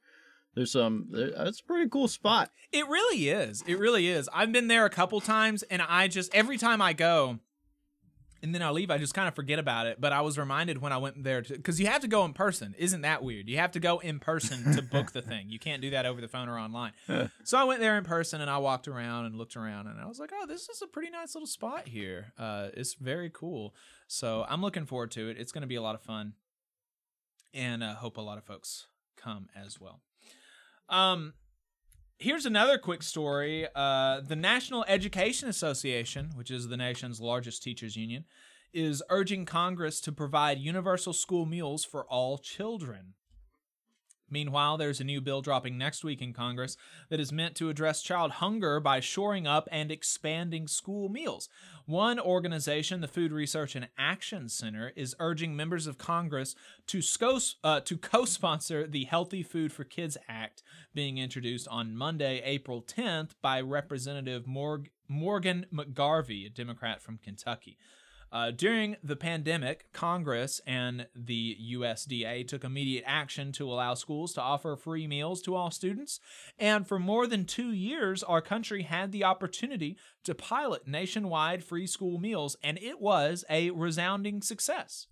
There's 0.54 0.72
some. 0.72 1.06
there- 1.10 1.32
It's 1.46 1.60
a 1.60 1.64
pretty 1.64 1.88
cool 1.88 2.08
spot. 2.08 2.50
It 2.72 2.88
really 2.88 3.28
is. 3.28 3.62
It 3.66 3.78
really 3.78 4.08
is. 4.08 4.28
I've 4.34 4.50
been 4.50 4.66
there 4.68 4.84
a 4.86 4.90
couple 4.90 5.20
times, 5.20 5.62
and 5.64 5.80
I 5.82 6.08
just 6.08 6.34
every 6.34 6.58
time 6.58 6.82
I 6.82 6.94
go, 6.94 7.38
and 8.42 8.54
then 8.54 8.62
I 8.62 8.70
leave, 8.70 8.90
I 8.90 8.98
just 8.98 9.14
kind 9.14 9.26
of 9.26 9.34
forget 9.34 9.58
about 9.58 9.86
it. 9.86 10.00
But 10.00 10.12
I 10.12 10.20
was 10.20 10.38
reminded 10.38 10.80
when 10.80 10.92
I 10.92 10.98
went 10.98 11.24
there 11.24 11.42
because 11.42 11.80
you 11.80 11.86
have 11.86 12.02
to 12.02 12.08
go 12.08 12.24
in 12.24 12.32
person. 12.32 12.74
Isn't 12.78 13.00
that 13.02 13.22
weird? 13.22 13.48
You 13.48 13.56
have 13.58 13.72
to 13.72 13.80
go 13.80 13.98
in 13.98 14.20
person 14.20 14.74
to 14.74 14.82
book 14.82 15.12
the 15.12 15.22
thing. 15.22 15.48
You 15.48 15.58
can't 15.58 15.82
do 15.82 15.90
that 15.90 16.06
over 16.06 16.20
the 16.20 16.28
phone 16.28 16.48
or 16.48 16.58
online. 16.58 16.92
so 17.44 17.58
I 17.58 17.64
went 17.64 17.80
there 17.80 17.98
in 17.98 18.04
person, 18.04 18.40
and 18.40 18.50
I 18.50 18.58
walked 18.58 18.86
around 18.86 19.26
and 19.26 19.34
looked 19.34 19.56
around, 19.56 19.88
and 19.88 20.00
I 20.00 20.06
was 20.06 20.18
like, 20.18 20.30
"Oh, 20.32 20.46
this 20.46 20.68
is 20.68 20.82
a 20.82 20.86
pretty 20.86 21.10
nice 21.10 21.34
little 21.34 21.46
spot 21.46 21.88
here. 21.88 22.32
Uh, 22.38 22.68
it's 22.74 22.94
very 22.94 23.30
cool." 23.30 23.74
So 24.06 24.44
I'm 24.48 24.62
looking 24.62 24.86
forward 24.86 25.10
to 25.12 25.28
it. 25.28 25.36
It's 25.38 25.52
going 25.52 25.62
to 25.62 25.68
be 25.68 25.76
a 25.76 25.82
lot 25.82 25.94
of 25.94 26.02
fun, 26.02 26.34
and 27.52 27.82
uh, 27.82 27.94
hope 27.94 28.16
a 28.16 28.22
lot 28.22 28.38
of 28.38 28.44
folks 28.44 28.86
come 29.16 29.48
as 29.56 29.80
well. 29.80 30.00
Um, 30.88 31.34
here's 32.18 32.46
another 32.46 32.78
quick 32.78 33.02
story. 33.02 33.66
Uh, 33.74 34.20
the 34.20 34.36
National 34.36 34.84
Education 34.88 35.48
Association, 35.48 36.30
which 36.34 36.50
is 36.50 36.68
the 36.68 36.76
nation's 36.76 37.20
largest 37.20 37.62
teachers 37.62 37.96
union, 37.96 38.24
is 38.72 39.02
urging 39.08 39.44
Congress 39.46 40.00
to 40.02 40.12
provide 40.12 40.58
universal 40.58 41.12
school 41.12 41.46
meals 41.46 41.84
for 41.84 42.04
all 42.04 42.36
children. 42.38 43.14
Meanwhile, 44.30 44.76
there's 44.76 45.00
a 45.00 45.04
new 45.04 45.20
bill 45.20 45.40
dropping 45.40 45.78
next 45.78 46.04
week 46.04 46.20
in 46.20 46.32
Congress 46.32 46.76
that 47.08 47.20
is 47.20 47.32
meant 47.32 47.54
to 47.56 47.70
address 47.70 48.02
child 48.02 48.32
hunger 48.32 48.80
by 48.80 49.00
shoring 49.00 49.46
up 49.46 49.68
and 49.70 49.90
expanding 49.90 50.66
school 50.68 51.08
meals. 51.08 51.48
One 51.86 52.20
organization, 52.20 53.00
the 53.00 53.08
Food 53.08 53.32
Research 53.32 53.74
and 53.74 53.88
Action 53.98 54.48
Center, 54.48 54.92
is 54.94 55.16
urging 55.18 55.56
members 55.56 55.86
of 55.86 55.96
Congress 55.96 56.54
to, 56.88 57.00
sco- 57.00 57.38
uh, 57.64 57.80
to 57.80 57.96
co-sponsor 57.96 58.86
the 58.86 59.04
Healthy 59.04 59.42
Food 59.42 59.72
for 59.72 59.84
Kids 59.84 60.18
Act 60.28 60.62
being 60.94 61.18
introduced 61.18 61.66
on 61.68 61.96
Monday, 61.96 62.42
April 62.44 62.82
10th 62.82 63.30
by 63.40 63.60
Representative 63.60 64.46
Morg- 64.46 64.90
Morgan 65.08 65.66
McGarvey, 65.72 66.46
a 66.46 66.50
Democrat 66.50 67.00
from 67.00 67.18
Kentucky. 67.18 67.78
Uh, 68.30 68.50
during 68.50 68.96
the 69.02 69.16
pandemic, 69.16 69.90
Congress 69.92 70.60
and 70.66 71.06
the 71.14 71.56
USDA 71.72 72.46
took 72.46 72.62
immediate 72.62 73.04
action 73.06 73.52
to 73.52 73.70
allow 73.70 73.94
schools 73.94 74.34
to 74.34 74.42
offer 74.42 74.76
free 74.76 75.06
meals 75.06 75.40
to 75.42 75.54
all 75.54 75.70
students. 75.70 76.20
And 76.58 76.86
for 76.86 76.98
more 76.98 77.26
than 77.26 77.46
two 77.46 77.72
years, 77.72 78.22
our 78.22 78.42
country 78.42 78.82
had 78.82 79.12
the 79.12 79.24
opportunity 79.24 79.96
to 80.24 80.34
pilot 80.34 80.86
nationwide 80.86 81.64
free 81.64 81.86
school 81.86 82.18
meals, 82.18 82.56
and 82.62 82.78
it 82.78 83.00
was 83.00 83.44
a 83.48 83.70
resounding 83.70 84.42
success. 84.42 85.06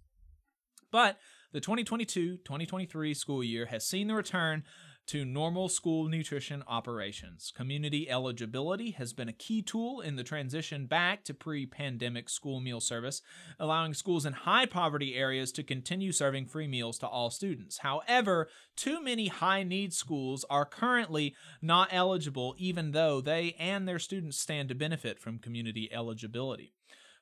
But 0.90 1.18
the 1.52 1.60
2022 1.60 2.38
2023 2.38 3.14
school 3.14 3.42
year 3.42 3.66
has 3.66 3.86
seen 3.86 4.08
the 4.08 4.14
return 4.14 4.64
to 5.06 5.24
normal 5.24 5.68
school 5.68 6.08
nutrition 6.08 6.64
operations. 6.66 7.52
Community 7.56 8.10
eligibility 8.10 8.90
has 8.92 9.12
been 9.12 9.28
a 9.28 9.32
key 9.32 9.62
tool 9.62 10.00
in 10.00 10.16
the 10.16 10.24
transition 10.24 10.86
back 10.86 11.24
to 11.24 11.34
pre 11.34 11.66
pandemic 11.66 12.28
school 12.28 12.60
meal 12.60 12.80
service, 12.80 13.22
allowing 13.58 13.94
schools 13.94 14.26
in 14.26 14.32
high 14.32 14.66
poverty 14.66 15.14
areas 15.14 15.52
to 15.52 15.62
continue 15.62 16.12
serving 16.12 16.46
free 16.46 16.66
meals 16.66 16.98
to 16.98 17.06
all 17.06 17.30
students. 17.30 17.78
However, 17.78 18.48
too 18.76 19.02
many 19.02 19.28
high 19.28 19.62
need 19.62 19.92
schools 19.92 20.44
are 20.50 20.64
currently 20.64 21.34
not 21.62 21.88
eligible, 21.92 22.54
even 22.58 22.92
though 22.92 23.20
they 23.20 23.54
and 23.58 23.86
their 23.86 23.98
students 23.98 24.38
stand 24.38 24.68
to 24.68 24.74
benefit 24.74 25.18
from 25.20 25.38
community 25.38 25.88
eligibility. 25.92 26.72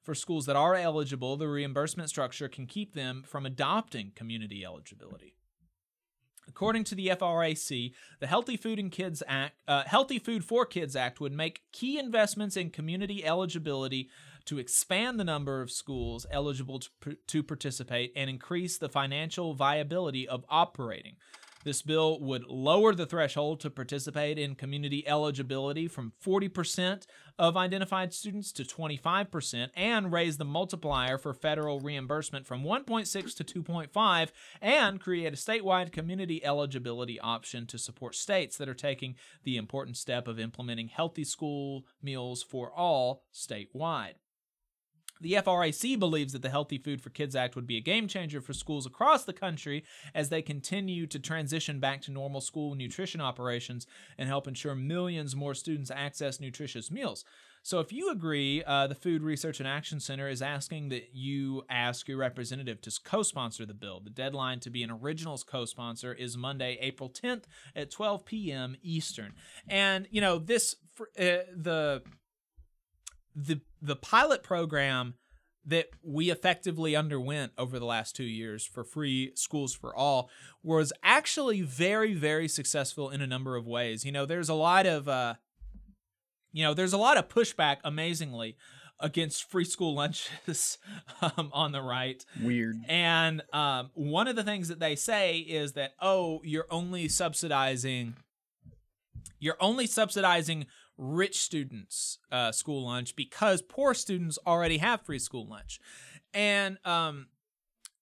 For 0.05 0.15
schools 0.15 0.45
that 0.47 0.57
are 0.57 0.75
eligible, 0.75 1.39
the 1.39 1.49
reimbursement 1.49 2.11
structure 2.11 2.47
can 2.47 2.67
keep 2.67 2.95
them 2.95 3.25
from 3.27 3.47
adopting 3.47 4.13
community 4.15 4.63
eligibility. 4.63 5.35
According 6.49 6.85
to 6.85 6.95
the 6.95 7.09
FRAC, 7.09 7.93
the 8.21 8.27
Healthy 8.27 8.57
Food 8.57 8.79
and 8.79 8.93
Kids 8.93 9.23
Act, 9.27 9.55
uh, 9.67 9.85
Healthy 9.87 10.19
Food 10.19 10.45
for 10.45 10.67
Kids 10.67 10.95
Act 10.95 11.21
would 11.21 11.33
make 11.33 11.63
key 11.73 11.99
investments 11.99 12.57
in 12.57 12.71
community 12.71 13.25
eligibility 13.25 14.11
to 14.45 14.59
expand 14.59 15.19
the 15.19 15.25
number 15.25 15.61
of 15.63 15.71
schools 15.71 16.27
eligible 16.31 16.81
to, 16.81 17.17
to 17.27 17.43
participate 17.43 18.13
and 18.15 18.29
increase 18.29 18.77
the 18.77 18.89
financial 18.89 19.55
viability 19.55 20.29
of 20.29 20.45
operating. 20.49 21.17
This 21.65 21.81
bill 21.81 22.21
would 22.21 22.45
lower 22.45 22.95
the 22.95 23.07
threshold 23.07 23.61
to 23.61 23.71
participate 23.71 24.39
in 24.39 24.55
community 24.55 25.07
eligibility 25.09 25.89
from 25.89 26.13
40% 26.25 27.07
of 27.39 27.57
identified 27.57 28.13
students 28.13 28.53
to 28.53 28.65
25% 28.65 29.71
and 29.75 30.13
raise 30.13 30.37
the 30.37 30.45
multiplier 30.45 31.17
for 31.17 31.33
federal 31.33 31.81
reimbursement 31.81 32.47
from 32.47 32.65
1.6 32.65 33.37
to 33.37 33.63
2.5 33.63 34.29
and 34.61 35.01
create 35.01 35.33
a 35.33 35.37
statewide 35.37 35.91
community 35.91 36.45
eligibility 36.45 37.19
option 37.19 37.67
to 37.67 37.79
support 37.79 38.15
states 38.15 38.59
that 38.59 38.69
are 38.69 38.75
taking 38.75 39.17
the 39.43 39.57
important 39.57 39.97
step 39.97 40.29
of 40.29 40.39
implementing 40.39 40.89
healthy 40.89 41.25
school 41.25 41.87
meals 42.03 42.43
for 42.43 42.71
all 42.73 43.25
statewide. 43.33 44.15
The 45.25 45.39
FRAC 45.43 45.99
believes 45.99 46.35
that 46.35 46.43
the 46.43 46.51
Healthy 46.51 46.77
Food 46.77 47.01
for 47.01 47.09
Kids 47.09 47.35
Act 47.35 47.57
would 47.57 47.67
be 47.67 47.79
a 47.79 47.81
game 47.81 48.09
changer 48.09 48.43
for 48.43 48.53
schools 48.53 48.85
across 48.85 49.25
the 49.25 49.33
country 49.33 49.83
as 50.15 50.29
they 50.29 50.43
continue 50.43 51.07
to 51.07 51.19
transition 51.19 51.81
back 51.81 52.03
to 52.03 52.11
normal 52.11 52.43
school 52.43 52.75
nutrition 52.75 53.23
operations 53.23 53.87
and 54.19 54.29
help 54.29 54.47
ensure 54.47 54.75
millions 54.75 55.35
more 55.35 55.55
students 55.55 55.91
access 55.91 56.41
nutritious 56.41 56.91
meals. 56.91 57.25
So, 57.63 57.81
if 57.81 57.91
you 57.91 58.11
agree, 58.11 58.63
uh, 58.65 58.87
the 58.87 58.95
Food 58.95 59.23
Research 59.23 59.61
and 59.61 59.67
Action 59.67 59.99
Center 59.99 60.29
is 60.29 60.43
asking 60.43 60.91
that 60.91 61.15
you 61.15 61.63
ask 61.71 62.07
your 62.07 62.19
representative 62.19 62.83
to 62.83 62.93
co 63.03 63.23
sponsor 63.23 63.65
the 63.65 63.73
bill. 63.73 64.01
The 64.01 64.11
deadline 64.11 64.61
to 64.61 64.69
be 64.69 64.83
an 64.83 64.91
originals 64.91 65.43
co 65.43 65.65
sponsor 65.65 66.13
is 66.13 66.37
Monday, 66.37 66.77
April 66.83 67.09
10th 67.09 67.45
at 67.75 67.91
12 67.91 68.27
p.m. 68.27 68.77
Eastern. 68.83 69.33
And, 69.67 70.07
you 70.11 70.21
know, 70.21 70.39
this, 70.39 70.77
uh, 71.01 71.49
the, 71.57 72.03
the 73.35 73.61
the 73.83 73.97
pilot 73.97 74.43
program 74.43 75.15
that 75.67 75.89
we 76.03 76.31
effectively 76.31 76.95
underwent 76.95 77.53
over 77.57 77.79
the 77.79 77.87
last 77.87 78.15
two 78.15 78.25
years 78.25 78.67
for 78.67 78.85
free 78.85 79.33
schools 79.35 79.75
for 79.75 79.95
all 79.95 80.31
was 80.63 80.93
actually 81.03 81.63
very 81.63 82.15
very 82.15 82.49
successful 82.49 83.11
in 83.11 83.21
a 83.21 83.27
number 83.27 83.57
of 83.57 83.67
ways 83.67 84.05
you 84.05 84.13
know 84.13 84.27
there's 84.27 84.49
a 84.49 84.55
lot 84.55 84.87
of 84.87 85.09
uh 85.09 85.35
you 86.53 86.63
know 86.63 86.75
there's 86.75 86.93
a 86.93 86.99
lot 86.99 87.17
of 87.17 87.29
pushback 87.29 87.79
amazingly 87.85 88.57
against 89.01 89.51
free 89.51 89.65
school 89.65 89.95
lunches 89.95 90.79
um, 91.23 91.51
on 91.53 91.73
the 91.73 91.83
right 91.83 92.25
Weird. 92.41 92.77
and 92.89 93.43
um, 93.53 93.91
one 93.95 94.29
of 94.29 94.37
the 94.37 94.45
things 94.45 94.69
that 94.69 94.79
they 94.79 94.97
say 94.97 95.39
is 95.39 95.73
that 95.73 95.93
oh 96.01 96.41
you're 96.45 96.67
only 96.71 97.09
subsidizing 97.09 98.15
you're 99.41 99.57
only 99.61 99.87
subsidizing 99.87 100.67
rich 100.97 101.41
students 101.41 102.19
uh, 102.31 102.53
school 102.53 102.85
lunch 102.85 103.17
because 103.17 103.63
poor 103.63 103.95
students 103.95 104.39
already 104.47 104.79
have 104.79 105.03
free 105.03 105.19
school 105.19 105.47
lunch. 105.49 105.81
And 106.33 106.79
um, 106.85 107.27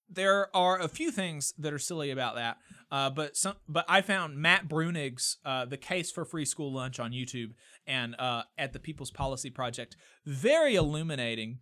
there 0.09 0.55
are 0.55 0.81
a 0.81 0.89
few 0.89 1.11
things 1.11 1.55
that 1.59 1.73
are 1.73 1.79
silly 1.79 2.11
about 2.11 2.35
that 2.35 2.59
uh, 2.91 3.09
but 3.09 3.35
some 3.35 3.55
but 3.67 3.87
i 3.89 4.03
found 4.03 4.37
matt 4.37 4.69
Bruenig's 4.69 5.39
uh, 5.43 5.65
the 5.65 5.79
case 5.79 6.11
for 6.11 6.27
free 6.27 6.45
school 6.45 6.71
lunch 6.71 7.01
on 7.01 7.13
youtube 7.13 7.53
and 7.87 8.15
uh, 8.19 8.43
at 8.57 8.73
the 8.73 8.79
people's 8.79 9.11
policy 9.11 9.51
project. 9.51 9.97
Very 10.25 10.75
illuminating. 10.75 11.59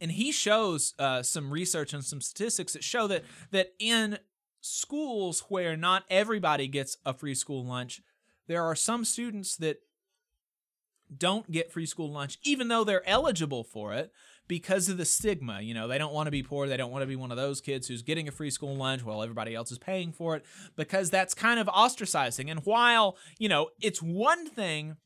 And 0.00 0.12
he 0.12 0.32
shows 0.32 0.94
uh, 0.98 1.22
some 1.22 1.50
research 1.50 1.92
and 1.92 2.04
some 2.04 2.20
statistics 2.20 2.72
that 2.72 2.84
show 2.84 3.06
that 3.08 3.24
that 3.50 3.74
in 3.78 4.18
schools 4.60 5.44
where 5.48 5.76
not 5.76 6.04
everybody 6.10 6.68
gets 6.68 6.96
a 7.06 7.14
free 7.14 7.34
school 7.34 7.64
lunch 7.64 8.02
there 8.48 8.64
are 8.64 8.74
some 8.74 9.04
students 9.04 9.56
that 9.56 9.76
don't 11.16 11.50
get 11.50 11.72
free 11.72 11.86
school 11.86 12.10
lunch 12.10 12.38
even 12.42 12.68
though 12.68 12.84
they're 12.84 13.08
eligible 13.08 13.64
for 13.64 13.94
it 13.94 14.12
because 14.46 14.88
of 14.88 14.96
the 14.96 15.04
stigma. 15.04 15.60
You 15.60 15.74
know 15.74 15.88
they 15.88 15.98
don't 15.98 16.12
want 16.12 16.26
to 16.26 16.30
be 16.30 16.42
poor 16.42 16.66
they 16.66 16.76
don't 16.76 16.90
want 16.90 17.02
to 17.02 17.06
be 17.06 17.16
one 17.16 17.30
of 17.30 17.36
those 17.36 17.60
kids 17.60 17.86
who's 17.86 18.02
getting 18.02 18.28
a 18.28 18.32
free 18.32 18.50
school 18.50 18.76
lunch 18.76 19.04
while 19.04 19.22
everybody 19.22 19.54
else 19.54 19.70
is 19.70 19.78
paying 19.78 20.12
for 20.12 20.36
it 20.36 20.44
because 20.76 21.10
that's 21.10 21.34
kind 21.34 21.60
of 21.60 21.66
ostracizing. 21.68 22.50
And 22.50 22.60
while 22.64 23.16
you 23.38 23.48
know 23.48 23.70
it's 23.80 24.02
one 24.02 24.48
thing 24.48 24.96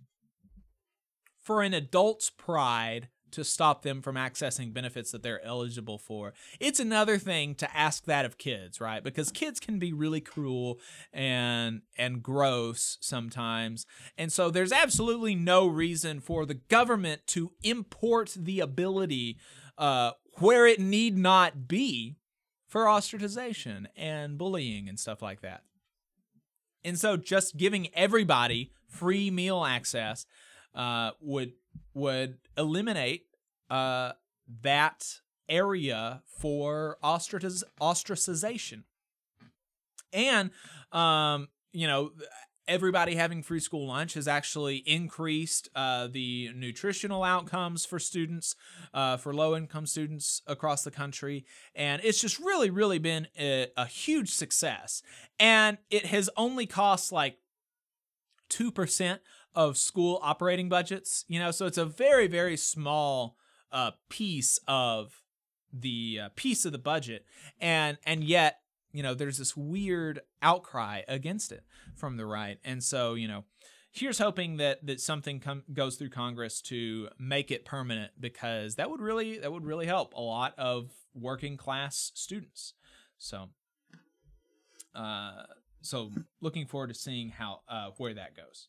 for 1.42 1.62
an 1.62 1.74
adult's 1.74 2.30
pride 2.30 3.09
to 3.33 3.45
stop 3.45 3.83
them 3.83 4.03
from 4.03 4.16
accessing 4.16 4.72
benefits 4.72 5.11
that 5.11 5.22
they're 5.22 5.45
eligible 5.45 5.99
for. 5.99 6.33
It's 6.61 6.80
another 6.80 7.18
thing 7.18 7.55
to 7.57 7.76
ask 7.76 8.05
that 8.05 8.24
of 8.24 8.39
kids, 8.39 8.80
right? 8.80 9.03
Because 9.03 9.30
kids 9.30 9.61
can 9.61 9.78
be 9.78 9.93
really 9.93 10.20
cruel 10.20 10.78
and 11.12 11.83
and 11.97 12.22
gross 12.22 12.99
sometimes. 13.01 13.87
And 14.16 14.33
so 14.33 14.51
there's 14.51 14.72
absolutely 14.72 15.35
no 15.35 15.66
reason 15.66 16.20
for 16.20 16.47
the 16.47 16.55
government 16.55 17.26
to 17.28 17.53
import 17.62 18.37
the 18.39 18.61
ability 18.61 19.39
uh, 19.78 20.12
where 20.39 20.66
it 20.66 20.80
need 20.80 21.16
not 21.16 21.68
be 21.68 22.16
for 22.68 22.85
ostracization 22.85 23.87
and 23.97 24.39
bullying 24.39 24.89
and 24.89 24.99
stuff 24.99 25.20
like 25.20 25.43
that. 25.43 25.62
And 26.85 26.99
so 26.99 27.16
just 27.16 27.57
giving 27.57 27.89
everybody 27.95 28.72
free 28.89 29.30
meal 29.30 29.64
access 29.64 30.26
uh, 30.74 31.11
would 31.20 31.53
would 31.95 32.39
eliminate 32.57 33.27
uh, 33.70 34.12
that 34.62 35.20
area 35.49 36.23
for 36.39 36.99
ostraciz- 37.03 37.64
ostracization. 37.81 38.85
And 40.12 40.51
um, 40.93 41.49
you 41.73 41.87
know, 41.87 42.12
everybody 42.68 43.16
having 43.16 43.43
free 43.43 43.61
school 43.61 43.89
lunch 43.89 44.14
has 44.14 44.29
actually 44.29 44.77
increased 44.87 45.68
uh, 45.75 46.07
the 46.07 46.51
nutritional 46.55 47.25
outcomes 47.25 47.85
for 47.85 47.99
students, 47.99 48.55
uh, 48.95 49.16
for 49.16 49.35
low 49.35 49.57
income 49.57 49.87
students 49.87 50.43
across 50.47 50.85
the 50.85 50.91
country. 50.91 51.45
And 51.75 52.01
it's 52.05 52.20
just 52.20 52.39
really, 52.39 52.70
really 52.70 52.99
been 52.99 53.27
a, 53.39 53.68
a 53.77 53.87
huge 53.87 54.31
success. 54.31 55.03
And 55.39 55.79
it 55.91 56.07
has 56.07 56.31
only 56.37 56.66
cost 56.66 57.11
like 57.11 57.39
2% 58.51 59.18
of 59.55 59.76
school 59.76 60.18
operating 60.22 60.68
budgets, 60.68 61.24
you 61.28 61.38
know, 61.38 61.50
so 61.50 61.66
it's 61.66 61.78
a 61.78 61.84
very, 61.84 62.26
very 62.26 62.57
small 62.57 63.36
uh, 63.70 63.92
piece 64.09 64.59
of 64.66 65.22
the 65.72 66.20
uh, 66.24 66.28
piece 66.36 66.64
of 66.64 66.72
the 66.72 66.78
budget. 66.78 67.24
And, 67.61 67.98
and 68.05 68.22
yet, 68.24 68.59
you 68.92 69.03
know, 69.03 69.14
there's 69.14 69.38
this 69.38 69.57
weird 69.57 70.20
outcry 70.42 71.03
against 71.09 71.53
it 71.53 71.64
from 71.96 72.16
the 72.16 72.26
right. 72.26 72.59
And 72.64 72.82
so, 72.82 73.14
you 73.14 73.26
know, 73.26 73.44
here's 73.90 74.18
hoping 74.18 74.57
that 74.57 74.84
that 74.86 75.00
something 75.00 75.40
com- 75.40 75.64
goes 75.72 75.96
through 75.96 76.11
Congress 76.11 76.61
to 76.62 77.09
make 77.18 77.50
it 77.50 77.64
permanent 77.64 78.12
because 78.18 78.76
that 78.76 78.90
would 78.90 79.00
really 79.00 79.38
that 79.38 79.53
would 79.53 79.64
really 79.64 79.86
help 79.86 80.14
a 80.14 80.20
lot 80.20 80.55
of 80.59 80.90
working 81.14 81.57
class 81.57 82.11
students. 82.14 82.74
So, 83.18 83.50
uh, 84.94 85.44
so 85.82 86.11
looking 86.40 86.66
forward 86.66 86.88
to 86.88 86.94
seeing 86.94 87.30
how 87.30 87.61
uh, 87.68 87.90
where 87.96 88.14
that 88.14 88.36
goes. 88.36 88.68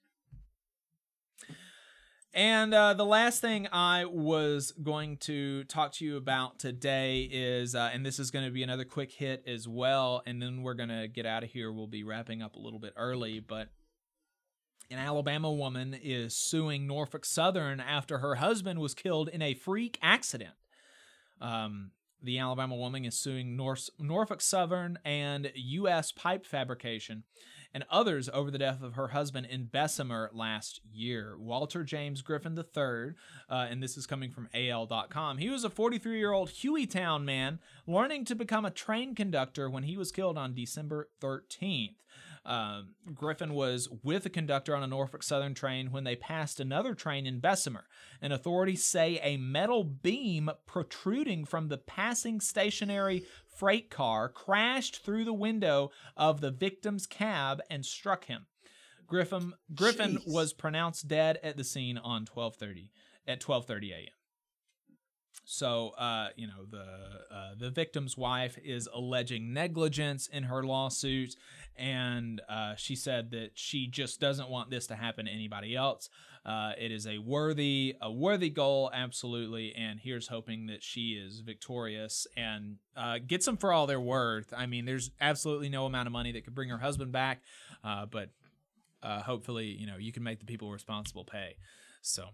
And 2.35 2.73
uh, 2.73 2.95
the 2.95 3.05
last 3.05 3.41
thing 3.41 3.67
I 3.71 4.05
was 4.05 4.71
going 4.71 5.17
to 5.17 5.65
talk 5.65 5.91
to 5.93 6.05
you 6.05 6.17
about 6.17 6.57
today 6.57 7.29
is, 7.31 7.75
uh, 7.75 7.91
and 7.93 8.03
this 8.03 8.17
is 8.17 8.31
going 8.31 8.45
to 8.45 8.51
be 8.51 8.63
another 8.63 8.85
quick 8.85 9.11
hit 9.11 9.43
as 9.45 9.67
well, 9.67 10.23
and 10.25 10.41
then 10.41 10.63
we're 10.63 10.73
going 10.73 10.89
to 10.89 11.07
get 11.07 11.27
out 11.27 11.43
of 11.43 11.51
here. 11.51 11.71
We'll 11.71 11.85
be 11.85 12.03
wrapping 12.03 12.41
up 12.41 12.55
a 12.55 12.59
little 12.59 12.79
bit 12.79 12.93
early, 12.97 13.39
but 13.39 13.67
an 14.89 14.97
Alabama 14.97 15.51
woman 15.51 15.95
is 16.01 16.35
suing 16.35 16.87
Norfolk 16.87 17.23
Southern 17.23 17.79
after 17.79 18.17
her 18.17 18.35
husband 18.35 18.79
was 18.79 18.95
killed 18.95 19.29
in 19.29 19.43
a 19.43 19.53
freak 19.53 19.99
accident. 20.01 20.55
Um, 21.39 21.91
the 22.19 22.39
Alabama 22.39 22.75
woman 22.75 23.05
is 23.05 23.15
suing 23.15 23.55
Nor- 23.55 23.77
Norfolk 23.99 24.41
Southern 24.41 24.97
and 25.05 25.51
U.S. 25.53 26.11
Pipe 26.11 26.47
Fabrication 26.47 27.25
and 27.73 27.83
others 27.89 28.29
over 28.33 28.51
the 28.51 28.57
death 28.57 28.81
of 28.81 28.93
her 28.93 29.09
husband 29.09 29.47
in 29.49 29.65
Bessemer 29.65 30.29
last 30.33 30.81
year. 30.91 31.35
Walter 31.37 31.83
James 31.83 32.21
Griffin 32.21 32.57
III, 32.57 33.15
uh, 33.49 33.67
and 33.69 33.81
this 33.81 33.97
is 33.97 34.05
coming 34.05 34.31
from 34.31 34.49
AL.com. 34.53 35.37
He 35.37 35.49
was 35.49 35.63
a 35.63 35.69
43 35.69 36.17
year 36.17 36.31
old 36.31 36.49
Hueytown 36.49 37.23
man 37.23 37.59
learning 37.87 38.25
to 38.25 38.35
become 38.35 38.65
a 38.65 38.71
train 38.71 39.15
conductor 39.15 39.69
when 39.69 39.83
he 39.83 39.97
was 39.97 40.11
killed 40.11 40.37
on 40.37 40.53
December 40.53 41.09
13th. 41.21 41.95
Um, 42.45 42.95
Griffin 43.13 43.53
was 43.53 43.87
with 44.03 44.25
a 44.25 44.29
conductor 44.29 44.75
on 44.75 44.83
a 44.83 44.87
Norfolk 44.87 45.23
Southern 45.23 45.53
train 45.53 45.91
when 45.91 46.03
they 46.03 46.15
passed 46.15 46.59
another 46.59 46.93
train 46.93 47.25
in 47.25 47.39
Bessemer, 47.39 47.85
and 48.21 48.33
authorities 48.33 48.83
say 48.83 49.19
a 49.23 49.37
metal 49.37 49.85
beam 49.85 50.49
protruding 50.65 51.45
from 51.45 51.69
the 51.69 51.77
passing 51.77 52.41
stationary 52.41 53.25
freight 53.55 53.89
car 53.89 54.29
crashed 54.29 55.03
through 55.03 55.25
the 55.25 55.33
window 55.33 55.91
of 56.17 56.41
the 56.41 56.51
victim's 56.51 57.05
cab 57.05 57.61
and 57.69 57.85
struck 57.85 58.25
him. 58.25 58.47
Griffin 59.07 59.53
Griffin 59.73 60.17
Jeez. 60.17 60.33
was 60.33 60.53
pronounced 60.53 61.07
dead 61.07 61.39
at 61.43 61.57
the 61.57 61.63
scene 61.63 61.97
on 61.97 62.25
12:30 62.25 62.89
at 63.27 63.41
12:30 63.41 63.91
a.m. 63.91 64.07
So, 65.53 65.89
uh, 65.99 66.29
you 66.35 66.47
know, 66.47 66.65
the 66.67 66.79
uh, 67.31 67.51
the 67.55 67.69
victim's 67.69 68.17
wife 68.17 68.57
is 68.63 68.89
alleging 68.91 69.53
negligence 69.53 70.25
in 70.25 70.45
her 70.45 70.63
lawsuit, 70.63 71.35
and 71.77 72.41
uh, 72.49 72.73
she 72.73 72.95
said 72.95 73.29
that 73.31 73.51
she 73.53 73.85
just 73.85 74.19
doesn't 74.19 74.49
want 74.49 74.71
this 74.71 74.87
to 74.87 74.95
happen 74.95 75.27
to 75.27 75.31
anybody 75.31 75.75
else. 75.75 76.09
Uh, 76.43 76.71
it 76.79 76.91
is 76.91 77.05
a 77.05 77.19
worthy 77.19 77.95
a 78.01 78.11
worthy 78.11 78.49
goal, 78.49 78.89
absolutely, 78.91 79.75
and 79.75 79.99
here's 79.99 80.27
hoping 80.27 80.65
that 80.65 80.81
she 80.81 81.11
is 81.11 81.41
victorious 81.41 82.25
and 82.35 82.77
uh, 82.97 83.19
gets 83.19 83.45
them 83.45 83.55
for 83.55 83.71
all 83.71 83.85
they're 83.85 84.01
worth. 84.01 84.51
I 84.57 84.65
mean, 84.65 84.85
there's 84.85 85.11
absolutely 85.21 85.69
no 85.69 85.85
amount 85.85 86.07
of 86.07 86.13
money 86.13 86.31
that 86.31 86.45
could 86.45 86.55
bring 86.55 86.69
her 86.69 86.79
husband 86.79 87.11
back, 87.11 87.43
uh, 87.83 88.07
but 88.07 88.31
hopefully, 89.03 89.67
you 89.67 89.85
know, 89.85 89.97
you 89.97 90.11
can 90.11 90.23
make 90.23 90.39
the 90.39 90.45
people 90.45 90.71
responsible 90.71 91.25
pay. 91.25 91.57
So 92.01 92.29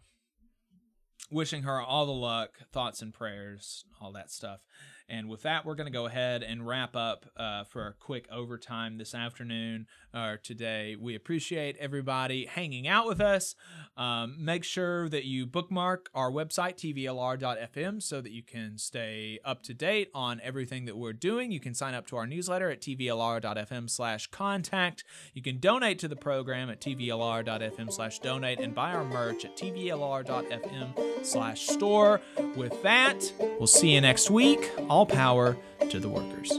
wishing 1.29 1.63
her 1.63 1.81
all 1.81 2.05
the 2.05 2.11
luck, 2.11 2.59
thoughts 2.71 3.01
and 3.01 3.13
prayers, 3.13 3.85
all 4.01 4.11
that 4.13 4.31
stuff. 4.31 4.59
And 5.09 5.27
with 5.27 5.41
that, 5.41 5.65
we're 5.65 5.75
going 5.75 5.87
to 5.87 5.91
go 5.91 6.05
ahead 6.05 6.43
and 6.43 6.65
wrap 6.65 6.95
up 6.95 7.25
uh, 7.35 7.63
for 7.63 7.87
a 7.87 7.93
quick 7.93 8.27
overtime 8.31 8.97
this 8.97 9.15
afternoon 9.15 9.87
or 10.13 10.37
today. 10.37 10.95
We 10.99 11.15
appreciate 11.15 11.77
everybody 11.79 12.45
hanging 12.45 12.87
out 12.87 13.07
with 13.07 13.19
us. 13.19 13.55
Um, 13.97 14.35
make 14.39 14.63
sure 14.63 15.09
that 15.09 15.25
you 15.25 15.45
bookmark 15.45 16.09
our 16.13 16.31
website, 16.31 16.77
tvlr.fm, 16.77 18.01
so 18.01 18.21
that 18.21 18.31
you 18.31 18.43
can 18.43 18.77
stay 18.77 19.39
up 19.43 19.63
to 19.63 19.73
date 19.73 20.09
on 20.13 20.39
everything 20.43 20.85
that 20.85 20.95
we're 20.97 21.13
doing. 21.13 21.51
You 21.51 21.59
can 21.59 21.73
sign 21.73 21.93
up 21.93 22.07
to 22.07 22.17
our 22.17 22.27
newsletter 22.27 22.69
at 22.69 22.81
tvlr.fm 22.81 23.89
slash 23.89 24.27
contact. 24.27 25.03
You 25.33 25.41
can 25.41 25.59
donate 25.59 25.99
to 25.99 26.07
the 26.07 26.15
program 26.15 26.69
at 26.69 26.81
tvlr.fm 26.81 27.91
slash 27.91 28.19
donate 28.19 28.59
and 28.59 28.75
buy 28.75 28.93
our 28.93 29.03
merch 29.03 29.45
at 29.45 29.57
tvlr.fm 29.57 31.25
slash 31.25 31.67
store. 31.67 32.21
With 32.55 32.81
that, 32.83 33.31
we'll 33.39 33.67
see 33.67 33.93
you 33.93 34.01
next 34.01 34.29
week. 34.29 34.69
All 34.99 35.05
power 35.05 35.55
to 35.91 35.97
the 35.97 36.09
workers. 36.09 36.51